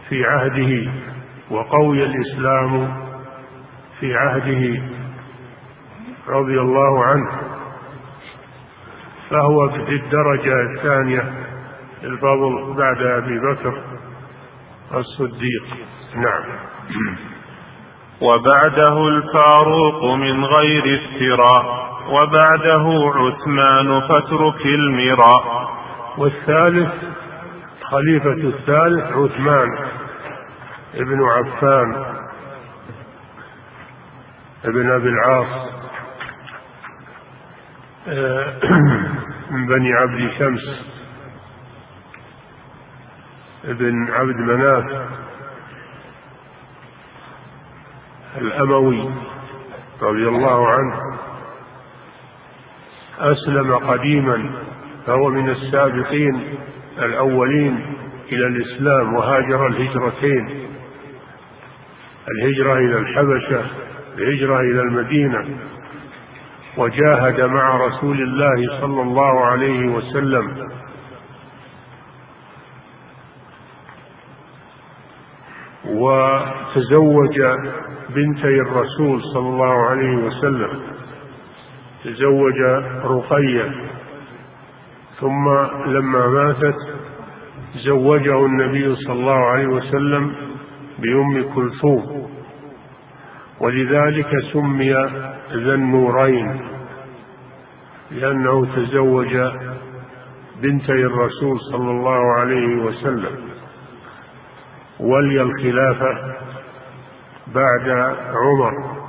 في 0.09 0.25
عهده 0.25 0.91
وقوي 1.51 2.03
الإسلام 2.05 2.93
في 3.99 4.15
عهده 4.15 4.81
رضي 6.27 6.59
الله 6.61 7.03
عنه. 7.05 7.31
فهو 9.29 9.69
في 9.69 9.95
الدرجة 9.95 10.61
الثانية 10.61 11.33
الفضل 12.03 12.73
بعد 12.77 13.01
أبي 13.01 13.39
بكر 13.39 13.83
الصديق. 14.93 15.63
نعم. 16.15 16.43
وبعده 18.21 19.07
الفاروق 19.07 20.03
من 20.15 20.45
غير 20.45 20.99
افتراء. 20.99 21.90
وبعده 22.07 23.11
عثمان 23.15 24.01
فاترك 24.01 24.65
المراء. 24.65 25.71
والثالث 26.17 26.91
خليفة 27.83 28.31
الثالث 28.31 29.11
عثمان 29.11 29.69
ابن 30.95 31.23
عفان 31.23 32.05
ابن 34.65 34.91
أبي 34.91 35.09
العاص. 35.09 35.71
من 39.51 39.67
بني 39.67 39.93
عبد 39.93 40.31
شمس 40.39 40.91
ابن 43.65 44.11
عبد 44.11 44.35
مناف 44.35 45.07
الأموي 48.37 49.11
رضي 50.01 50.27
الله 50.27 50.67
عنه. 50.67 51.10
أسلم 53.21 53.75
قديما 53.75 54.49
فهو 55.05 55.29
من 55.29 55.49
السابقين 55.49 56.41
الأولين 56.99 57.85
إلى 58.31 58.47
الإسلام 58.47 59.13
وهاجر 59.13 59.67
الهجرتين. 59.67 60.67
الهجرة 62.31 62.73
إلى 62.73 62.97
الحبشة 62.97 63.65
الهجرة 64.17 64.59
إلى 64.59 64.81
المدينة 64.81 65.45
وجاهد 66.77 67.41
مع 67.41 67.77
رسول 67.87 68.21
الله 68.21 68.79
صلى 68.81 69.01
الله 69.01 69.45
عليه 69.45 69.85
وسلم. 69.85 70.67
وتزوج 75.85 77.41
بنتي 78.09 78.61
الرسول 78.61 79.21
صلى 79.33 79.49
الله 79.49 79.85
عليه 79.85 80.15
وسلم. 80.15 80.90
تزوج 82.03 82.59
رقية 83.03 83.71
ثم 85.19 85.49
لما 85.85 86.27
ماتت 86.27 86.75
زوجه 87.75 88.45
النبي 88.45 88.95
صلى 88.95 89.13
الله 89.13 89.45
عليه 89.45 89.67
وسلم 89.67 90.35
بأم 90.99 91.53
كلثوم. 91.55 92.31
ولذلك 93.59 94.27
سمي 94.53 94.93
ذا 95.53 95.73
النورين 95.73 96.61
لأنه 98.11 98.65
تزوج 98.75 99.37
بنتي 100.61 100.91
الرسول 100.91 101.59
صلى 101.71 101.91
الله 101.91 102.33
عليه 102.39 102.75
وسلم. 102.75 103.35
ولي 104.99 105.41
الخلافة 105.41 106.35
بعد 107.47 107.89
عمر. 108.33 109.00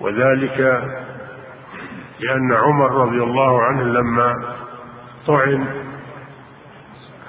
وذلك 0.00 0.58
لأن 2.20 2.52
عمر 2.52 2.90
رضي 2.90 3.22
الله 3.22 3.62
عنه 3.62 3.82
لما 3.82 4.34
طعن 5.26 5.66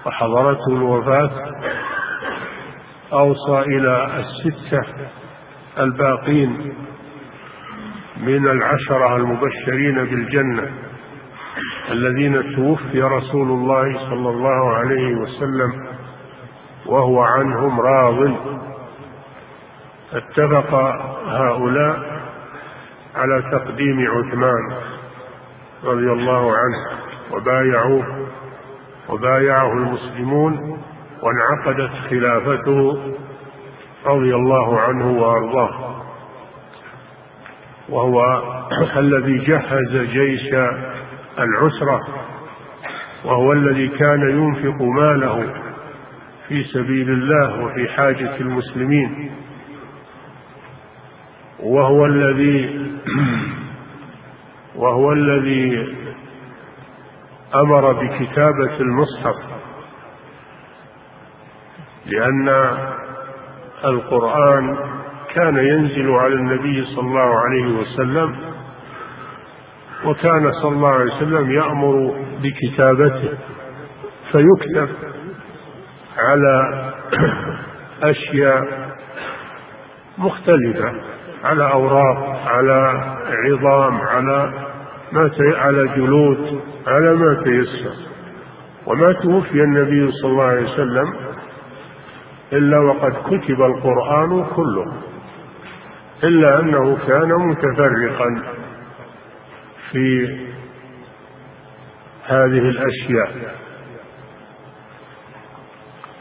وحضرته 0.05 0.67
الوفاة 0.67 1.32
أوصى 3.13 3.59
إلى 3.59 4.20
الستة 4.20 4.82
الباقين 5.80 6.74
من 8.17 8.47
العشرة 8.47 9.15
المبشرين 9.15 9.95
بالجنة 9.95 10.72
الذين 11.91 12.55
توفي 12.55 13.01
رسول 13.01 13.47
الله 13.47 14.09
صلى 14.09 14.30
الله 14.30 14.76
عليه 14.76 15.15
وسلم 15.15 15.88
وهو 16.86 17.22
عنهم 17.22 17.82
راض. 17.82 18.32
اتفق 20.13 20.74
هؤلاء 21.28 22.09
على 23.16 23.43
تقديم 23.51 24.07
عثمان 24.07 24.78
رضي 25.84 26.12
الله 26.12 26.53
عنه 26.57 26.99
وبايعوه 27.32 28.28
وبايعه 29.10 29.74
المسلمون 29.74 30.80
وانعقدت 31.24 31.91
خلافته 32.10 33.14
رضي 34.05 34.36
الله 34.36 34.80
عنه 34.80 35.12
وأرضاه. 35.12 36.01
وهو 37.89 38.43
الذي 38.97 39.38
جهز 39.38 39.97
جيش 39.97 40.53
العسرة 41.39 41.99
وهو 43.26 43.53
الذي 43.53 43.88
كان 43.88 44.30
ينفق 44.30 44.82
ماله 44.82 45.53
في 46.47 46.64
سبيل 46.64 47.10
الله 47.10 47.64
وفي 47.64 47.89
حاجة 47.89 48.36
المسلمين. 48.39 49.32
وهو 51.64 52.05
الذي 52.05 52.89
وهو 54.82 55.12
الذي 55.12 55.95
أمر 57.55 57.93
بكتابة 57.93 58.80
المصحف 58.80 59.36
لأن 62.05 62.49
القرآن 63.86 64.78
كان 65.36 65.57
ينزل 65.57 66.12
على 66.12 66.34
النبي 66.34 66.86
صلى 66.86 67.07
الله 67.07 67.39
عليه 67.39 67.80
وسلم 67.80 68.36
وكان 70.05 70.51
صلى 70.51 70.72
الله 70.72 70.89
عليه 70.89 71.16
وسلم 71.16 71.51
يأمر 71.51 72.16
بكتابته 72.43 73.38
فيكتب 74.32 74.89
على 76.18 76.84
أشياء 78.03 78.89
مختلفة. 80.18 80.93
على 81.44 81.72
أوراق 81.72 82.40
على 82.48 83.04
عظام 83.28 84.02
على 84.02 84.54
ما 85.12 85.32
على 85.40 85.88
جلود 85.88 86.62
على 86.88 87.14
ما 87.14 87.44
تيسر. 87.44 87.94
وما 88.86 89.14
توفي 89.14 89.64
النبي 89.64 90.12
صلى 90.12 90.32
الله 90.32 90.44
عليه 90.44 90.74
وسلم 90.74 91.14
إلا 92.54 92.80
وقد 92.80 93.12
كتب 93.12 93.62
القرآن 93.62 94.46
كله 94.56 94.94
إلا 96.24 96.60
أنه 96.60 96.98
كان 97.08 97.34
متفرقا 97.34 98.44
في 99.92 100.38
هذه 102.26 102.70
الأشياء. 102.70 103.56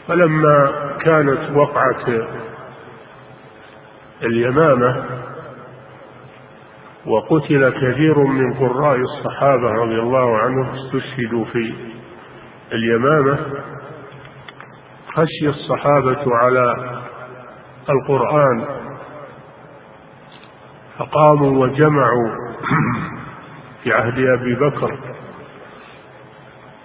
فلما 0.07 0.71
كانت 1.01 1.39
وقعة 1.55 2.27
اليمامة 4.23 5.05
وقتل 7.05 7.69
كثير 7.69 8.19
من 8.19 8.53
قراء 8.53 8.95
الصحابة 8.95 9.71
رضي 9.71 9.99
الله 9.99 10.37
عنهم 10.37 10.67
استشهدوا 10.69 11.45
في 11.45 11.73
اليمامة. 12.71 13.39
خشي 15.13 15.49
الصحابة 15.49 16.35
على 16.35 16.75
القرآن 17.89 18.65
فقاموا 20.97 21.65
وجمعوا 21.65 22.29
في 23.83 23.93
عهد 23.93 24.19
أبي 24.19 24.55
بكر. 24.55 24.99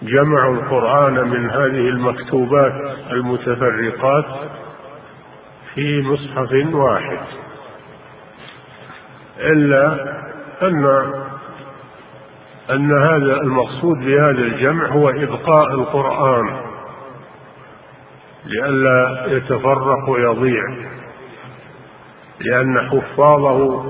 جمعوا 0.03 0.55
القرآن 0.55 1.29
من 1.29 1.51
هذه 1.51 1.89
المكتوبات 1.89 2.97
المتفرقات. 3.11 4.25
في 5.75 6.03
مصحف 6.03 6.75
واحد. 6.75 7.19
إلا 9.39 10.15
أن 10.63 10.85
أن 12.71 12.93
هذا 13.03 13.41
المقصود 13.41 13.99
بهذا 13.99 14.31
الجمع 14.31 14.87
هو 14.87 15.09
إبقاء 15.09 15.75
القرآن. 15.75 16.61
لئلا 18.45 19.25
يتفرق 19.27 20.09
ويضيع. 20.09 20.63
لأن 22.41 22.91
حفاظه 22.91 23.85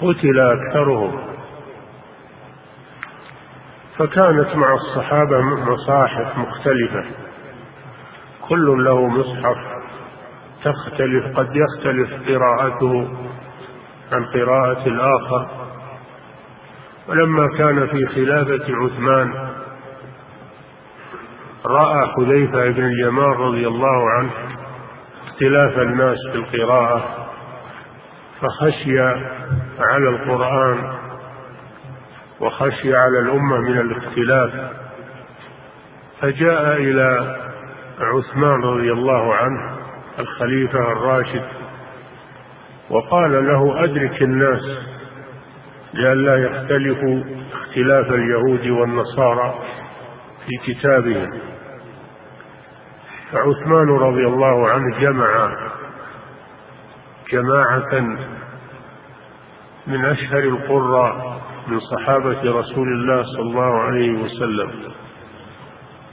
قتل 0.00 0.40
أكثرهم. 0.40 1.20
فكانت 3.98 4.56
مع 4.56 4.74
الصحابة 4.74 5.40
مصاحف 5.40 6.38
مختلفة. 6.38 7.04
كل 8.48 8.84
له 8.84 9.06
مصحف 9.06 9.71
تختلف 10.64 11.38
قد 11.38 11.56
يختلف 11.56 12.28
قراءته 12.28 13.08
عن 14.12 14.24
قراءة 14.24 14.86
الآخر. 14.86 15.48
ولما 17.08 17.48
كان 17.58 17.86
في 17.86 18.06
خلافة 18.06 18.64
عثمان 18.76 19.48
رأى 21.66 22.08
حذيفة 22.08 22.70
بن 22.70 22.84
اليمان 22.84 23.30
رضي 23.30 23.68
الله 23.68 24.10
عنه 24.10 24.30
اختلاف 25.26 25.78
الناس 25.78 26.18
في 26.32 26.38
القراءة 26.38 27.26
فخشي 28.40 29.00
على 29.78 30.08
القرآن 30.08 30.92
وخشي 32.40 32.96
على 32.96 33.18
الأمة 33.18 33.58
من 33.58 33.78
الاختلاف. 33.78 34.70
فجاء 36.20 36.76
إلى 36.76 37.36
عثمان 38.00 38.62
رضي 38.62 38.92
الله 38.92 39.34
عنه 39.34 39.81
الخليفة 40.18 40.78
الراشد. 40.78 41.44
وقال 42.90 43.46
له 43.46 43.84
أدرك 43.84 44.22
الناس 44.22 44.62
لئلا 45.94 46.36
يختلفوا 46.36 47.22
اختلاف 47.52 48.06
اليهود 48.10 48.66
والنصارى 48.66 49.54
في 50.46 50.72
كتابهم. 50.72 51.30
فعثمان 53.32 53.88
رضي 53.88 54.26
الله 54.26 54.68
عنه 54.70 54.98
جمع 55.00 55.56
جماعة 57.32 58.00
من 59.86 60.04
أشهر 60.04 60.38
القراء 60.38 61.40
من 61.68 61.80
صحابة 61.80 62.60
رسول 62.60 62.88
الله 62.92 63.22
صلى 63.22 63.42
الله 63.42 63.80
عليه 63.80 64.22
وسلم 64.22 64.70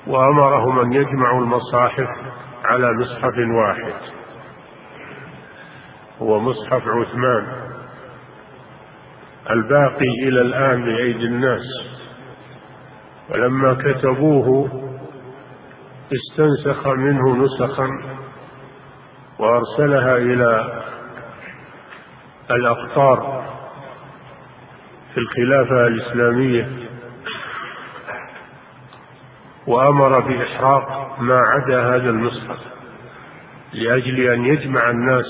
وأمرهم 0.08 0.80
أن 0.80 0.93
يجمعوا 0.93 1.41
المصاحف 1.41 2.08
على 2.66 2.93
مصحف 2.93 3.34
واحد. 3.38 3.93
هو 6.22 6.39
مصحف 6.39 6.84
عثمان. 6.88 7.47
الباقي 9.49 10.12
إلى 10.24 10.41
الآن 10.41 10.86
بأيدي 10.86 11.26
الناس. 11.26 11.66
ولما 13.30 13.74
كتبوه 13.74 14.70
استنسخ 16.14 16.88
منه 16.88 17.36
نسخا 17.36 17.88
وأرسلها 19.39 20.18
إلى 20.18 20.82
الأقطار 22.51 23.45
في 25.14 25.20
الخلافة 25.20 25.88
الإسلامية. 25.88 26.88
وأمر 29.70 30.20
بإحراق 30.20 31.17
ما 31.20 31.39
عدا 31.39 31.82
هذا 31.82 32.09
المصحف 32.09 32.57
لأجل 33.74 34.20
أن 34.34 34.45
يجمع 34.45 34.89
الناس 34.89 35.26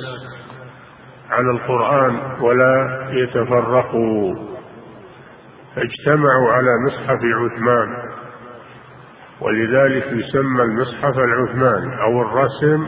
على 1.31 1.51
القرآن 1.51 2.19
ولا 2.41 3.07
يتفرقوا. 3.11 4.35
فاجتمعوا 5.75 6.51
على 6.51 6.69
مصحف 6.87 7.19
عثمان 7.23 7.87
ولذلك 9.41 10.05
يسمى 10.07 10.63
المصحف 10.63 11.17
العثماني 11.17 12.01
أو 12.01 12.21
الرسم 12.21 12.87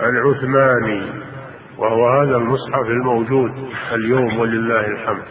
العثماني 0.00 1.24
وهو 1.78 2.08
هذا 2.08 2.36
المصحف 2.36 2.86
الموجود 2.86 3.50
اليوم 3.92 4.38
ولله 4.38 4.86
الحمد. 4.86 5.24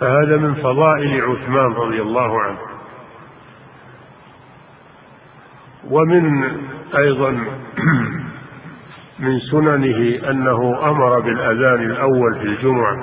فهذا 0.00 0.36
من 0.36 0.54
فضائل 0.54 1.22
عثمان 1.22 1.72
رضي 1.72 2.02
الله 2.02 2.42
عنه. 2.42 2.58
ومن 5.90 6.44
أيضا 6.98 7.30
من 9.18 9.40
سننه 9.40 10.30
أنه 10.30 10.90
أمر 10.90 11.20
بالأذان 11.20 11.90
الأول 11.90 12.34
في 12.34 12.44
الجمعة 12.44 12.96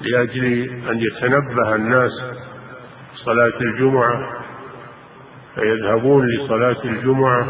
لأجل 0.00 0.70
أن 0.90 1.00
يتنبه 1.00 1.74
الناس 1.74 2.12
صلاة 3.14 3.60
الجمعة 3.60 4.36
فيذهبون 5.54 6.26
لصلاة 6.26 6.84
الجمعة 6.84 7.46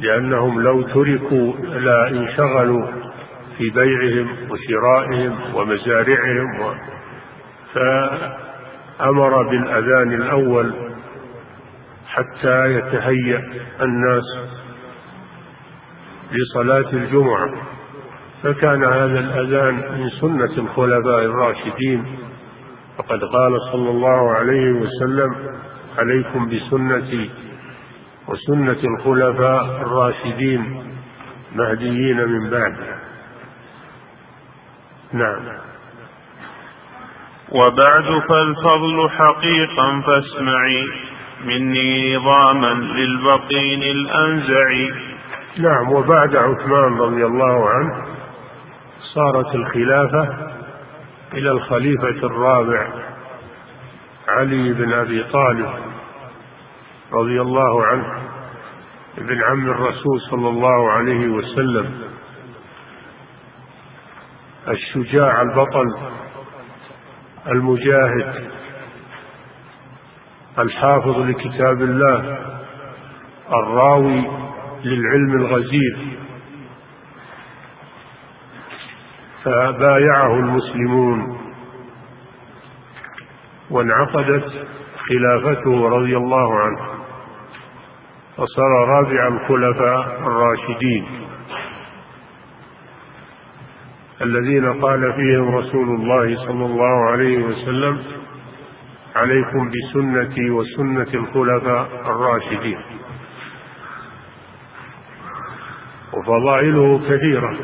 لأنهم 0.00 0.62
لو 0.62 0.82
تركوا 0.82 1.52
لا 1.56 2.08
انشغلوا 2.08 2.86
في 3.58 3.70
بيعهم 3.70 4.28
وشرائهم 4.50 5.36
ومزارعهم 5.54 6.60
و... 6.60 6.74
فأمر 7.74 9.42
بالأذان 9.42 10.12
الأول 10.12 10.91
حتى 12.12 12.66
يتهيأ 12.66 13.42
الناس 13.80 14.24
لصلاة 16.32 16.92
الجمعة. 16.92 17.50
فكان 18.42 18.84
هذا 18.84 19.18
الأذان 19.18 19.74
من 19.74 20.10
سنة 20.10 20.58
الخلفاء 20.58 21.24
الراشدين. 21.24 22.18
فقد 22.98 23.24
قال 23.24 23.52
صلى 23.72 23.90
الله 23.90 24.30
عليه 24.30 24.72
وسلم 24.72 25.34
عليكم 25.98 26.48
بسنتي 26.48 27.30
وسنة 28.28 28.78
الخلفاء 28.84 29.64
الراشدين 29.64 30.86
مهديين 31.54 32.28
من 32.28 32.50
بعد 32.50 32.76
نعم. 35.12 35.42
وبعد 37.50 38.22
فالفضل 38.28 39.10
حقيقا 39.10 40.00
فاسمعي. 40.00 40.86
مني 41.44 42.16
نظاما 42.16 42.72
للبطين 42.74 43.82
الأنزع 43.82 44.94
نعم 45.58 45.92
وبعد 45.92 46.36
عثمان 46.36 46.98
رضي 46.98 47.26
الله 47.26 47.68
عنه 47.68 48.06
صارت 49.14 49.54
الخلافة 49.54 50.52
إلى 51.34 51.50
الخليفة 51.50 52.26
الرابع 52.26 52.88
علي 54.28 54.72
بن 54.72 54.92
أبي 54.92 55.24
طالب 55.24 55.70
رضي 57.12 57.40
الله 57.40 57.86
عنه 57.86 58.22
ابن 59.18 59.42
عم 59.42 59.70
الرسول 59.70 60.20
صلى 60.30 60.48
الله 60.48 60.90
عليه 60.90 61.28
وسلم. 61.28 62.02
الشجاع 64.68 65.42
البطل 65.42 65.98
المجاهد 67.46 68.50
الحافظ 70.58 71.18
لكتاب 71.18 71.82
الله 71.82 72.38
الراوي 73.52 74.30
للعلم 74.84 75.36
الغزير. 75.36 75.98
فبايعه 79.44 80.34
المسلمون. 80.34 81.38
وانعقدت 83.70 84.66
خلافته 85.08 85.88
رضي 85.88 86.16
الله 86.16 86.58
عنه. 86.58 86.80
وصار 88.38 88.88
رابع 88.88 89.28
الخلفاء 89.28 90.20
الراشدين. 90.20 91.06
الذين 94.22 94.82
قال 94.82 95.12
فيهم 95.12 95.54
رسول 95.56 95.88
الله 95.88 96.36
صلى 96.46 96.64
الله 96.66 97.10
عليه 97.10 97.38
وسلم 97.44 98.21
عليكم 99.16 99.70
بسنتي 99.70 100.50
وسنة 100.50 101.14
الخلفاء 101.14 101.88
الراشدين. 102.06 102.78
وفضائله 106.12 107.00
كثيرة. 107.08 107.56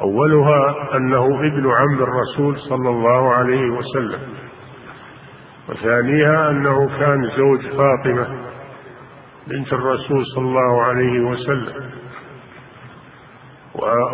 أولها 0.00 0.96
أنه 0.96 1.26
ابن 1.26 1.70
عم 1.70 2.02
الرسول 2.02 2.58
صلى 2.58 2.88
الله 2.88 3.32
عليه 3.34 3.70
وسلم. 3.70 4.20
وثانيها 5.68 6.50
أنه 6.50 6.98
كان 6.98 7.30
زوج 7.36 7.60
فاطمة 7.60 8.26
بنت 9.46 9.72
الرسول 9.72 10.26
صلى 10.26 10.44
الله 10.44 10.82
عليه 10.82 11.20
وسلم. 11.20 11.90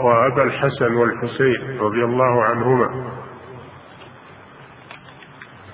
وأبا 0.05 0.43
الحسن 0.43 0.95
والحسين 0.95 1.81
رضي 1.81 2.05
الله 2.05 2.45
عنهما. 2.45 3.17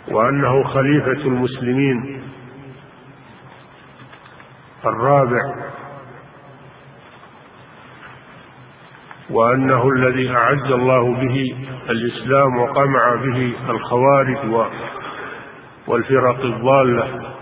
وأنه 0.09 0.65
خليفة 0.65 1.23
المسلمين 1.27 2.23
الرابع 4.87 5.41
وأنه 9.31 9.89
الذي 9.89 10.31
أعز 10.31 10.73
الله 10.73 11.15
به 11.15 11.57
الإسلام 11.91 12.57
وقمع 12.59 13.15
به 13.15 13.55
الخوارج 13.71 14.69
والفرق 15.87 16.41
الضالة. 16.45 17.33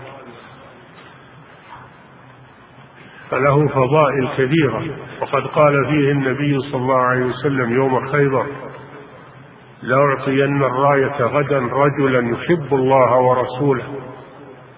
فله 3.29 3.67
فضائل 3.67 4.29
كثيرة 4.37 4.95
وقد 5.21 5.47
قال 5.47 5.85
فيه 5.85 6.11
النبي 6.11 6.57
صلى 6.59 6.81
الله 6.81 7.01
عليه 7.01 7.25
وسلم 7.25 7.71
يوم 7.75 8.07
خيبر 8.07 8.45
لأعطين 9.81 10.63
الراية 10.63 11.21
غدا 11.21 11.59
رجلا 11.59 12.29
يحب 12.31 12.73
الله 12.73 13.17
ورسوله 13.17 13.83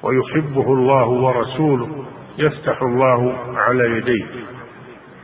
ويحبه 0.03 0.73
الله 0.73 1.07
ورسوله 1.07 2.05
يفتح 2.37 2.81
الله 2.81 3.37
على 3.57 3.97
يديه. 3.97 4.25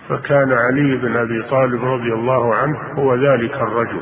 فكان 0.10 0.52
علي 0.54 0.98
بن 0.98 1.16
أبي 1.16 1.44
طالب 1.50 1.86
رضي 1.86 2.14
الله 2.14 2.56
عنه 2.56 2.78
هو 2.98 3.16
ذلك 3.16 3.54
الرجل. 3.54 4.02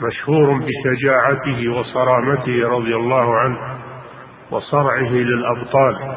مشهور 0.00 0.58
بشجاعته 0.58 1.68
وصرامته 1.68 2.68
رضي 2.68 2.96
الله 2.96 3.38
عنه 3.38 3.58
وصرعه 4.50 5.10
للأبطال. 5.10 6.16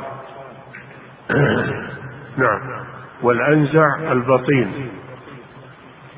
نعم. 2.38 2.86
والأنزع 3.22 4.12
البطين. 4.12 4.92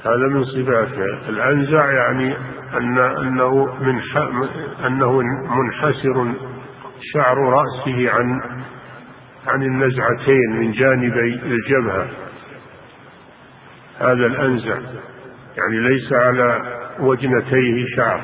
هذا 0.05 0.27
من 0.27 0.43
صفاته 0.43 1.29
الأنزع 1.29 1.91
يعني 1.91 2.37
أن 2.73 2.97
أنه 2.97 3.75
من 3.81 4.01
أنه 4.85 5.21
منحسر 5.49 6.33
شعر 7.13 7.37
رأسه 7.37 8.11
عن 8.11 8.41
عن 9.47 9.63
النزعتين 9.63 10.59
من 10.59 10.71
جانبي 10.71 11.41
الجبهة. 11.43 12.07
هذا 13.99 14.25
الأنزع. 14.25 14.77
يعني 15.57 15.79
ليس 15.79 16.13
على 16.13 16.61
وجنتيه 16.99 17.85
شعر. 17.95 18.21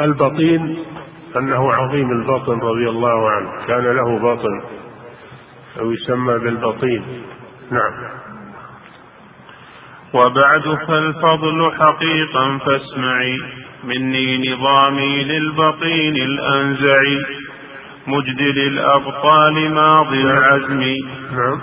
البطين 0.00 0.84
أنه 1.36 1.72
عظيم 1.72 2.10
البطن 2.10 2.58
رضي 2.58 2.88
الله 2.88 3.30
عنه. 3.30 3.66
كان 3.66 3.84
له 3.84 4.18
بطن. 4.18 4.62
أو 5.80 5.92
يسمى 5.92 6.38
بالبطين. 6.38 7.24
نعم. 7.70 8.21
وبعد 10.14 10.62
فالفضل 10.88 11.72
حقيقا 11.80 12.58
فاسمعي. 12.58 13.38
مني 13.84 14.52
نظامي 14.52 15.24
للبطين 15.24 16.16
الأنزع 16.16 16.96
مجدل 18.06 18.58
الأبطال 18.58 19.70
ماضي 19.74 20.20
العزم. 20.20 20.80
نعم. 21.32 21.60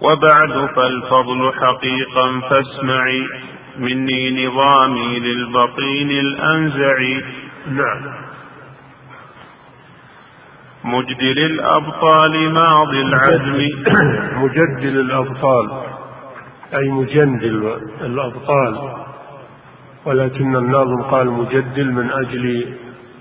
وبعد 0.00 0.68
فالفضل 0.76 1.52
حقيقا 1.60 2.40
فاسمعي. 2.40 3.26
مني 3.78 4.46
نظامي 4.46 5.18
للبطين 5.18 6.10
الأنزع 6.10 7.20
نعم. 7.70 8.14
مجدل 10.84 11.38
الأبطال 11.38 12.54
ماضي 12.60 13.00
العزم. 13.00 13.66
مجدل 14.36 15.00
الأبطال. 15.00 15.89
أي 16.74 16.88
مجندل 16.88 17.80
الأبطال. 18.00 19.00
ولكن 20.04 20.56
الناظم 20.56 21.02
قال 21.02 21.30
مجدل 21.30 21.92
من 21.92 22.10
أجل 22.10 22.74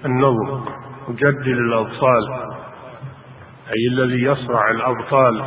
النظم 0.06 0.66
مجدل 1.08 1.58
الأبطال 1.58 2.50
أي 3.68 3.88
الذي 3.92 4.24
يصرع 4.24 4.72
الأبطال 4.72 5.44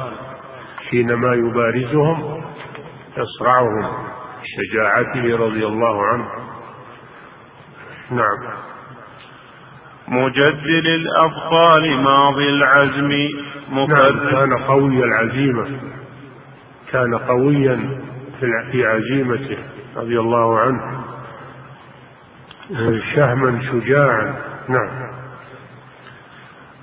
حينما 0.90 1.34
يبارزهم 1.34 2.42
يصرعهم 3.16 3.88
شجاعته 4.44 5.36
رضي 5.36 5.66
الله 5.66 6.07
عنه. 6.07 6.28
نعم. 8.11 8.38
مجدل 10.09 10.86
الأبطال 10.86 12.03
ماضي 12.03 12.48
العزم 12.48 13.12
نعم 13.70 14.30
كان 14.30 14.59
قوي 14.59 15.05
العزيمة. 15.05 15.66
كان 16.93 17.14
قويا 17.14 18.01
في 18.72 18.86
عزيمته 18.86 19.59
رضي 19.97 20.20
الله 20.20 20.59
عنه. 20.59 21.03
شهما 23.14 23.61
شجاعا. 23.72 24.34
نعم. 24.68 25.12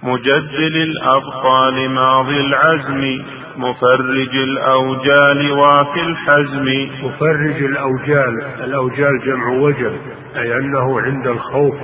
مجدل 0.04 0.76
الأبطال 0.78 1.90
ماضي 1.90 2.42
العزم 2.42 3.24
مفرج 3.58 4.36
الأوجال 4.36 5.52
وافي 5.52 6.02
الحزم. 6.02 6.90
مفرج 7.04 7.64
الأوجال 7.64 8.44
الأوجال 8.64 9.20
جمع 9.26 9.48
وجل 9.48 9.98
أي 10.36 10.58
أنه 10.58 11.02
عند 11.02 11.28
الخوف 11.28 11.76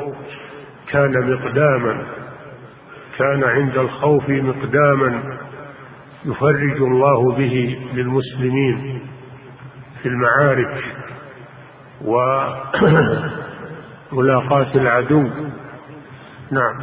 كان 0.92 1.32
مقداما 1.34 1.98
كان 3.18 3.44
عند 3.44 3.78
الخوف 3.78 4.30
مقداما. 4.30 5.38
يفرج 6.26 6.82
الله 6.82 7.32
به 7.32 7.80
للمسلمين 7.94 9.02
في 10.02 10.10
المعارك 10.10 10.84
وملاقاة 14.12 14.76
العدو. 14.76 15.30
نعم. 16.52 16.76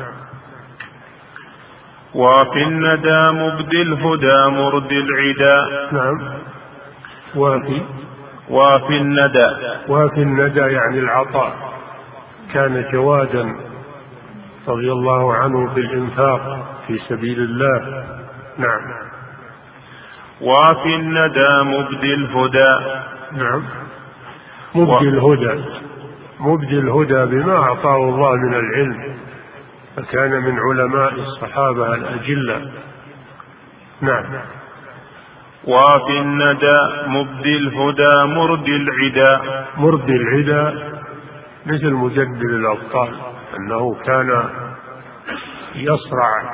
وفي 2.15 2.63
الندى 2.63 3.31
مبدي 3.31 3.83
الهدى 3.83 4.47
مرد 4.57 4.93
العدا. 4.93 5.89
نعم. 5.93 6.39
وفي 7.37 7.83
وفي 8.49 8.97
الندى. 8.97 9.49
وفي 9.89 10.23
الندى 10.23 10.61
يعني 10.61 10.99
العطاء. 10.99 11.73
كان 12.55 12.85
جوادا 12.93 13.57
رضي 14.69 14.93
الله 14.93 15.35
عنه 15.35 15.75
بالإنفاق 15.75 16.75
في 16.87 16.99
سبيل 17.09 17.41
الله. 17.41 18.05
نعم. 18.59 19.12
وفي 20.43 20.95
الندى 20.97 21.63
مبدي 21.63 22.15
الهدى. 22.15 22.77
نعم. 23.33 23.63
مبدي 24.75 25.09
الهدى. 25.09 25.65
مبدي 26.41 26.79
الهدى 26.79 27.25
بما 27.37 27.57
أعطاه 27.57 27.97
الله 27.97 28.33
من 28.37 28.55
العلم 28.55 29.17
فكان 29.97 30.31
من 30.31 30.59
علماء 30.59 31.13
الصحابة 31.13 31.95
الأجلة. 31.95 32.71
نعم. 34.01 34.25
وفي 35.65 36.19
الندى 36.21 36.81
مبدي 37.07 37.57
الهدى 37.57 38.35
مرد 38.35 38.69
العدا. 38.69 39.65
مرد 39.77 40.11
العدا 40.11 40.93
مثل 41.67 41.93
مجدل 41.93 42.55
الأبطال 42.55 43.15
أنه 43.59 43.95
كان 44.07 44.45
يصرع 45.75 46.53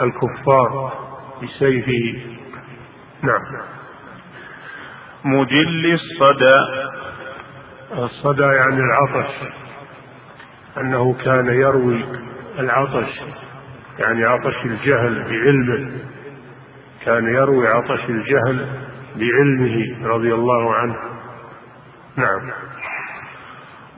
الكفار 0.00 0.92
بسيفه 1.42 2.37
نعم. 3.22 3.42
مجل 5.24 5.92
الصدى. 5.94 6.58
الصدى 7.92 8.42
يعني 8.42 8.80
العطش. 8.80 9.30
أنه 10.78 11.16
كان 11.24 11.46
يروي 11.46 12.04
العطش 12.58 13.20
يعني 13.98 14.24
عطش 14.24 14.64
الجهل 14.64 15.24
بعلمه. 15.24 15.90
كان 17.04 17.34
يروي 17.34 17.68
عطش 17.68 18.00
الجهل 18.08 18.66
بعلمه 19.16 20.08
رضي 20.08 20.34
الله 20.34 20.74
عنه. 20.74 20.96
نعم. 22.16 22.50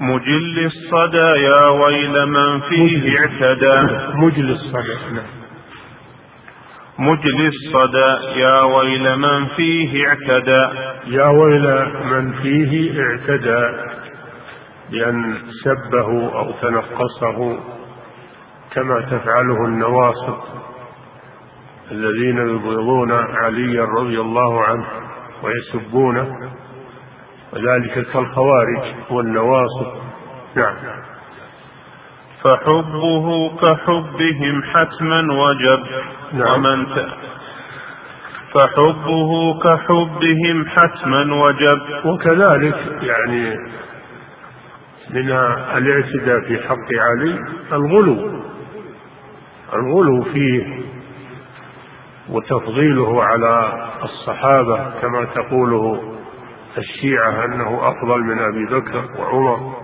مجل 0.00 0.66
الصدى 0.66 1.40
يا 1.42 1.68
ويل 1.68 2.26
من 2.26 2.60
فيه 2.60 3.18
اعتدى. 3.18 3.98
مجل 4.14 4.50
الصدى 4.50 5.14
نعم. 5.14 5.39
مجلي 7.00 7.48
الصدى 7.48 8.40
يا 8.40 8.60
ويل 8.62 9.16
من 9.18 9.46
فيه 9.46 10.06
اعتدى. 10.06 10.62
يا 11.06 11.26
ويل 11.26 11.66
من 12.04 12.32
فيه 12.42 13.02
اعتدى 13.02 13.62
بأن 14.90 15.34
سبه 15.64 16.38
أو 16.38 16.52
تنقصه 16.62 17.58
كما 18.72 19.00
تفعله 19.00 19.64
النواصب 19.64 20.38
الذين 21.90 22.38
يبغضون 22.38 23.12
عليا 23.12 23.84
رضي 23.84 24.20
الله 24.20 24.64
عنه 24.64 24.86
ويسبونه 25.42 26.28
وذلك 27.52 28.06
كالخوارج 28.12 28.94
والنواصب. 29.10 29.92
نعم. 30.54 30.76
فحبه 32.44 33.50
كحبهم 33.56 34.62
حتما 34.62 35.32
وجب. 35.32 35.86
نعم. 36.32 36.54
ومن 36.54 36.86
ت... 36.86 37.06
فحبه 38.54 39.58
كحبهم 39.58 40.66
حتما 40.68 41.34
وجب. 41.34 41.80
وكذلك 42.04 43.02
يعني 43.02 43.56
من 45.10 45.30
الاعتداء 45.76 46.40
في 46.40 46.58
حق 46.68 46.88
علي 46.92 47.38
الغلو. 47.72 48.40
الغلو 49.74 50.22
فيه 50.22 50.80
وتفضيله 52.30 53.24
على 53.24 53.72
الصحابة 54.02 54.90
كما 55.00 55.24
تقوله 55.24 56.02
الشيعة 56.78 57.44
أنه 57.44 57.88
أفضل 57.88 58.20
من 58.20 58.38
أبي 58.38 58.66
بكر 58.66 59.04
وعمر. 59.18 59.79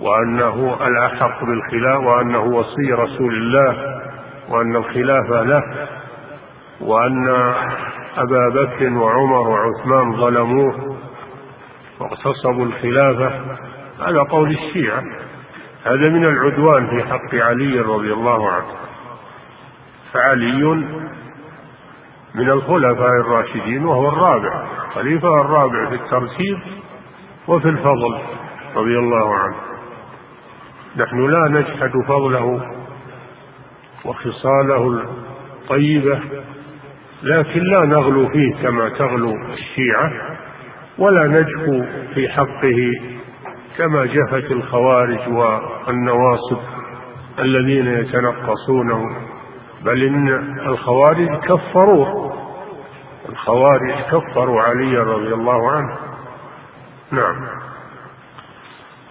وأنه 0.00 0.86
الأحق 0.86 1.44
بالخلاف 1.44 2.00
وأنه 2.00 2.44
وصي 2.44 2.92
رسول 2.92 3.34
الله 3.34 4.00
وأن 4.48 4.76
الخلافة 4.76 5.42
له 5.42 5.62
وأن 6.80 7.28
أبا 8.16 8.48
بكر 8.48 8.92
وعمر 8.92 9.48
وعثمان 9.48 10.16
ظلموه 10.16 10.96
واغتصبوا 12.00 12.64
الخلافة. 12.64 13.32
هذا 14.06 14.22
قول 14.22 14.50
الشيعة. 14.50 15.02
هذا 15.84 16.08
من 16.08 16.24
العدوان 16.24 16.86
في 16.86 17.02
حق 17.08 17.34
علي 17.34 17.80
رضي 17.80 18.12
الله 18.12 18.50
عنه. 18.50 18.74
فعلي 20.12 20.64
من 22.34 22.50
الخلفاء 22.50 23.20
الراشدين 23.20 23.84
وهو 23.84 24.08
الرابع 24.08 24.64
خليفة 24.94 25.40
الرابع 25.40 25.88
في 25.88 25.94
الترتيب 25.94 26.58
وفي 27.48 27.68
الفضل 27.68 28.18
رضي 28.76 28.98
الله 28.98 29.34
عنه. 29.34 29.69
نحن 30.96 31.26
لا 31.26 31.48
نجحد 31.48 31.92
فضله 32.08 32.62
وخصاله 34.04 35.02
الطيبة 35.62 36.20
لكن 37.22 37.60
لا 37.60 37.86
نغلو 37.86 38.28
فيه 38.28 38.54
كما 38.62 38.88
تغلو 38.88 39.34
الشيعة 39.52 40.12
ولا 40.98 41.26
نجفو 41.26 41.84
في 42.14 42.28
حقه 42.28 42.92
كما 43.78 44.06
جفت 44.06 44.52
الخوارج 44.52 45.28
والنواصب 45.28 46.58
الذين 47.38 47.86
يتنقصونه. 47.86 49.04
بل 49.84 50.02
إن 50.02 50.28
الخوارج 50.66 51.28
كفروه 51.40 52.32
الخوارج 53.28 53.94
كفروا 54.12 54.62
علي 54.62 54.98
رضي 54.98 55.34
الله 55.34 55.70
عنه. 55.70 55.96
نعم. 57.12 57.69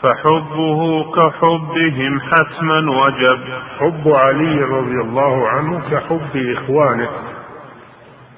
فحبه 0.02 1.04
كحبهم 1.12 2.20
حتما 2.20 2.92
وجب. 2.92 3.40
حب 3.80 4.08
علي 4.08 4.64
رضي 4.64 5.02
الله 5.02 5.48
عنه 5.48 5.82
كحب 5.92 6.56
إخوانه 6.58 7.10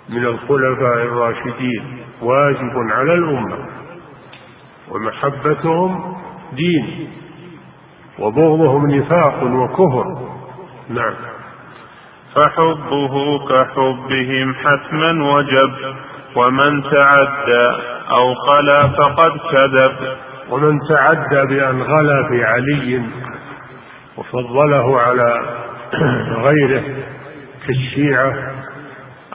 من 0.09 0.25
الخلفاء 0.25 0.97
الراشدين 1.03 1.97
واجب 2.21 2.71
على 2.91 3.13
الأمة 3.13 3.57
ومحبتهم 4.91 6.15
دين 6.53 7.09
وبغضهم 8.19 8.91
نفاق 8.91 9.43
وكفر 9.43 10.05
نعم. 10.89 11.13
فحبه 12.35 13.39
كحبهم 13.49 14.55
حتما 14.55 15.33
وجب 15.33 15.95
ومن 16.35 16.83
تعدى 16.83 17.67
أو 18.11 18.33
خلا 18.35 18.87
فقد 18.87 19.31
كذب. 19.51 20.17
ومن 20.51 20.79
تعدى 20.89 21.55
بأن 21.55 21.81
غلا 21.81 22.27
في 22.29 22.43
علي 22.43 23.03
وفضله 24.17 25.01
على 25.01 25.57
غيره 26.47 26.83
كالشيعة 27.67 28.33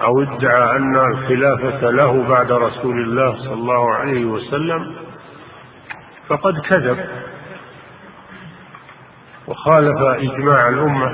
أو 0.01 0.23
ادعى 0.23 0.77
أن 0.77 0.97
الخلافة 0.97 1.91
له 1.91 2.29
بعد 2.29 2.53
رسول 2.53 3.01
الله 3.01 3.37
صلى 3.37 3.55
الله 3.55 3.95
عليه 3.95 4.25
وسلم 4.25 4.95
فقد 6.29 6.55
كذب 6.71 6.99
وخالف 9.47 10.01
إجماع 10.03 10.69
الأمة. 10.69 11.13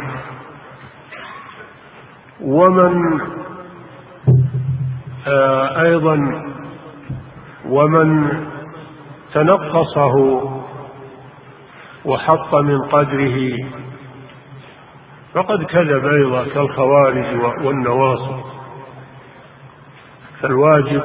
ومن 2.41 3.21
آه 5.27 5.83
أيضا 5.83 6.43
ومن 7.67 8.29
تنقصه 9.35 10.43
وحط 12.05 12.55
من 12.55 12.79
قدره. 12.83 13.57
فقد 15.35 15.65
كذب 15.65 16.07
أيضا 16.07 16.45
كالخوارج 16.45 17.25
والنواصب. 17.65 18.41
فالواجب 20.41 21.03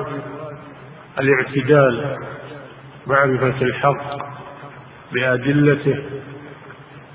الاعتدال 1.20 2.18
معرفة 3.08 3.62
الحق 3.62 4.18
بأدلته 5.14 6.04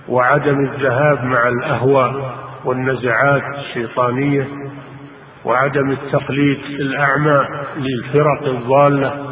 وعدم 0.08 0.64
الذهاب 0.64 1.24
مع 1.24 1.48
الأهواء 1.48 2.34
والنزعات 2.64 3.42
الشيطانية 3.58 4.48
وعدم 5.44 5.90
التقليد 5.90 6.58
الأعمى 6.64 7.46
للفرق 7.76 8.42
الضالة. 8.42 9.31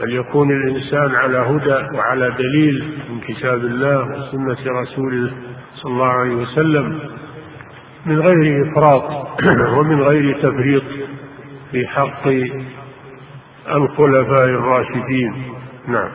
بل 0.00 0.14
يكون 0.14 0.50
الإنسان 0.50 1.14
على 1.14 1.38
هدى 1.38 1.96
وعلى 1.96 2.30
دليل 2.30 2.98
من 3.08 3.20
كتاب 3.20 3.58
الله 3.58 4.00
وسنة 4.00 4.80
رسوله 4.80 5.32
صلى 5.74 5.92
الله 5.92 6.06
عليه 6.06 6.34
وسلم 6.34 7.00
من 8.06 8.20
غير 8.20 8.66
إفراط 8.66 9.28
ومن 9.78 10.02
غير 10.02 10.38
تفريط 10.42 10.82
في 11.72 11.86
حق 11.86 12.26
الخلفاء 13.68 14.44
الراشدين. 14.44 15.54
نعم. 15.88 16.10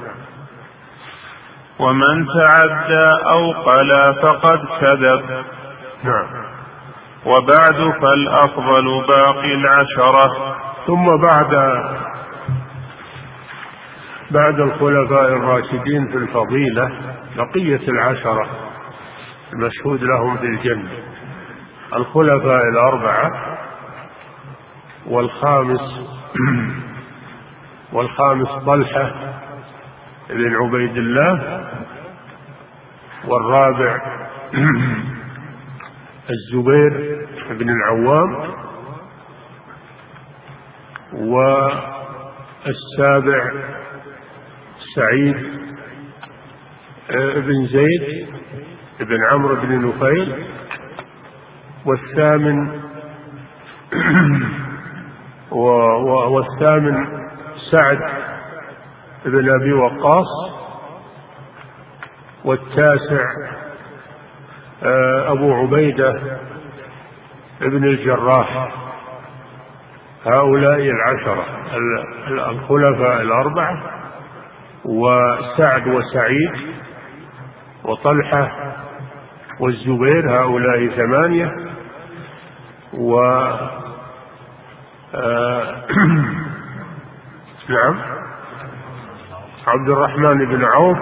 ومن 1.80 2.28
تعدى 2.28 3.12
أو 3.32 3.52
قلا 3.52 4.14
فقد 4.14 4.60
كذب. 4.82 5.22
نعم. 6.04 6.28
وبعد 7.26 7.94
فالأفضل 8.02 9.06
باقي 9.08 9.54
العشرة. 9.54 10.56
ثم 10.88 11.06
بعد 11.06 11.84
بعد 14.32 14.60
الخلفاء 14.60 15.28
الراشدين 15.28 16.08
في 16.08 16.18
الفضيلة 16.18 16.92
بقية 17.38 17.90
العشرة 17.90 18.50
المشهود 19.54 20.04
لهم 20.04 20.36
بالجنة 20.36 20.90
الخلفاء 21.96 22.64
الأربعة 22.70 23.58
والخامس 25.08 25.82
والخامس 27.94 28.48
طلحة 28.66 29.12
بن 30.30 30.56
عبيد 30.56 30.98
الله 30.98 31.68
والرابع 33.28 34.02
الزبير 36.34 37.26
بن 37.50 37.70
العوام 37.70 38.54
والسابع 42.66 43.52
سعيد 45.00 45.36
بن 47.36 47.68
زيد 47.68 48.28
بن 49.00 49.24
عمرو 49.24 49.56
بن 49.56 49.88
نفيل 49.88 50.46
والثامن 51.86 52.82
والثامن 56.32 57.06
سعد 57.72 58.00
بن 59.26 59.50
أبي 59.50 59.74
وقاص 59.74 60.60
والتاسع 62.46 63.26
آه، 64.84 65.32
أبو 65.32 65.54
عبيدة 65.54 66.22
بن 67.62 67.84
الجراح. 67.84 68.70
هؤلاء 70.26 70.80
العشرة 70.80 71.46
الخلفاء 72.50 73.22
الأربعة. 73.22 73.99
وسعد 74.86 75.88
وسعيد 75.88 76.52
وطلحة 77.84 78.52
والزبير 79.60 80.42
هؤلاء 80.42 80.88
ثمانية. 80.88 81.70
و 82.94 83.20
آه، 85.16 85.76
نعم. 87.70 87.96
عبد 89.68 89.90
الرحمن 89.90 90.46
بن 90.46 90.64
عوف 90.64 90.98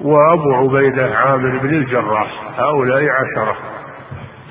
وأبو 0.00 0.54
عبيدة 0.54 1.16
عامر 1.16 1.58
بن 1.58 1.74
الجراح 1.74 2.60
هؤلاء 2.60 3.02
عشرة. 3.02 3.56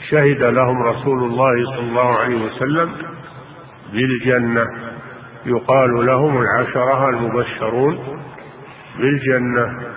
شهد 0.10 0.43
لهم 0.43 0.84
رسول 0.84 1.23
الله 1.23 1.65
صلى 1.65 1.80
الله 1.80 2.18
عليه 2.18 2.45
وسلم 2.45 2.91
بالجنة. 3.93 4.65
يقال 5.45 6.05
لهم 6.05 6.41
العشرة 6.41 7.10
المبشرون. 7.10 8.23
بالجنة 8.98 9.94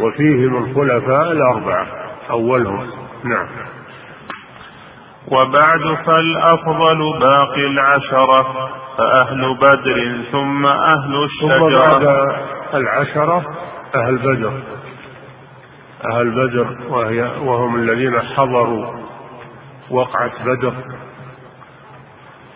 وفيهم 0.00 0.56
الخلفاء 0.56 1.32
الأربعة 1.32 1.86
أولهم. 2.30 2.90
نعم. 3.24 3.46
وبعد 5.28 5.96
فالأفضل 6.06 7.18
باقي 7.20 7.66
العشرة 7.66 8.70
فأهل 8.98 9.56
بدر 9.56 10.22
ثم 10.32 10.66
أهل 10.66 11.24
الشجرة. 11.24 11.72
ثم 11.72 11.98
بعد 12.00 12.36
العشرة 12.74 13.44
أهل 13.94 14.18
بدر. 14.18 14.52
أهل 16.12 16.30
بدر 16.30 16.76
وهي 16.88 17.22
وهم 17.22 17.76
الذين 17.76 18.20
حضروا 18.20 18.86
وقعة 19.90 20.44
بدر 20.44 20.74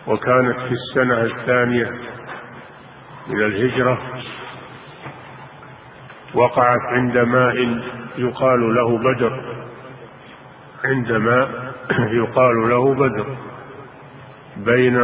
وكانت 0.07 0.59
في 0.59 0.71
السنة 0.71 1.21
الثانية. 1.21 2.16
من 3.29 3.43
الهجرة 3.43 3.97
وقعت 6.33 6.79
عند 6.87 7.17
ماء 7.17 7.81
يقال 8.17 8.75
له 8.75 8.97
بدر. 8.97 9.41
عند 10.85 11.11
ماء 11.11 11.73
يقال 12.21 12.69
له 12.69 12.93
بدر. 12.93 13.25
بين 14.57 15.01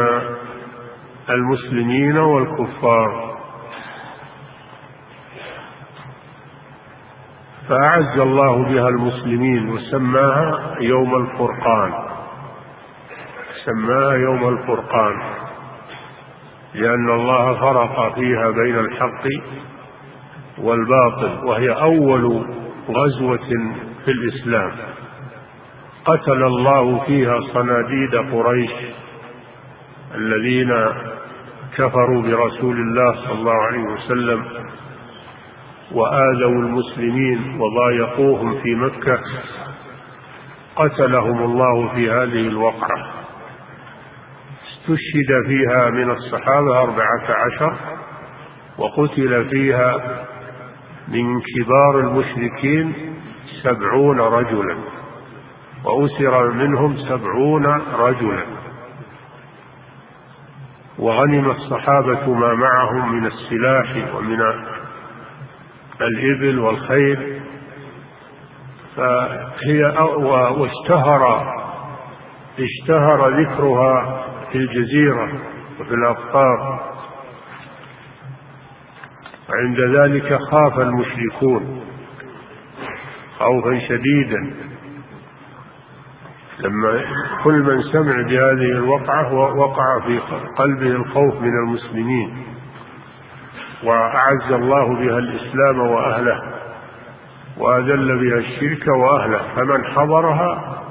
المسلمين 1.29 2.17
والكفار. 2.17 3.37
فأعز 7.69 8.19
الله 8.19 8.63
بها 8.63 8.89
المسلمين 8.89 9.69
وسماها 9.69 10.75
يوم 10.79 11.15
الفرقان. 11.15 11.93
سماها 13.65 14.13
يوم 14.13 14.49
الفرقان. 14.49 15.42
لأن 16.75 17.09
الله 17.09 17.53
فرق 17.53 18.15
فيها 18.15 18.51
بين 18.51 18.79
الحق 18.79 19.23
والباطل 20.57 21.45
وهي 21.45 21.69
أول 21.69 22.45
غزوة 22.89 23.47
في 24.05 24.11
الإسلام. 24.11 24.71
قتل 26.05 26.43
الله 26.43 26.99
فيها 26.99 27.39
صناديد 27.53 28.15
قريش 28.15 28.71
الذين 30.15 30.73
كفروا 31.77 32.21
برسول 32.21 32.77
الله 32.77 33.15
صلى 33.15 33.33
الله 33.33 33.53
عليه 33.53 33.83
وسلم 33.83 34.45
وآذوا 35.91 36.61
المسلمين 36.61 37.59
وضايقوهم 37.61 38.61
في 38.61 38.75
مكة. 38.75 39.19
قتلهم 40.75 41.43
الله 41.43 41.87
في 41.95 42.11
هذه 42.11 42.47
الوقعة. 42.47 43.22
استشهد 44.83 45.47
فيها 45.47 45.89
من 45.89 46.11
الصحابة 46.11 46.79
أربعة 46.79 47.23
عشر 47.29 47.75
وقتل 48.77 49.49
فيها 49.49 49.95
من 51.07 51.41
كبار 51.41 51.99
المشركين 51.99 52.93
سبعون 53.63 54.19
رجلا 54.19 54.77
وأسر 55.85 56.51
منهم 56.51 56.97
سبعون 56.97 57.65
رجلا. 57.99 58.43
وغنم 60.99 61.51
الصحابة 61.51 62.33
ما 62.33 62.53
معهم 62.53 63.15
من 63.15 63.25
السلاح 63.25 64.15
ومن 64.15 64.41
الإبل 66.01 66.59
والخيل. 66.59 67.41
فهي 68.95 69.83
واشتهر 70.57 71.53
اشتهر 72.59 73.29
ذكرها 73.29 74.22
في 74.53 74.59
الجزيرة 74.59 75.29
وفي 75.79 75.93
الأقطار. 75.93 76.79
وعند 79.49 79.79
ذلك 79.79 80.39
خاف 80.51 80.79
المشركون 80.79 81.81
خوفا 83.39 83.79
شديدا. 83.79 84.53
لما 86.59 87.01
كل 87.43 87.53
من 87.53 87.81
سمع 87.81 88.21
بهذه 88.21 88.71
الوقعة 88.71 89.33
وقع 89.33 89.99
في 89.99 90.19
قلبه 90.57 90.87
الخوف 90.87 91.41
من 91.41 91.53
المسلمين. 91.67 92.45
وأعز 93.83 94.51
الله 94.51 94.95
بها 94.95 95.17
الإسلام 95.17 95.79
وأهله 95.79 96.41
وأذل 97.57 98.19
بها 98.19 98.37
الشرك 98.37 98.87
وأهله. 98.87 99.41
فمن 99.55 99.85
حضرها 99.85 100.82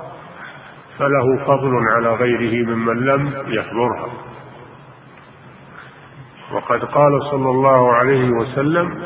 فله 0.99 1.45
فضل 1.47 1.73
على 1.97 2.15
غيره 2.15 2.67
ممن 2.67 3.07
لم 3.07 3.33
يحضرها 3.47 4.09
وقد 6.53 6.85
قال 6.85 7.23
صلى 7.31 7.51
الله 7.51 7.93
عليه 7.93 8.31
وسلم 8.31 9.03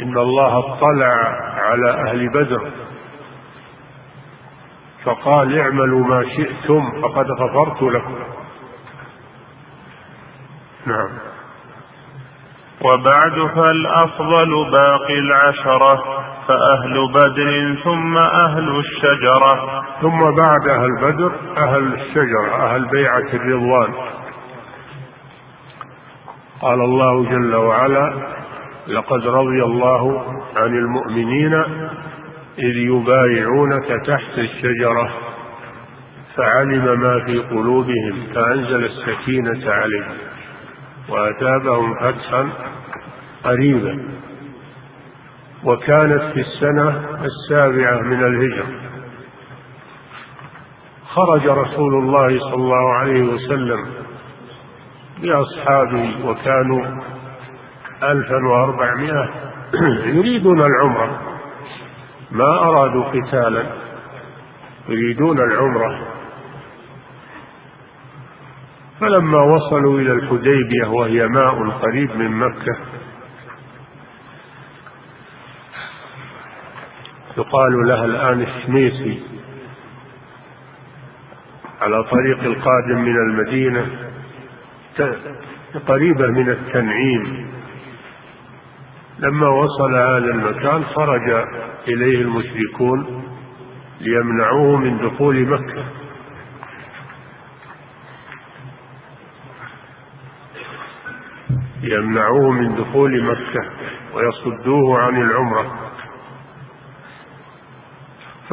إن 0.00 0.18
الله 0.18 0.58
اطلع 0.58 1.14
على 1.56 1.90
أهل 1.90 2.28
بدر 2.28 2.70
فقال 5.04 5.58
اعملوا 5.58 6.06
ما 6.06 6.24
شئتم 6.36 7.02
فقد 7.02 7.26
غفرت 7.30 7.82
لكم. 7.82 8.18
نعم. 10.86 11.08
وبعد 12.80 13.50
فالأفضل 13.54 14.70
باقي 14.70 15.18
العشرة. 15.18 16.21
فأهل 16.48 17.08
بدر 17.14 17.76
ثم 17.84 18.16
أهل 18.16 18.78
الشجرة. 18.78 19.82
ثم 20.00 20.20
بعد 20.36 20.68
أهل 20.68 20.90
بدر 21.02 21.32
أهل 21.56 21.94
الشجرة 21.94 22.74
أهل 22.74 22.84
بيعة 22.84 23.34
الرضوان. 23.34 23.94
قال 26.62 26.80
الله 26.80 27.24
جل 27.24 27.54
وعلا 27.54 28.12
لقد 28.86 29.26
رضي 29.26 29.64
الله 29.64 30.24
عن 30.56 30.78
المؤمنين 30.78 31.54
إذ 32.58 32.76
يبايعونك 32.76 33.86
تحت 34.06 34.38
الشجرة 34.38 35.10
فعلم 36.36 37.00
ما 37.00 37.24
في 37.24 37.38
قلوبهم 37.38 38.26
فأنزل 38.34 38.84
السكينة 38.84 39.72
عليهم 39.72 40.16
وأتابهم 41.08 41.94
فتحا 41.94 42.48
قريبا. 43.44 43.98
وكانت 45.64 46.22
في 46.22 46.40
السنة 46.40 46.88
السابعة 47.24 48.00
من 48.00 48.24
الهجرة. 48.24 48.66
خرج 51.06 51.48
رسول 51.48 51.94
الله 51.94 52.38
صلى 52.38 52.54
الله 52.54 52.94
عليه 52.94 53.22
وسلم 53.22 53.86
بأصحابه 55.22 56.26
وكانوا 56.26 56.86
ألفا 58.02 58.36
وأربعمائة 58.50 59.30
يريدون 60.16 60.58
العمرة. 60.60 61.20
ما 62.30 62.58
أرادوا 62.58 63.04
قتالا 63.04 63.66
يريدون 64.88 65.38
العمرة. 65.38 66.12
فلما 69.00 69.38
وصلوا 69.44 70.00
إلى 70.00 70.12
الحديبية 70.12 70.88
وهي 70.88 71.26
ماء 71.26 71.68
قريب 71.68 72.16
من 72.16 72.30
مكة 72.30 72.76
يقال 77.38 77.88
لها 77.88 78.04
الآن 78.04 78.42
السميسي. 78.42 79.22
على 81.80 82.04
طريق 82.04 82.40
القادم 82.42 83.02
من 83.02 83.16
المدينة 83.16 83.86
قريبة 85.88 86.26
من 86.26 86.50
التنعيم. 86.50 87.52
لما 89.18 89.48
وصل 89.48 89.94
هذا 89.94 90.34
المكان 90.34 90.84
خرج 90.84 91.46
إليه 91.88 92.20
المشركون 92.20 93.24
ليمنعوه 94.00 94.76
من 94.76 94.98
دخول 94.98 95.46
مكة. 95.46 95.84
ليمنعوه 101.82 102.50
من 102.50 102.74
دخول 102.74 103.24
مكة 103.24 103.70
ويصدوه 104.14 104.98
عن 105.02 105.22
العمرة. 105.22 105.91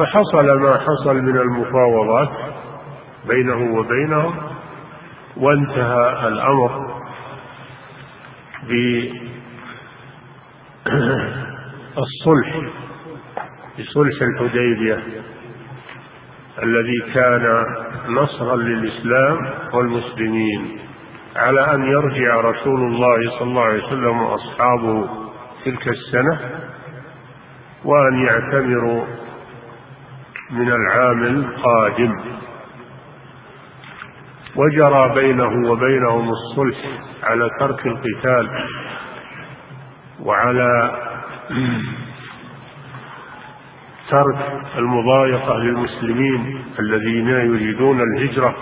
فحصل 0.00 0.58
ما 0.60 0.78
حصل 0.78 1.16
من 1.16 1.36
المفاوضات 1.36 2.28
بينه 3.28 3.74
وبينهم 3.78 4.34
وانتهى 5.36 6.28
الأمر 6.28 7.00
بالصلح 11.96 12.56
بصلح 13.78 14.22
الحديبية 14.22 15.02
الذي 16.62 17.12
كان 17.14 17.64
نصرا 18.08 18.56
للإسلام 18.56 19.38
والمسلمين 19.74 20.78
على 21.36 21.74
أن 21.74 21.82
يرجع 21.82 22.40
رسول 22.40 22.80
الله 22.80 23.38
صلى 23.38 23.48
الله 23.48 23.62
عليه 23.62 23.84
وسلم 23.86 24.22
وأصحابه 24.22 25.08
تلك 25.64 25.88
السنة 25.88 26.40
وأن 27.84 28.26
يعتمروا 28.26 29.04
من 30.50 30.72
العام 30.72 31.22
القادم 31.22 32.16
وجرى 34.56 35.14
بينه 35.14 35.70
وبينهم 35.70 36.30
الصلح 36.30 36.78
على 37.22 37.50
ترك 37.60 37.86
القتال 37.86 38.68
وعلى 40.20 40.90
ترك 44.10 44.62
المضايقة 44.78 45.56
للمسلمين 45.56 46.64
الذين 46.78 47.28
يريدون 47.28 48.00
الهجرة 48.00 48.54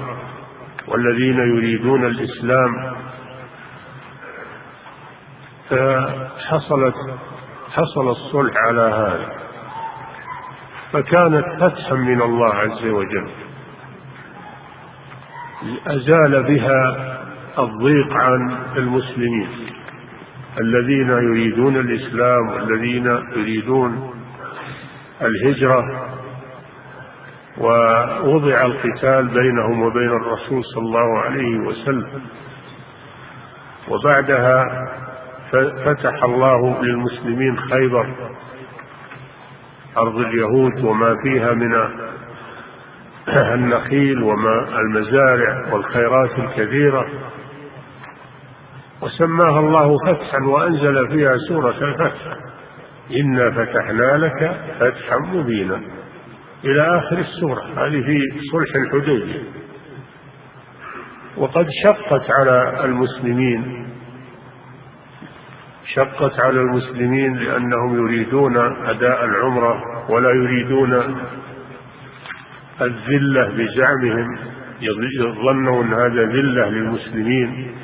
والذين 0.89 1.39
يريدون 1.39 2.07
الإسلام. 2.07 2.95
فحصلت 5.71 6.95
حصل 7.73 8.09
الصلح 8.11 8.55
على 8.57 8.81
هذا. 8.81 9.48
فكانت 10.93 11.45
فتحا 11.61 11.95
من 11.95 12.23
الله 12.23 12.55
عز 12.55 12.87
وجل. 12.87 13.29
أزال 15.87 16.43
بها 16.43 16.97
الضيق 17.59 18.13
عن 18.13 18.57
المسلمين 18.77 19.49
الذين 20.61 21.09
يريدون 21.09 21.77
الإسلام 21.77 22.49
والذين 22.49 23.07
يريدون 23.37 24.11
الهجرة 25.23 25.85
ووضع 27.59 28.65
القتال 28.65 29.29
بينهم 29.29 29.83
وبين 29.83 30.09
الرسول 30.09 30.65
صلى 30.65 30.85
الله 30.85 31.19
عليه 31.19 31.59
وسلم. 31.59 32.23
وبعدها 33.89 34.65
فتح 35.85 36.25
الله 36.25 36.83
للمسلمين 36.83 37.59
خيبر. 37.61 38.07
أرض 39.97 40.17
اليهود 40.19 40.85
وما 40.85 41.15
فيها 41.23 41.53
من 41.53 41.75
النخيل 43.55 44.23
وما 44.23 44.79
المزارع 44.79 45.73
والخيرات 45.73 46.39
الكثيرة. 46.39 47.07
وسماها 49.03 49.61
الله 49.61 49.97
فتحا 50.07 50.39
وأنزل 50.39 51.09
فيها 51.09 51.37
سورة 51.49 51.75
الفتح. 51.83 52.37
إنا 53.17 53.51
فتحنا 53.51 54.17
لك 54.17 54.61
فتحا 54.81 55.19
مبينا. 55.19 55.81
إلى 56.65 56.99
آخر 56.99 57.19
السورة 57.19 57.63
هذه 57.63 58.03
في 58.03 58.21
صلح 58.53 58.75
الحديبية. 58.77 59.43
وقد 61.37 61.67
شقت 61.85 62.31
على 62.31 62.85
المسلمين 62.85 63.88
شقت 65.95 66.41
على 66.41 66.61
المسلمين 66.61 67.37
لأنهم 67.37 68.07
يريدون 68.07 68.57
أداء 68.87 69.25
العمرة 69.25 69.83
ولا 70.11 70.31
يريدون 70.31 70.93
الذلة 72.81 73.49
بزعمهم. 73.49 74.39
يظنون 74.81 75.95
هذا 75.95 76.25
ذلة 76.25 76.69
للمسلمين. 76.69 77.75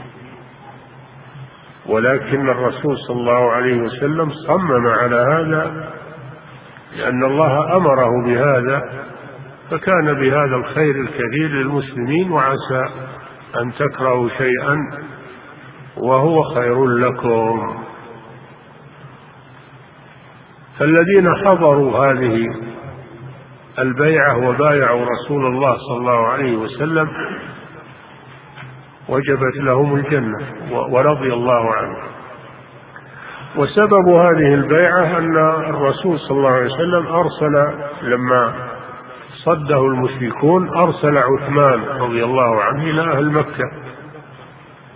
ولكن 1.86 2.48
الرسول 2.48 2.96
صلى 3.08 3.16
الله 3.16 3.52
عليه 3.52 3.82
وسلم 3.82 4.30
صمم 4.46 4.86
على 4.86 5.16
هذا 5.16 5.90
لأن 6.96 7.24
الله 7.24 7.76
أمره 7.76 8.24
بهذا 8.26 9.04
فكان 9.70 10.14
بهذا 10.14 10.56
الخير 10.56 10.94
الكثير 11.00 11.48
للمسلمين 11.48 12.32
وعسى 12.32 12.84
أن 13.60 13.72
تكرهوا 13.78 14.28
شيئا 14.28 14.76
وهو 15.96 16.42
خير 16.42 16.86
لكم. 16.86 17.74
فالذين 20.78 21.34
حضروا 21.46 21.98
هذه 22.06 22.46
البيعة 23.78 24.48
وبايعوا 24.48 25.04
رسول 25.06 25.46
الله 25.46 25.76
صلى 25.78 25.96
الله 25.96 26.26
عليه 26.26 26.56
وسلم 26.56 27.08
وجبت 29.08 29.56
لهم 29.56 29.94
الجنة 29.94 30.38
ورضي 30.70 31.32
الله 31.32 31.74
عنه. 31.74 31.96
وسبب 33.56 34.08
هذه 34.08 34.54
البيعة 34.54 35.18
أن 35.18 35.36
الرسول 35.70 36.18
صلى 36.18 36.36
الله 36.38 36.50
عليه 36.50 36.72
وسلم 36.74 37.06
أرسل 37.06 37.74
لما 38.02 38.52
صده 39.44 39.86
المشركون 39.86 40.68
أرسل 40.68 41.18
عثمان 41.18 41.80
رضي 42.00 42.24
الله 42.24 42.62
عنه 42.62 42.82
إلى 42.82 43.02
أهل 43.02 43.30
مكة 43.30 43.70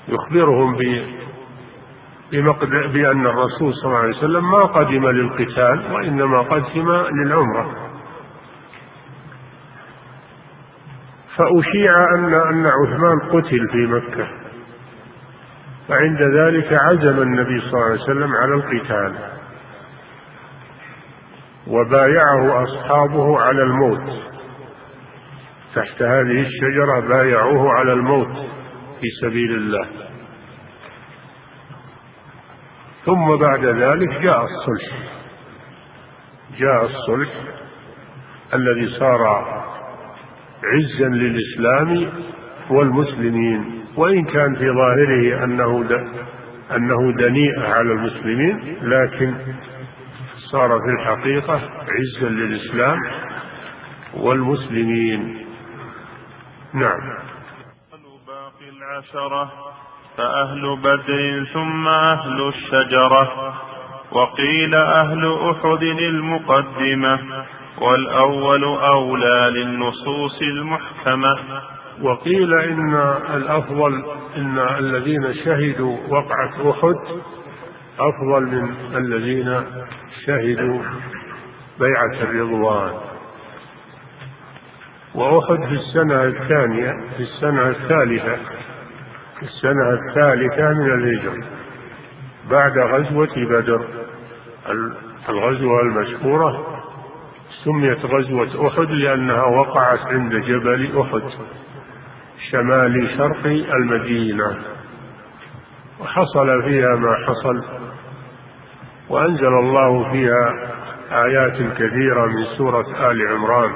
يخبرهم 0.08 0.76
بأن 2.92 3.26
الرسول 3.26 3.74
صلى 3.74 3.84
الله 3.84 3.98
عليه 3.98 4.16
وسلم 4.16 4.50
ما 4.50 4.64
قدم 4.64 5.08
للقتال 5.08 5.92
وإنما 5.92 6.40
قدم 6.40 6.90
للعمرة. 6.92 7.88
فأشيع 11.36 12.14
أن 12.14 12.34
أن 12.34 12.66
عثمان 12.66 13.20
قتل 13.30 13.68
في 13.72 13.86
مكة. 13.86 14.28
فعند 15.88 16.22
ذلك 16.22 16.72
عزم 16.72 17.22
النبي 17.22 17.60
صلى 17.60 17.72
الله 17.72 17.84
عليه 17.84 18.02
وسلم 18.02 18.32
على 18.32 18.54
القتال. 18.54 19.14
وبايعه 21.66 22.62
أصحابه 22.62 23.40
على 23.40 23.62
الموت. 23.62 24.22
تحت 25.74 26.02
هذه 26.02 26.46
الشجرة 26.46 27.00
بايعوه 27.08 27.72
على 27.72 27.92
الموت 27.92 28.36
في 29.00 29.06
سبيل 29.22 29.52
الله. 29.52 30.07
ثم 33.08 33.36
بعد 33.36 33.64
ذلك 33.64 34.20
جاء 34.20 34.44
الصلح. 34.44 34.98
جاء 36.58 36.84
الصلح 36.84 37.28
الذي 38.54 38.88
صار 38.98 39.22
عزا 40.64 41.08
للإسلام 41.08 42.10
والمسلمين 42.70 43.84
وإن 43.96 44.24
كان 44.24 44.54
في 44.54 44.70
ظاهره 44.70 45.44
أنه 45.44 46.00
أنه 46.76 47.12
دنيء 47.12 47.60
على 47.60 47.92
المسلمين 47.92 48.78
لكن 48.82 49.34
صار 50.52 50.68
في 50.68 51.00
الحقيقة 51.00 51.60
عزا 51.88 52.28
للإسلام 52.28 52.98
والمسلمين. 54.14 55.46
نعم. 56.74 57.00
باقي 58.26 58.68
العشرة. 58.68 59.67
فأهل 60.18 60.76
بدر 60.76 61.46
ثم 61.52 61.88
أهل 61.88 62.48
الشجرة 62.48 63.54
وقيل 64.12 64.74
أهل 64.74 65.38
أحد 65.50 65.82
المقدمة 65.82 67.18
والأول 67.80 68.64
أولى 68.64 69.50
للنصوص 69.50 70.42
المحكمة. 70.42 71.34
وقيل 72.02 72.54
إن 72.54 72.94
الأفضل 73.34 74.04
إن 74.36 74.58
الذين 74.58 75.34
شهدوا 75.34 75.96
وقعة 76.08 76.70
أحد 76.70 77.20
أفضل 78.00 78.42
من 78.42 78.96
الذين 78.96 79.62
شهدوا 80.26 80.82
بيعة 81.80 82.22
الرضوان. 82.22 82.90
وأحد 85.14 85.68
في 85.68 85.74
السنة 85.74 86.24
الثانية 86.24 86.92
في 87.16 87.22
السنة 87.22 87.68
الثالثة 87.68 88.36
في 89.38 89.44
السنة 89.44 89.90
الثالثة 89.92 90.70
من 90.70 90.92
الهجرة 90.92 91.46
بعد 92.50 92.78
غزوة 92.78 93.34
بدر. 93.36 93.84
الغزوة 95.28 95.80
المشهورة 95.80 96.82
سميت 97.64 98.04
غزوة 98.04 98.68
أحد 98.68 98.90
لأنها 98.90 99.42
وقعت 99.44 99.98
عند 100.06 100.34
جبل 100.34 101.00
أحد 101.00 101.22
شمال 102.50 103.10
شرق 103.18 103.46
المدينة. 103.74 104.58
وحصل 106.00 106.62
فيها 106.62 106.96
ما 106.96 107.16
حصل 107.26 107.64
وأنزل 109.08 109.46
الله 109.58 110.12
فيها 110.12 110.72
آيات 111.24 111.72
كثيرة 111.72 112.26
من 112.26 112.44
سورة 112.56 113.10
آل 113.10 113.28
عمران. 113.28 113.72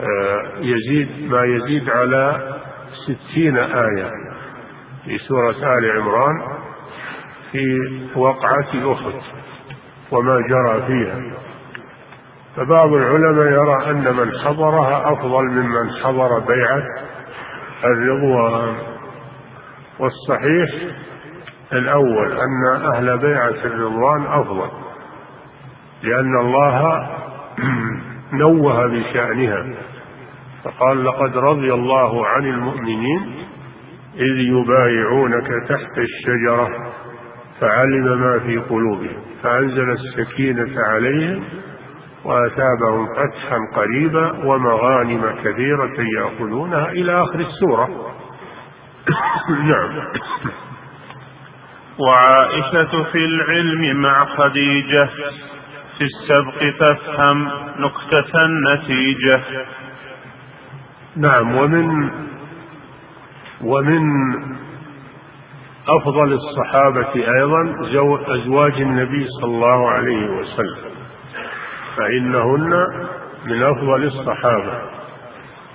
آه، 0.00 0.42
يزيد 0.58 1.30
ما 1.30 1.44
يزيد 1.44 1.90
على 1.90 2.52
ستين 3.04 3.58
آية 3.58 4.10
في 5.04 5.18
سورة 5.18 5.78
آل 5.78 5.90
عمران 5.90 6.42
في 7.52 7.90
وقعة 8.16 8.92
أحد 8.92 9.20
وما 10.10 10.40
جرى 10.40 10.86
فيها. 10.86 11.22
فبعض 12.56 12.92
العلماء 12.92 13.46
يرى 13.46 13.90
أن 13.90 14.16
من 14.16 14.38
حضرها 14.38 15.12
أفضل 15.12 15.44
ممن 15.44 15.90
حضر 15.90 16.38
بيعة 16.38 16.82
الرضوان. 17.84 18.76
والصحيح 19.98 20.94
الأول 21.72 22.32
أن 22.32 22.82
أهل 22.94 23.18
بيعة 23.18 23.64
الرضوان 23.64 24.26
أفضل 24.26 24.70
لأن 26.02 26.40
الله 26.40 27.10
نوه 28.42 28.86
بشأنها. 28.86 29.91
فقال 30.64 31.04
لقد 31.04 31.36
رضي 31.36 31.74
الله 31.74 32.26
عن 32.26 32.46
المؤمنين 32.46 33.46
إذ 34.14 34.40
يبايعونك 34.40 35.48
تحت 35.68 35.98
الشجرة 35.98 36.92
فعلم 37.60 38.20
ما 38.20 38.38
في 38.38 38.58
قلوبهم 38.58 39.22
فأنزل 39.42 39.90
السكينة 39.90 40.82
عليهم 40.82 41.44
وأثابهم 42.24 43.06
فتحا 43.06 43.58
قريبا 43.76 44.46
ومغانم 44.46 45.34
كثيرة 45.44 45.94
يأخذونها 46.18 46.90
إلى 46.90 47.22
آخر 47.22 47.40
السورة. 47.40 47.88
نعم. 49.70 50.04
وعائشة 51.98 53.02
في 53.12 53.18
العلم 53.18 54.00
مع 54.02 54.24
خديجة 54.24 55.08
في 55.98 56.04
السبق 56.04 56.84
فافهم 56.84 57.50
نكتة 57.78 58.44
النتيجة. 58.44 59.42
نعم 61.16 61.56
ومن 61.56 62.10
ومن 63.64 64.02
أفضل 65.88 66.32
الصحابة 66.32 67.14
أيضا 67.14 67.74
أزواج 68.34 68.80
النبي 68.80 69.26
صلى 69.40 69.50
الله 69.50 69.90
عليه 69.90 70.26
وسلم 70.30 70.90
فإنهن 71.96 72.70
من 73.46 73.62
أفضل 73.62 74.04
الصحابة 74.04 74.72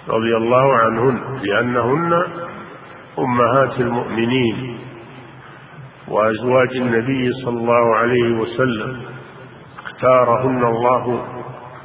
رضي 0.09 0.37
الله 0.37 0.73
عنهن 0.77 1.39
لأنهن 1.43 2.23
أمهات 3.19 3.79
المؤمنين 3.79 4.77
وأزواج 6.07 6.77
النبي 6.77 7.31
صلى 7.45 7.57
الله 7.59 7.95
عليه 7.95 8.31
وسلم 8.39 9.01
اختارهن 9.85 10.63
الله 10.63 11.25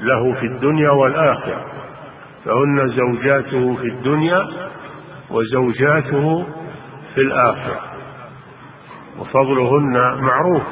له 0.01 0.33
في 0.41 0.47
الدنيا 0.47 0.91
والآخرة. 0.91 1.72
فهن 2.45 2.89
زوجاته 2.89 3.77
في 3.77 3.87
الدنيا 3.87 4.49
وزوجاته 5.31 6.47
في 7.15 7.21
الآخرة. 7.21 7.81
وفضلهن 9.19 10.21
معروف. 10.21 10.63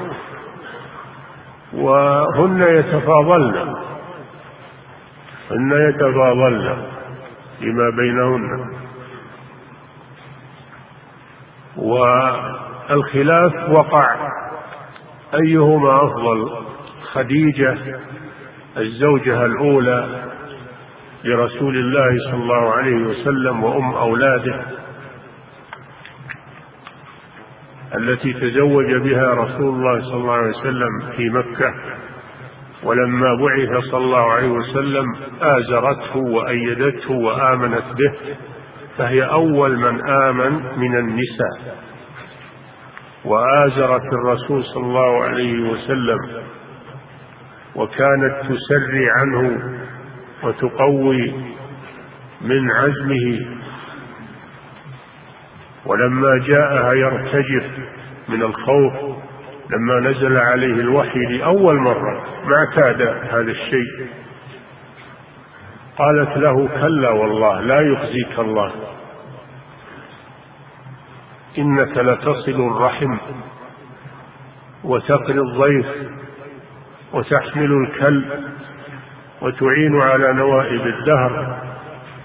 وهن 1.72 2.62
يتفاضلن. 2.62 3.76
هن 5.50 5.88
يتفاضلن 5.88 6.76
فيما 7.58 7.90
بينهن. 7.90 8.74
والخلاف 11.76 13.68
وقع. 13.78 14.16
أيهما 15.34 16.04
أفضل؟ 16.04 16.50
خديجة 17.12 17.78
الزوجة 18.76 19.44
الأولى 19.44 20.29
لرسول 21.24 21.76
الله 21.76 22.18
صلى 22.30 22.42
الله 22.42 22.72
عليه 22.72 22.96
وسلم 22.96 23.64
وأم 23.64 23.94
أولاده 23.94 24.60
التي 27.94 28.32
تزوج 28.32 28.94
بها 28.94 29.34
رسول 29.34 29.68
الله 29.74 30.00
صلى 30.00 30.14
الله 30.16 30.32
عليه 30.32 30.50
وسلم 30.50 31.00
في 31.16 31.30
مكة. 31.30 31.74
ولما 32.82 33.34
بعث 33.34 33.84
صلى 33.90 34.04
الله 34.04 34.32
عليه 34.32 34.48
وسلم 34.48 35.04
آزرته 35.42 36.16
وأيدته 36.16 37.12
وآمنت 37.12 37.84
به 37.98 38.12
فهي 38.98 39.22
أول 39.24 39.76
من 39.76 40.08
آمن 40.10 40.52
من 40.76 40.96
النساء. 40.96 41.76
وآزرت 43.24 44.12
الرسول 44.12 44.64
صلى 44.64 44.82
الله 44.82 45.24
عليه 45.24 45.70
وسلم 45.70 46.18
وكانت 47.76 48.40
تسري 48.42 49.10
عنه 49.10 49.62
وتقوي 50.42 51.34
من 52.40 52.70
عزمه. 52.70 53.56
ولما 55.86 56.38
جاءها 56.46 56.92
يرتجف 56.92 57.66
من 58.28 58.42
الخوف 58.42 58.92
لما 59.70 60.10
نزل 60.10 60.36
عليه 60.36 60.74
الوحي 60.74 61.18
لأول 61.18 61.76
مرة 61.76 62.24
ما 62.44 62.56
اعتاد 62.56 63.02
هذا 63.30 63.50
الشيء. 63.50 64.06
قالت 65.98 66.36
له 66.36 66.68
كلا 66.68 67.10
والله 67.10 67.60
لا 67.60 67.80
يخزيك 67.80 68.38
الله. 68.38 68.72
إنك 71.58 71.96
لتصل 71.98 72.68
الرحم 72.76 73.18
وتقري 74.84 75.40
الضيف 75.40 75.86
وتحمل 77.12 77.72
الكلب 77.72 78.24
وتعين 79.42 80.00
على 80.00 80.32
نوائب 80.32 80.86
الدهر 80.86 81.58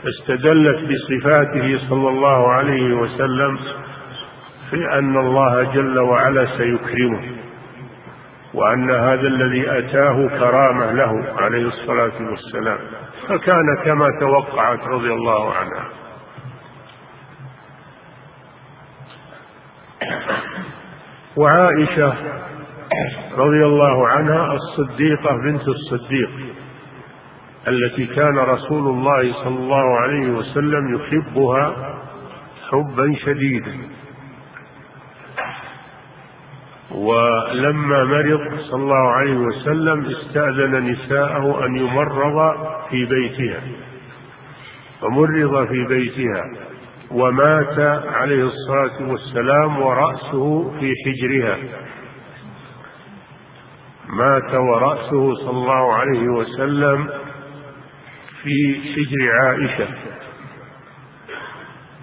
استدلت 0.08 0.80
بصفاته 0.90 1.80
صلى 1.90 2.10
الله 2.10 2.52
عليه 2.52 2.94
وسلم 2.94 3.60
في 4.70 5.00
أن 5.00 5.18
الله 5.18 5.64
جل 5.64 6.00
وعلا 6.00 6.46
سيكرمه 6.58 7.22
وأن 8.54 8.92
هذا 8.92 9.28
الذي 9.28 9.78
أتاه 9.78 10.28
كرامة 10.28 10.92
له 10.92 11.26
عليه 11.38 11.68
الصلاة 11.68 12.30
والسلام 12.32 12.78
فكان 13.28 13.78
كما 13.86 14.08
توقعت 14.20 14.80
رضي 14.88 15.14
الله 15.14 15.54
عنها. 15.54 15.86
وعائشة 21.38 22.14
رضي 23.38 23.66
الله 23.66 24.08
عنها 24.08 24.54
الصديقة 24.54 25.36
بنت 25.36 25.68
الصديق. 25.68 26.30
التي 27.68 28.06
كان 28.06 28.38
رسول 28.38 28.88
الله 28.88 29.34
صلى 29.34 29.58
الله 29.58 30.00
عليه 30.00 30.28
وسلم 30.30 30.96
يحبها 30.96 31.96
حبا 32.70 33.16
شديدا. 33.26 33.78
ولما 36.92 38.04
مرض 38.04 38.60
صلى 38.60 38.84
الله 38.84 39.12
عليه 39.12 39.38
وسلم 39.38 40.06
استأذن 40.06 40.92
نساءه 40.92 41.66
أن 41.66 41.76
يمرض 41.76 42.58
في 42.90 43.06
بيتها. 43.06 43.62
فمرض 45.02 45.68
في 45.68 45.86
بيتها 45.86 46.44
ومات 47.12 47.80
عليه 48.08 48.44
الصلاة 48.44 49.10
والسلام 49.12 49.82
ورأسه 49.82 50.72
في 50.80 50.94
حجرها. 51.06 51.58
مات 54.10 54.54
ورأسه 54.54 55.36
صلى 55.36 55.50
الله 55.50 55.94
عليه 55.94 56.28
وسلم 56.28 57.10
في 58.46 58.82
حجر 58.94 59.32
عائشة. 59.32 59.88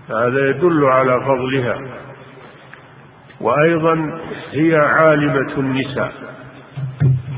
هذا 0.09 0.51
يدل 0.51 0.85
على 0.85 1.21
فضلها. 1.21 1.81
وأيضا 3.41 4.21
هي 4.53 4.77
عالمة 4.77 5.59
النساء. 5.59 6.13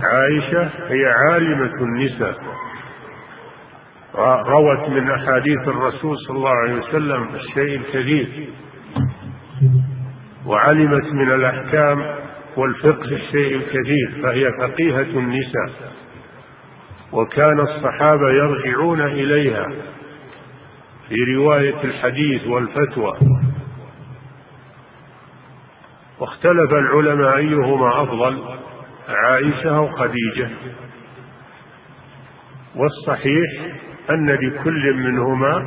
عائشة 0.02 0.70
هي 0.88 1.06
عالمة 1.06 1.74
النساء. 1.82 2.36
روت 4.48 4.88
من 4.88 5.10
أحاديث 5.10 5.68
الرسول 5.68 6.18
صلى 6.18 6.36
الله 6.36 6.50
عليه 6.50 6.74
وسلم 6.74 7.28
الشيء 7.34 7.80
الكثير. 7.80 8.48
وعلمت 10.46 11.12
من 11.12 11.32
الأحكام 11.32 12.16
والفقه 12.56 13.16
الشيء 13.16 13.56
الكثير 13.56 14.22
فهي 14.22 14.50
فقيهة 14.60 15.18
النساء. 15.18 15.70
وكان 17.14 17.60
الصحابة 17.60 18.30
يرجعون 18.30 19.00
إليها 19.00 19.66
في 21.08 21.14
رواية 21.34 21.84
الحديث 21.84 22.46
والفتوى. 22.46 23.12
واختلف 26.20 26.72
العلماء 26.72 27.36
أيهما 27.36 28.02
أفضل 28.02 28.42
عائشة 29.08 29.76
أو 29.76 29.88
خديجة. 29.88 30.50
والصحيح 32.76 33.76
أن 34.10 34.30
لكل 34.30 34.94
منهما 34.94 35.66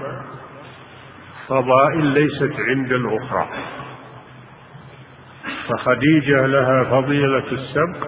فضائل 1.47 2.05
ليست 2.05 2.53
عند 2.59 2.91
الأخرى. 2.91 3.47
فخديجة 5.67 6.45
لها 6.45 6.83
فضيلة 6.83 7.51
السبق 7.51 8.07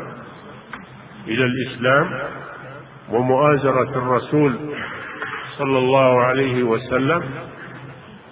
إلى 1.28 1.45
الإسلام. 1.45 2.20
ومؤازرة 3.11 3.90
الرسول 3.98 4.56
صلى 5.57 5.77
الله 5.77 6.22
عليه 6.23 6.64
وسلم 6.64 7.23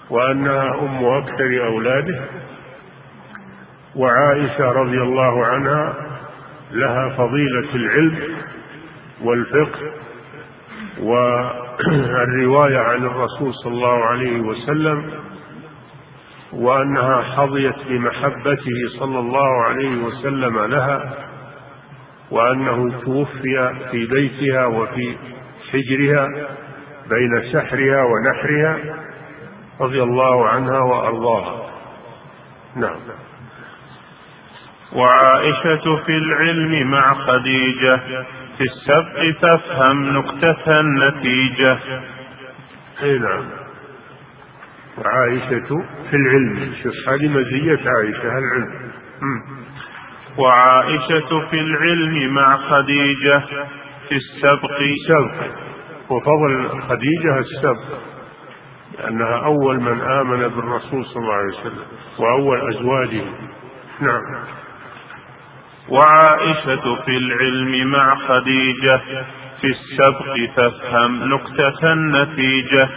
وأنها 0.09 0.79
أم 0.81 1.05
أكثر 1.05 1.65
أولاده 1.67 2.19
وعائشة 3.95 4.71
رضي 4.71 5.01
الله 5.01 5.45
عنها 5.45 5.93
لها 6.71 7.09
فضيلة 7.09 7.75
العلم 7.75 8.19
والفقه 9.21 9.91
والرواية 10.99 12.77
عن 12.77 13.05
الرسول 13.05 13.53
صلى 13.53 13.73
الله 13.73 14.05
عليه 14.05 14.39
وسلم 14.41 15.11
وأنها 16.53 17.21
حظيت 17.21 17.75
بمحبته 17.89 18.73
صلى 18.99 19.19
الله 19.19 19.63
عليه 19.63 20.03
وسلم 20.03 20.59
لها 20.65 21.26
وأنه 22.31 23.01
توفي 23.01 23.73
في 23.91 24.05
بيتها 24.05 24.65
وفي 24.65 25.15
حجرها 25.71 26.27
بين 27.09 27.51
سحرها 27.53 28.03
ونحرها 28.03 28.77
رضي 29.81 30.03
الله 30.03 30.49
عنها 30.49 30.79
وأرضاها. 30.79 31.69
نعم. 32.75 32.99
وعائشة 34.93 35.95
في 36.05 36.17
العلم 36.17 36.91
مع 36.91 37.13
خديجة 37.13 38.01
في 38.57 38.63
السبق 38.63 39.49
تفهم 39.49 40.17
نكتة 40.17 40.79
النتيجة. 40.79 41.77
أي 43.03 43.19
نعم. 43.19 43.45
وعائشة 44.97 45.85
في 46.09 46.15
العلم 46.15 46.73
شوف 46.83 46.93
هذه 47.09 47.27
مزية 47.27 47.89
عائشة 47.89 48.37
العلم 48.37 48.71
وعائشة 50.38 51.47
في 51.49 51.59
العلم 51.59 52.34
مع 52.34 52.57
خديجة 52.57 53.39
في 54.09 54.15
السبق. 54.15 54.72
السبق. 54.80 55.51
وفضل 56.09 56.69
خديجة 56.89 57.39
السبق 57.39 57.99
لأنها 58.99 59.45
أول 59.45 59.80
من 59.80 60.01
آمن 60.01 60.47
بالرسول 60.47 61.05
صلى 61.05 61.23
الله 61.23 61.34
عليه 61.34 61.53
وسلم 61.59 61.85
وأول 62.19 62.76
أزواجه. 62.76 63.23
نعم. 64.01 64.22
وعائشة 65.89 66.95
في 67.05 67.18
العلم 67.18 67.88
مع 67.91 68.15
خديجة 68.15 69.01
في 69.61 69.68
السبق 69.68 70.53
فافهم 70.55 71.34
نكتة 71.34 71.93
النتيجة. 71.93 72.89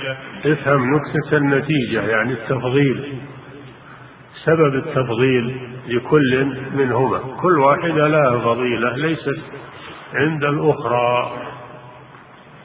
افهم 0.45 0.95
نكتة 0.95 1.37
النتيجة 1.37 2.01
يعني 2.01 2.33
التفضيل. 2.33 3.19
سبب 4.45 4.75
التفضيل 4.75 5.57
لكل 5.91 6.57
منهما. 6.73 7.19
كل 7.43 7.59
واحدة 7.59 8.09
لها 8.09 8.39
فضيلة 8.39 8.97
ليست 8.97 9.41
عند 10.15 10.45
الأخرى. 10.45 11.33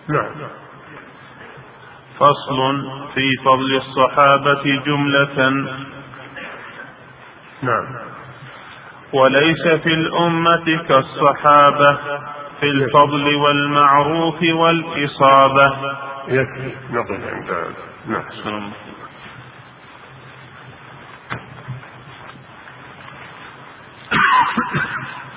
نعم. 0.09 0.31
فصل 2.19 2.89
في 3.13 3.31
فضل 3.45 3.75
الصحابة 3.75 4.81
جملة. 4.85 5.49
نعم. 7.61 7.85
وليس 9.13 9.67
في 9.83 9.93
الأمة 9.93 10.83
كالصحابة 10.87 11.97
في 12.59 12.65
الفضل 12.65 13.35
والمعروف 13.35 14.41
والإصابة. 14.41 15.95
يكفي. 16.27 16.71
نقف 16.91 17.33
عند 17.33 17.51
هذا 17.51 17.73
نعم. 18.07 18.71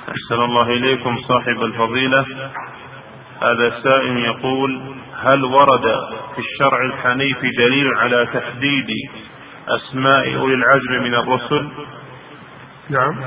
أحسن 0.09 0.43
الله 0.45 0.67
إليكم 0.71 1.17
صاحب 1.29 1.63
الفضيلة. 1.63 2.27
هذا 3.43 3.81
سائل 3.83 4.17
يقول 4.17 4.95
هل 5.23 5.45
ورد 5.45 5.85
في 6.35 6.39
الشرع 6.39 6.85
الحنيف 6.85 7.39
دليل 7.59 7.89
على 7.97 8.27
تحديد 8.27 8.87
أسماء 9.69 10.37
أولي 10.37 10.55
العزم 10.55 11.03
من 11.03 11.15
الرسل؟ 11.15 11.69
نعم. 12.91 13.21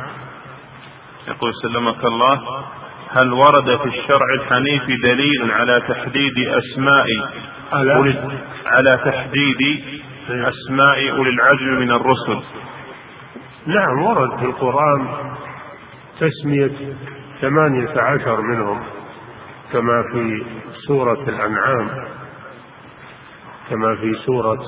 يقول 1.27 1.51
سلمك 1.63 2.05
الله. 2.05 2.65
هل 3.09 3.33
ورد 3.33 3.77
في 3.77 3.85
الشرع 3.85 4.33
الحنيف 4.33 4.83
دليل 5.07 5.51
على 5.51 5.81
تحديد 5.87 6.33
أسماء 6.47 7.05
على 7.73 7.93
على 8.65 8.97
تحديد 9.05 9.83
أسماء 10.29 11.11
أولي 11.11 11.29
العزم 11.29 11.79
من 11.79 11.91
الرسل؟ 11.91 12.43
نعم 13.65 14.01
ورد 14.01 14.39
في 14.39 14.45
القرآن 14.45 15.07
تسمية 16.19 16.95
ثمانية 17.41 18.01
عشر 18.01 18.41
منهم 18.41 18.79
كما 19.73 20.03
في 20.13 20.43
سورة 20.87 21.23
الأنعام 21.29 21.89
كما 23.69 23.95
في 23.95 24.13
سورة 24.25 24.63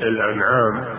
الأنعام 0.00 0.98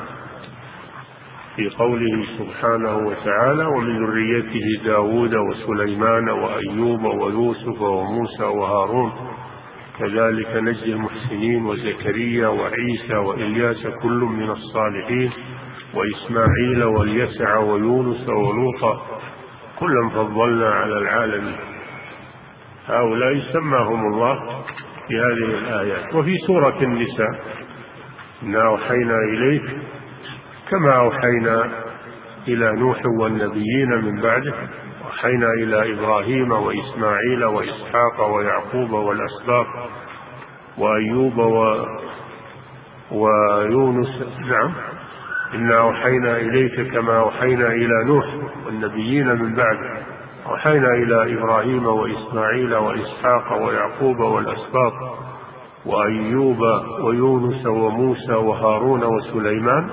في 1.56 1.70
قوله 1.70 2.26
سبحانه 2.38 2.98
وتعالى 2.98 3.66
ومن 3.66 4.06
ذريته 4.06 4.84
داود 4.86 5.36
وسليمان 5.36 6.30
وأيوب 6.30 7.04
ويوسف 7.04 7.82
وموسى 7.82 8.44
وهارون 8.44 9.12
كذلك 10.00 10.56
نجزي 10.56 10.94
المحسنين 10.94 11.66
وزكريا 11.66 12.48
وعيسى 12.48 13.16
وإلياس 13.16 13.88
كل 14.02 14.20
من 14.20 14.50
الصالحين 14.50 15.32
وإسماعيل 15.94 16.84
واليسع 16.84 17.58
ويونس 17.58 18.30
ولوطا 18.30 19.02
كلا 19.80 20.10
فضلنا 20.10 20.70
على 20.70 20.98
العالمين 20.98 21.56
هؤلاء 22.88 23.40
سماهم 23.54 24.14
الله 24.14 24.64
في 25.08 25.16
هذه 25.16 25.58
الآيات. 25.58 26.16
وفي 26.16 26.38
سورة 26.48 26.78
النساء. 26.82 27.40
إنا 28.44 28.68
أوحينا 28.68 29.16
إليك 29.34 29.64
كما 30.70 30.96
أوحينا 30.98 31.72
إلى 32.48 32.72
نوح 32.80 33.02
والنبيين 33.22 33.90
من 33.90 34.22
بعده. 34.22 34.54
أوحينا 35.06 35.48
إلى 35.64 35.94
إبراهيم 35.94 36.52
وإسماعيل 36.52 37.46
وإسحاق 37.46 38.36
ويعقوب 38.36 38.92
والأسباط 38.92 39.68
وأيوب 40.78 41.38
و 41.38 41.86
ويونس. 43.12 44.24
نعم. 44.50 44.74
إنا 45.54 45.80
أوحينا 45.80 46.38
إليك 46.38 46.92
كما 46.92 47.20
أوحينا 47.20 47.68
إلى 47.68 48.04
نوح 48.06 48.26
والنبيين 48.66 49.28
من 49.28 49.56
بعده 49.56 50.00
أوحينا 50.50 50.88
إلى 50.88 51.34
إبراهيم 51.34 51.86
وإسماعيل 51.86 52.76
وإسحاق 52.76 53.66
ويعقوب 53.66 54.20
والأسباط 54.20 54.94
وأيوب 55.86 56.62
ويونس 57.02 57.66
وموسى 57.66 58.34
وهارون 58.34 59.04
وسليمان. 59.04 59.90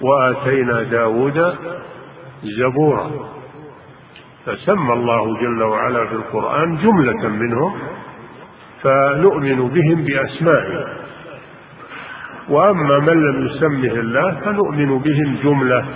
وآتينا 0.00 0.82
داود 0.82 1.56
زبورا. 2.42 3.10
فسمى 4.46 4.92
الله 4.92 5.40
جل 5.40 5.62
وعلا 5.62 6.06
في 6.06 6.12
القرآن 6.12 6.76
جملة 6.76 7.28
منهم 7.28 7.72
فنؤمن 8.82 9.68
بهم 9.68 10.04
بأسمائهم. 10.04 11.03
وأما 12.48 12.98
من 12.98 13.22
لم 13.22 13.46
يسمه 13.46 14.00
الله 14.00 14.40
فنؤمن 14.40 14.98
بهم 14.98 15.36
جملة 15.42 15.86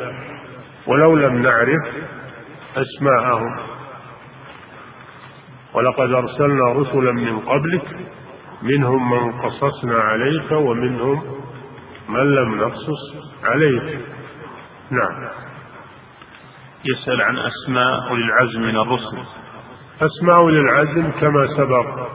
ولو 0.86 1.16
لم 1.16 1.42
نعرف 1.42 1.88
أسماءهم. 2.76 3.56
ولقد 5.74 6.12
أرسلنا 6.12 6.72
رسلا 6.72 7.12
من 7.12 7.38
قبلك 7.38 7.96
منهم 8.62 9.10
من 9.10 9.32
قصصنا 9.32 10.00
عليك 10.00 10.52
ومنهم 10.52 11.22
من 12.08 12.34
لم 12.34 12.54
نقصص 12.54 13.34
عليك. 13.44 13.98
نعم. 14.90 15.28
يسأل 16.84 17.22
عن 17.22 17.38
أسماء 17.38 18.08
أولي 18.10 18.24
العزم 18.24 18.60
من 18.60 18.76
الرسل. 18.76 19.18
أسماء 20.02 20.36
أولي 20.36 20.60
العزم 20.60 21.10
كما 21.20 21.46
سبق 21.56 22.08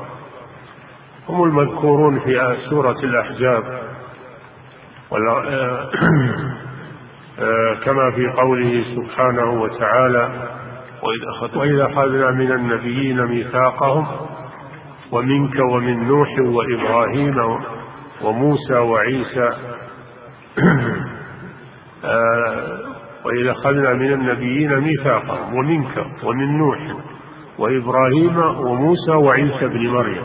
هم 1.30 1.44
المذكورون 1.44 2.20
في 2.20 2.58
سورة 2.70 3.00
الأحزاب. 3.04 3.94
كما 7.86 8.12
في 8.12 8.28
قوله 8.28 8.84
سبحانه 8.96 9.62
وتعالى 9.62 10.30
وإذا 11.56 11.86
أخذنا 11.86 12.32
من 12.32 12.52
النبيين 12.52 13.26
ميثاقهم 13.26 14.08
ومنك 15.12 15.60
ومن 15.72 16.08
نوح 16.08 16.30
وإبراهيم 16.40 17.36
وموسى 18.24 18.74
وعيسى. 18.74 19.50
وإذا 23.26 23.52
أخذنا 23.52 23.94
من 23.94 24.14
النبيين 24.14 24.80
ميثاقهم 24.80 25.56
ومنك 25.56 26.06
ومن 26.24 26.58
نوح 26.58 26.80
وإبراهيم 27.58 28.38
وموسى 28.38 29.12
وعيسى 29.12 29.68
بن 29.68 29.88
مريم. 29.88 30.24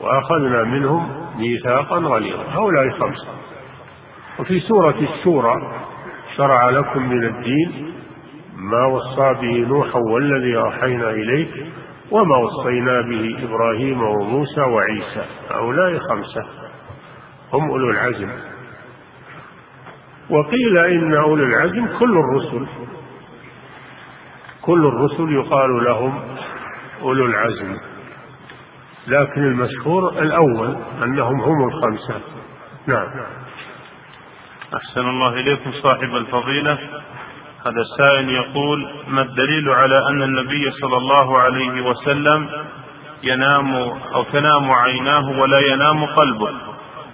وأخذنا 0.00 0.64
منهم 0.64 1.08
ميثاقا 1.38 1.96
غليظا. 1.96 2.44
هؤلاء 2.52 2.90
خمسة. 2.90 3.28
وفي 4.38 4.60
سورة 4.60 4.98
الشورى 4.98 5.54
شرع 6.36 6.70
لكم 6.70 7.08
من 7.08 7.24
الدين 7.24 7.94
ما 8.56 8.86
وصى 8.86 9.34
به 9.40 9.68
نوحا 9.68 9.98
والذي 9.98 10.56
أوحينا 10.56 11.10
إليك 11.10 11.66
وما 12.10 12.36
وصينا 12.36 13.00
به 13.00 13.38
إبراهيم 13.42 14.02
وموسى 14.02 14.60
وعيسى. 14.60 15.24
هؤلاء 15.50 15.98
خمسة. 15.98 16.46
هم 17.52 17.70
أولو 17.70 17.90
العزم. 17.90 18.28
وقيل 20.30 20.78
إن 20.78 21.14
أولو 21.14 21.44
العزم 21.44 21.98
كل 21.98 22.18
الرسل. 22.18 22.66
كل 24.62 24.86
الرسل 24.86 25.32
يقال 25.32 25.84
لهم 25.84 26.20
أولو 27.02 27.26
العزم. 27.26 27.76
لكن 29.06 29.42
المشهور 29.42 30.08
الأول 30.08 30.76
أنهم 31.02 31.40
هم 31.40 31.68
الخمسة. 31.68 32.20
نعم. 32.86 33.08
أحسن 34.76 35.00
الله 35.00 35.28
إليكم 35.28 35.72
صاحب 35.72 36.16
الفضيلة. 36.16 36.78
هذا 37.66 37.80
السائل 37.80 38.30
يقول 38.30 38.88
ما 39.08 39.22
الدليل 39.22 39.70
على 39.70 39.94
أن 40.10 40.22
النبي 40.22 40.70
صلى 40.70 40.96
الله 40.96 41.38
عليه 41.38 41.80
وسلم 41.80 42.48
ينام 43.22 43.74
أو 44.14 44.22
تنام 44.22 44.70
عيناه 44.70 45.40
ولا 45.40 45.58
ينام 45.58 46.04
قلبه؟ 46.04 46.50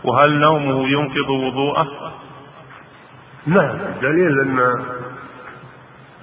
وهل 0.04 0.32
نومه 0.32 0.88
ينقض 0.88 1.30
وضوءه? 1.30 2.12
نعم 3.46 3.78
دليل 4.02 4.40
أن 4.40 4.58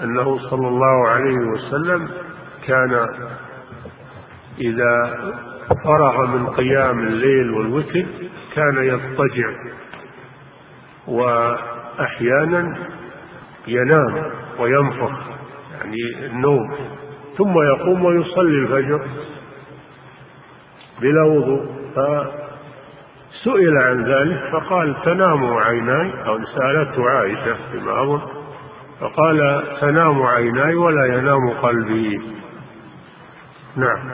أنه 0.04 0.40
صلى 0.50 0.68
الله 0.68 1.08
عليه 1.08 1.38
وسلم 1.38 2.10
كان 2.68 3.08
إذا 4.62 5.18
فرغ 5.84 6.26
من 6.28 6.48
قيام 6.48 7.00
الليل 7.00 7.52
والوتر 7.52 8.06
كان 8.56 8.84
يضطجع. 8.84 9.50
وأحيانا 11.08 12.78
ينام 13.68 14.32
وينفخ 14.60 15.12
يعني 15.72 16.26
النوم 16.26 16.76
ثم 17.38 17.62
يقوم 17.62 18.06
ويصلي 18.06 18.58
الفجر 18.58 19.08
بلا 21.02 21.24
وضوء. 21.24 21.76
فسئل 21.96 23.78
عن 23.78 24.06
ذلك 24.06 24.50
فقال 24.52 24.96
تنام 25.06 25.54
عيناي؟ 25.54 26.12
أو 26.28 26.40
سألته 26.46 27.10
عائشة 27.10 27.58
فيما 27.72 28.04
أظن 28.04 28.22
فقال 29.00 29.64
تنام 29.82 30.24
عيناي 30.24 30.76
ولا 30.76 31.06
ينام 31.06 31.50
قلبي. 31.50 32.22
نعم. 33.76 34.12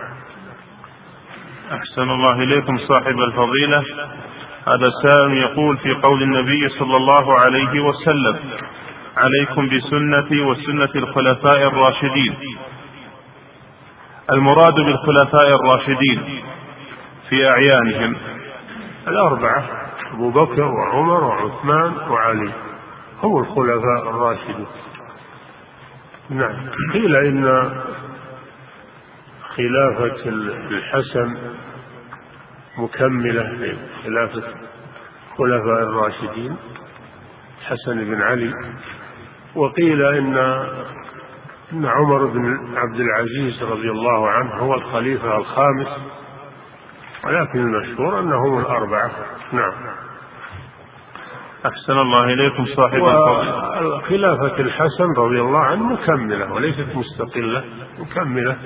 أحسن 1.71 2.01
الله 2.01 2.43
إليكم 2.43 2.77
صاحب 2.77 3.19
الفضيلة. 3.19 3.83
هذا 4.67 4.85
السائل 4.87 5.33
يقول 5.33 5.77
في 5.77 5.93
قول 5.93 6.23
النبي 6.23 6.69
صلى 6.69 6.97
الله 6.97 7.39
عليه 7.39 7.79
وسلم 7.79 8.39
عليكم 9.17 9.69
بسنتي 9.69 10.41
وسنة 10.41 10.89
الخلفاء 10.95 11.67
الراشدين. 11.67 12.35
المراد 14.33 14.75
بالخلفاء 14.85 15.55
الراشدين 15.55 16.43
في 17.29 17.49
أعيانهم 17.49 18.15
الأربعة 19.07 19.63
أبو 20.13 20.31
بكر 20.31 20.61
وعمر 20.61 21.23
وعثمان 21.23 21.93
وعلي 22.09 22.51
هم 23.23 23.37
الخلفاء 23.37 24.09
الراشدون. 24.09 24.67
نعم. 26.29 26.69
قيل 26.93 27.15
إن 27.15 27.71
خلافة 29.55 30.29
الحسن 30.69 31.37
مكملة 32.77 33.43
لخلافة 33.43 34.43
الخلفاء 35.31 35.83
الراشدين 35.83 36.55
حسن 37.65 38.05
بن 38.05 38.21
علي. 38.21 38.53
وقيل 39.55 40.01
إن 40.01 40.37
إن 41.73 41.85
عمر 41.85 42.25
بن 42.25 42.59
عبد 42.77 42.99
العزيز 42.99 43.63
رضي 43.63 43.91
الله 43.91 44.29
عنه 44.29 44.53
هو 44.53 44.73
الخليفة 44.75 45.37
الخامس 45.37 45.87
ولكن 47.25 47.59
المشهور 47.59 48.19
أنهم 48.19 48.59
الأربعة. 48.59 49.11
نعم. 49.51 49.73
أحسن 51.65 51.99
الله 51.99 52.33
إليكم 52.33 52.65
صاحب 52.65 53.05
الفضل. 53.05 54.01
خلافة 54.01 54.59
الحسن 54.59 55.13
رضي 55.17 55.41
الله 55.41 55.59
عنه 55.59 55.83
مكملة 55.83 56.53
وليست 56.53 56.87
مستقلة 56.95 57.63
مكملة. 57.99 58.57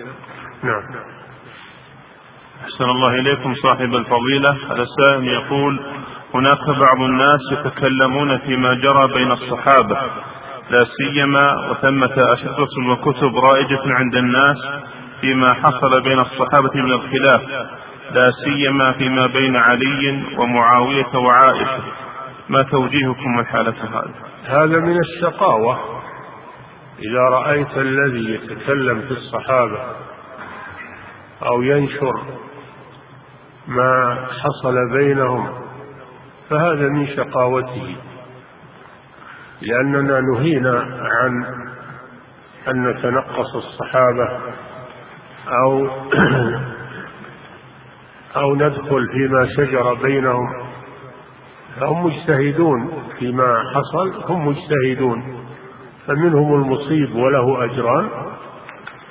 نعم. 0.64 0.84
أحسن 2.64 2.90
الله 2.90 3.10
إليكم 3.10 3.56
صاحب 3.56 3.96
الفضيلة. 3.96 4.58
السائل 4.72 5.28
يقول 5.28 5.80
هناك 6.34 6.66
بعض 6.68 7.02
الناس 7.02 7.40
يتكلمون 7.52 8.38
فيما 8.38 8.74
جرى 8.74 9.08
بين 9.14 9.32
الصحابة 9.32 9.98
لا 10.70 10.78
سيما 10.98 11.70
وثمة 11.70 12.34
أشرطة 12.34 12.90
وكتب 12.90 13.36
رائجة 13.38 13.94
عند 13.94 14.16
الناس 14.16 14.58
فيما 15.22 15.54
حصل 15.54 16.02
بين 16.02 16.20
الصحابة 16.20 16.72
من 16.76 16.92
الخلاف 16.92 17.42
لا 18.12 18.32
سيما 18.46 18.92
فيما 18.92 19.28
بين 19.28 19.56
علي 19.56 20.24
ومعاوية 20.38 21.16
وعائشة. 21.16 21.84
ما 22.50 22.58
توجيهكم 22.72 23.38
من 23.38 23.46
حالة 23.46 23.76
هذا؟ 23.84 24.14
هذا 24.46 24.80
من 24.80 25.00
الشقاوة. 25.00 25.80
إذا 27.00 27.20
رأيت 27.20 27.78
الذي 27.78 28.34
يتكلم 28.34 29.02
في 29.02 29.12
الصحابة 29.12 29.80
أو 31.46 31.62
ينشر 31.62 32.45
ما 33.68 34.18
حصل 34.44 34.90
بينهم 34.92 35.48
فهذا 36.50 36.90
من 36.90 37.08
شقاوته. 37.08 37.96
لأننا 39.62 40.22
نهينا 40.22 40.80
عن 41.02 41.46
أن 42.68 42.90
نتنقص 42.90 43.56
الصحابة 43.56 44.30
أو 45.48 45.88
أو 48.42 48.56
ندخل 48.56 49.08
فيما 49.14 49.48
شجر 49.58 49.94
بينهم. 49.94 50.66
فهم 51.80 52.06
مجتهدون 52.06 53.04
فيما 53.20 53.64
حصل 53.74 54.32
هم 54.32 54.48
مجتهدون 54.48 55.46
فمنهم 56.08 56.56
المصيب 56.56 57.16
وله 57.16 57.64
أجران 57.64 58.10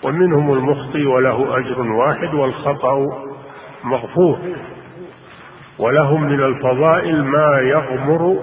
ومنهم 0.02 0.52
المخطي 0.52 1.06
وله 1.06 1.58
أجر 1.58 1.80
واحد 1.80 2.34
والخطأ 2.34 2.94
مغفور. 3.84 4.38
ولهم 5.78 6.22
من 6.22 6.40
الفضائل 6.40 7.24
ما 7.24 7.60
يغمر 7.60 8.42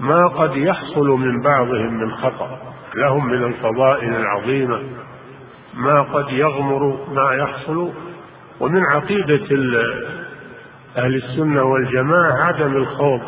ما 0.00 0.26
قد 0.26 0.56
يحصل 0.56 1.06
من 1.06 1.40
بعضهم 1.40 1.94
من 1.94 2.10
خطأ. 2.10 2.58
لهم 2.96 3.26
من 3.26 3.44
الفضائل 3.44 4.14
العظيمة 4.14 4.80
ما 5.74 6.02
قد 6.02 6.28
يغمر 6.28 6.98
ما 7.12 7.34
يحصل. 7.34 7.92
ومن 8.60 8.82
عقيدة 8.84 9.46
أهل 10.96 11.14
السنة 11.14 11.62
والجماعة 11.62 12.44
عدم 12.44 12.76
الخوض 12.76 13.20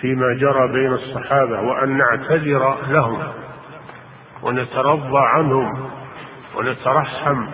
فيما 0.00 0.34
جرى 0.34 0.72
بين 0.72 0.92
الصحابة 0.92 1.60
وأن 1.60 1.98
نعتذر 1.98 2.76
لهم 2.88 3.18
ونترضى 4.42 5.18
عنهم 5.18 5.90
ونترحم 6.56 7.46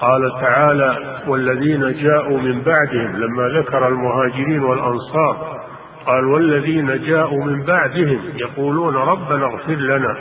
قال 0.00 0.32
تعالى 0.40 1.20
والذين 1.28 1.92
جاءوا 2.02 2.38
من 2.38 2.62
بعدهم 2.62 3.16
لما 3.16 3.48
ذكر 3.48 3.88
المهاجرين 3.88 4.62
والأنصار 4.62 5.60
قال 6.06 6.24
والذين 6.24 7.02
جاءوا 7.02 7.44
من 7.44 7.62
بعدهم 7.62 8.20
يقولون 8.36 8.96
ربنا 8.96 9.46
اغفر 9.46 9.74
لنا 9.74 10.16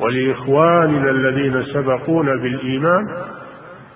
ولإخواننا 0.00 1.10
الذين 1.10 1.62
سبقونا 1.62 2.32
بالإيمان 2.42 3.02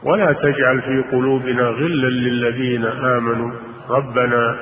ولا 0.02 0.32
تجعل 0.32 0.82
في 0.82 1.04
قلوبنا 1.16 1.62
غلا 1.62 2.08
للذين 2.08 2.84
آمنوا. 2.84 3.52
ربنا 3.90 4.56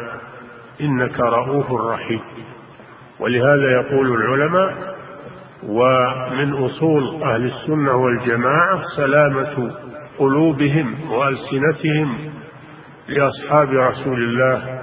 إنك 0.81 1.21
رؤوف 1.21 1.73
رحيم. 1.73 2.21
ولهذا 3.21 3.71
يقول 3.71 4.15
العلماء 4.15 4.75
ومن 5.69 6.53
أصول 6.53 7.23
أهل 7.23 7.45
السنة 7.45 7.97
والجماعة 7.97 8.83
سلامة 8.97 9.71
قلوبهم 10.19 11.11
وألسنتهم 11.11 12.19
لأصحاب 13.09 13.69
رسول 13.69 14.23
الله 14.23 14.83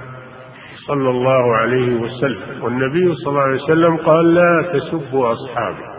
صلى 0.86 1.10
الله 1.10 1.56
عليه 1.56 1.94
وسلم. 1.94 2.62
والنبي 2.64 3.14
صلى 3.14 3.28
الله 3.28 3.42
عليه 3.42 3.62
وسلم 3.62 3.96
قال 3.96 4.34
لا 4.34 4.62
تسبوا 4.72 5.32
أصحابي. 5.32 5.94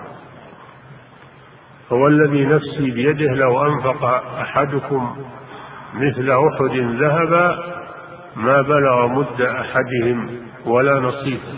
فوالذي 1.89 2.45
نفسي 2.45 2.91
بيده 2.91 3.33
لو 3.33 3.65
أنفق 3.65 4.03
أحدكم 4.41 5.15
مثل 5.93 6.31
أحد 6.31 6.75
ذهبا 7.01 7.75
ما 8.35 8.61
بلغ 8.61 9.07
مد 9.07 9.41
أحدهم 9.41 10.29
ولا 10.65 10.99
نصيفا 10.99 11.53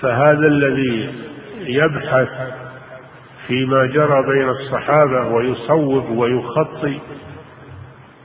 فهذا 0.00 0.46
الذي 0.46 1.14
يبحث 1.60 2.52
فيما 3.48 3.86
جرى 3.86 4.22
بين 4.22 4.48
الصحابة 4.48 5.26
ويصوب 5.26 6.10
ويخطي 6.10 7.00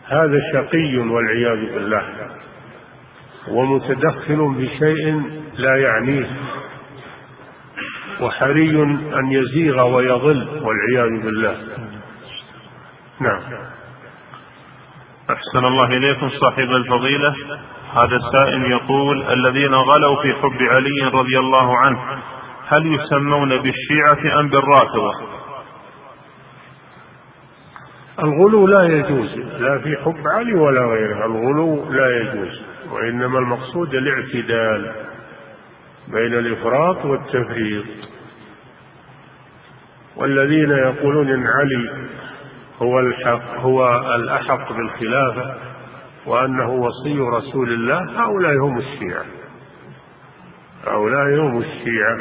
هذا 0.08 0.40
شقي 0.54 0.98
والعياذ 0.98 1.74
بالله. 1.74 2.04
ومتدخل 3.48 4.56
بشيء 4.58 5.22
لا 5.58 5.76
يعنيه. 5.76 6.30
وحري 8.22 8.82
أن 9.20 9.32
يزيغ 9.32 9.88
ويضل 9.95 10.48
والعياذ 10.62 11.24
بالله. 11.24 11.58
نعم. 13.20 13.41
أحسن 15.30 15.66
الله 15.66 15.86
إليكم 15.86 16.30
صاحب 16.30 16.72
الفضيلة. 16.72 17.36
هذا 17.94 18.16
السائل 18.16 18.72
يقول 18.72 19.24
الذين 19.32 19.74
غلوا 19.74 20.22
في 20.22 20.34
حب 20.34 20.58
علي 20.62 21.20
رضي 21.20 21.40
الله 21.40 21.78
عنه 21.78 22.00
هل 22.68 22.94
يسمون 22.95 23.49
بالشيعة 23.49 24.40
أم 24.40 24.49
بالرافضة؟ 24.49 25.14
الغلو 28.19 28.68
لا 28.68 28.84
يجوز 28.84 29.38
لا 29.38 29.80
في 29.80 29.98
حب 30.06 30.27
علي 30.27 30.53
ولا 30.53 30.81
غيره 30.85 31.26
الغلو 31.26 31.91
لا 31.91 32.22
يجوز 32.22 32.61
وإنما 32.91 33.40
المقصود 33.40 33.95
الاعتدال 33.95 34.91
بين 36.07 36.34
الإفراط 36.34 37.06
والتفريط. 37.06 37.85
والذين 40.15 40.72
يقولون 40.72 41.30
إن 41.30 41.48
علي 41.48 42.07
هو 42.81 42.99
الحق 42.99 43.60
هو 43.60 43.95
الأحق 44.15 44.73
بالخلافة 44.73 45.56
وأنه 46.26 46.69
وصي 46.69 47.19
رسول 47.19 47.73
الله 47.73 48.23
هؤلاء 48.23 48.53
هم 48.57 48.77
الشيعة 48.77 49.26
هؤلاء 50.88 51.40
هم 51.40 51.57
الشيعة. 51.57 52.18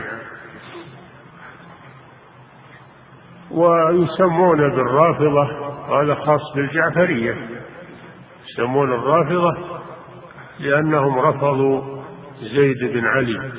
ويسمون 3.55 4.59
بالرافضة 4.59 5.73
هذا 6.01 6.15
خاص 6.15 6.41
بالجعفرية. 6.57 7.37
يسمون 8.51 8.93
الرافضة 8.93 9.57
لأنهم 10.61 11.19
رفضوا 11.19 12.03
زيد 12.41 12.93
بن 12.93 13.07
علي. 13.07 13.53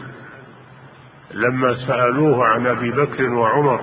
لما 1.34 1.76
سألوه 1.88 2.46
عن 2.46 2.68
أبي 2.68 2.92
بكر 2.92 3.34
وعمر 3.34 3.82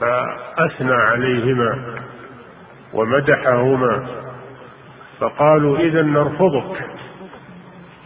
فأثنى 0.00 0.94
عليهما 0.94 2.00
ومدحهما 2.94 4.06
فقالوا 5.20 5.78
إذا 5.78 6.02
نرفضك 6.02 6.86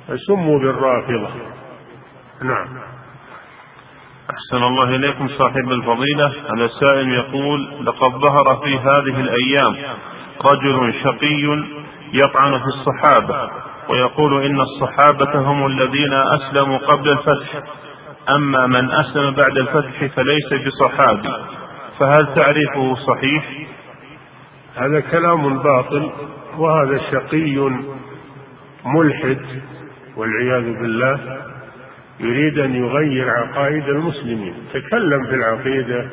فسموا 0.08 0.58
بالرافضة. 0.58 1.30
نعم. 2.42 2.91
أحسن 4.32 4.64
الله 4.64 4.88
إليكم 4.96 5.28
صاحب 5.28 5.72
الفضيلة. 5.72 6.26
هذا 6.26 6.64
السائل 6.64 7.08
يقول 7.08 7.86
لقد 7.86 8.10
ظهر 8.10 8.60
في 8.64 8.78
هذه 8.78 9.20
الأيام 9.20 9.96
رجل 10.44 10.94
شقي 11.04 11.64
يطعن 12.12 12.58
في 12.58 12.64
الصحابة 12.64 13.50
ويقول 13.88 14.44
إن 14.44 14.60
الصحابة 14.60 15.40
هم 15.40 15.66
الذين 15.66 16.12
أسلموا 16.12 16.78
قبل 16.78 17.08
الفتح. 17.08 17.62
أما 18.30 18.66
من 18.66 18.90
أسلم 18.90 19.30
بعد 19.30 19.56
الفتح 19.56 20.04
فليس 20.16 20.66
بصحابي. 20.66 21.32
فهل 21.98 22.34
تعريفه 22.34 22.94
صحيح؟ 22.94 23.44
هذا 24.76 25.00
كلام 25.00 25.58
باطل 25.58 26.10
وهذا 26.58 27.00
شقي 27.12 27.70
ملحد 28.84 29.62
والعياذ 30.16 30.62
بالله. 30.62 31.51
يريد 32.20 32.58
أن 32.58 32.74
يغير 32.74 33.30
عقائد 33.30 33.88
المسلمين. 33.88 34.54
تكلم 34.72 35.26
في 35.26 35.34
العقيدة 35.34 36.10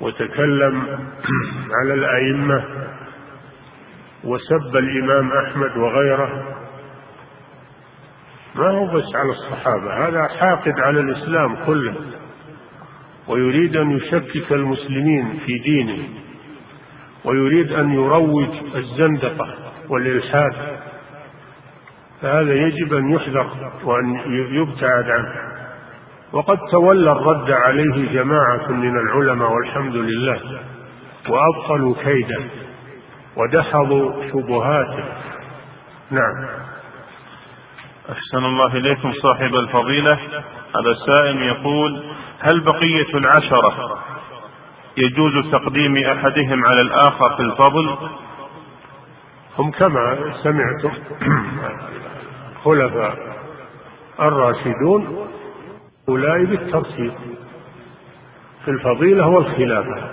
وتكلم 0.00 0.82
على 1.80 1.94
الأئمة 1.94 2.64
وسب 4.24 4.76
الإمام 4.76 5.32
أحمد 5.32 5.76
وغيره. 5.76 6.56
ما 8.54 8.70
هو 8.70 8.86
بس 8.86 9.14
على 9.14 9.30
الصحابة 9.30 10.08
هذا 10.08 10.28
حاقد 10.28 10.80
على 10.80 11.00
الإسلام 11.00 11.56
كله. 11.66 11.94
ويريد 13.28 13.76
أن 13.76 13.90
يشكك 13.90 14.52
المسلمين 14.52 15.38
في 15.46 15.58
دينه. 15.58 15.98
ويريد 17.24 17.72
أن 17.72 17.92
يروج 17.92 18.48
الزندقة 18.74 19.54
والإلحاد 19.88 20.52
فهذا 22.22 22.54
يجب 22.54 22.94
أن 22.94 23.10
يحذر 23.14 23.46
وأن 23.84 24.20
يبتعد 24.30 25.10
عنه. 25.10 25.52
وقد 26.32 26.58
تولى 26.70 27.12
الرد 27.12 27.50
عليه 27.50 28.12
جماعة 28.12 28.70
من 28.70 28.98
العلماء 28.98 29.52
والحمد 29.52 29.96
لله 29.96 30.40
وأبطلوا 31.28 31.94
كيده 32.04 32.42
ودحضوا 33.36 34.12
شبهاته. 34.32 35.04
نعم. 36.10 36.48
أحسن 38.12 38.44
الله 38.44 38.76
إليكم 38.76 39.12
صاحب 39.12 39.54
الفضيلة. 39.54 40.12
هذا 40.76 40.90
السائل 40.90 41.42
يقول 41.42 42.02
هل 42.40 42.60
بقية 42.60 43.18
العشرة 43.18 43.98
يجوز 44.96 45.52
تقديم 45.52 45.96
أحدهم 45.96 46.64
على 46.64 46.80
الآخر 46.82 47.36
في 47.36 47.42
الفضل؟ 47.42 47.96
هم 49.58 49.70
كما 49.70 50.32
سمعتم. 50.42 50.92
الخلفاء 52.66 53.16
الراشدون 54.20 55.28
أولئك 56.08 56.48
بالترتيب 56.48 57.12
في 58.64 58.70
الفضيلة 58.70 59.26
والخلافة. 59.28 60.12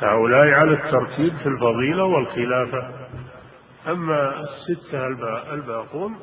هؤلاء 0.00 0.48
على 0.48 0.72
الترتيب 0.72 1.32
في 1.42 1.46
الفضيلة 1.46 2.04
والخلافة. 2.04 2.90
أما 3.88 4.40
الستة 4.40 5.06
الباقون 5.54 6.16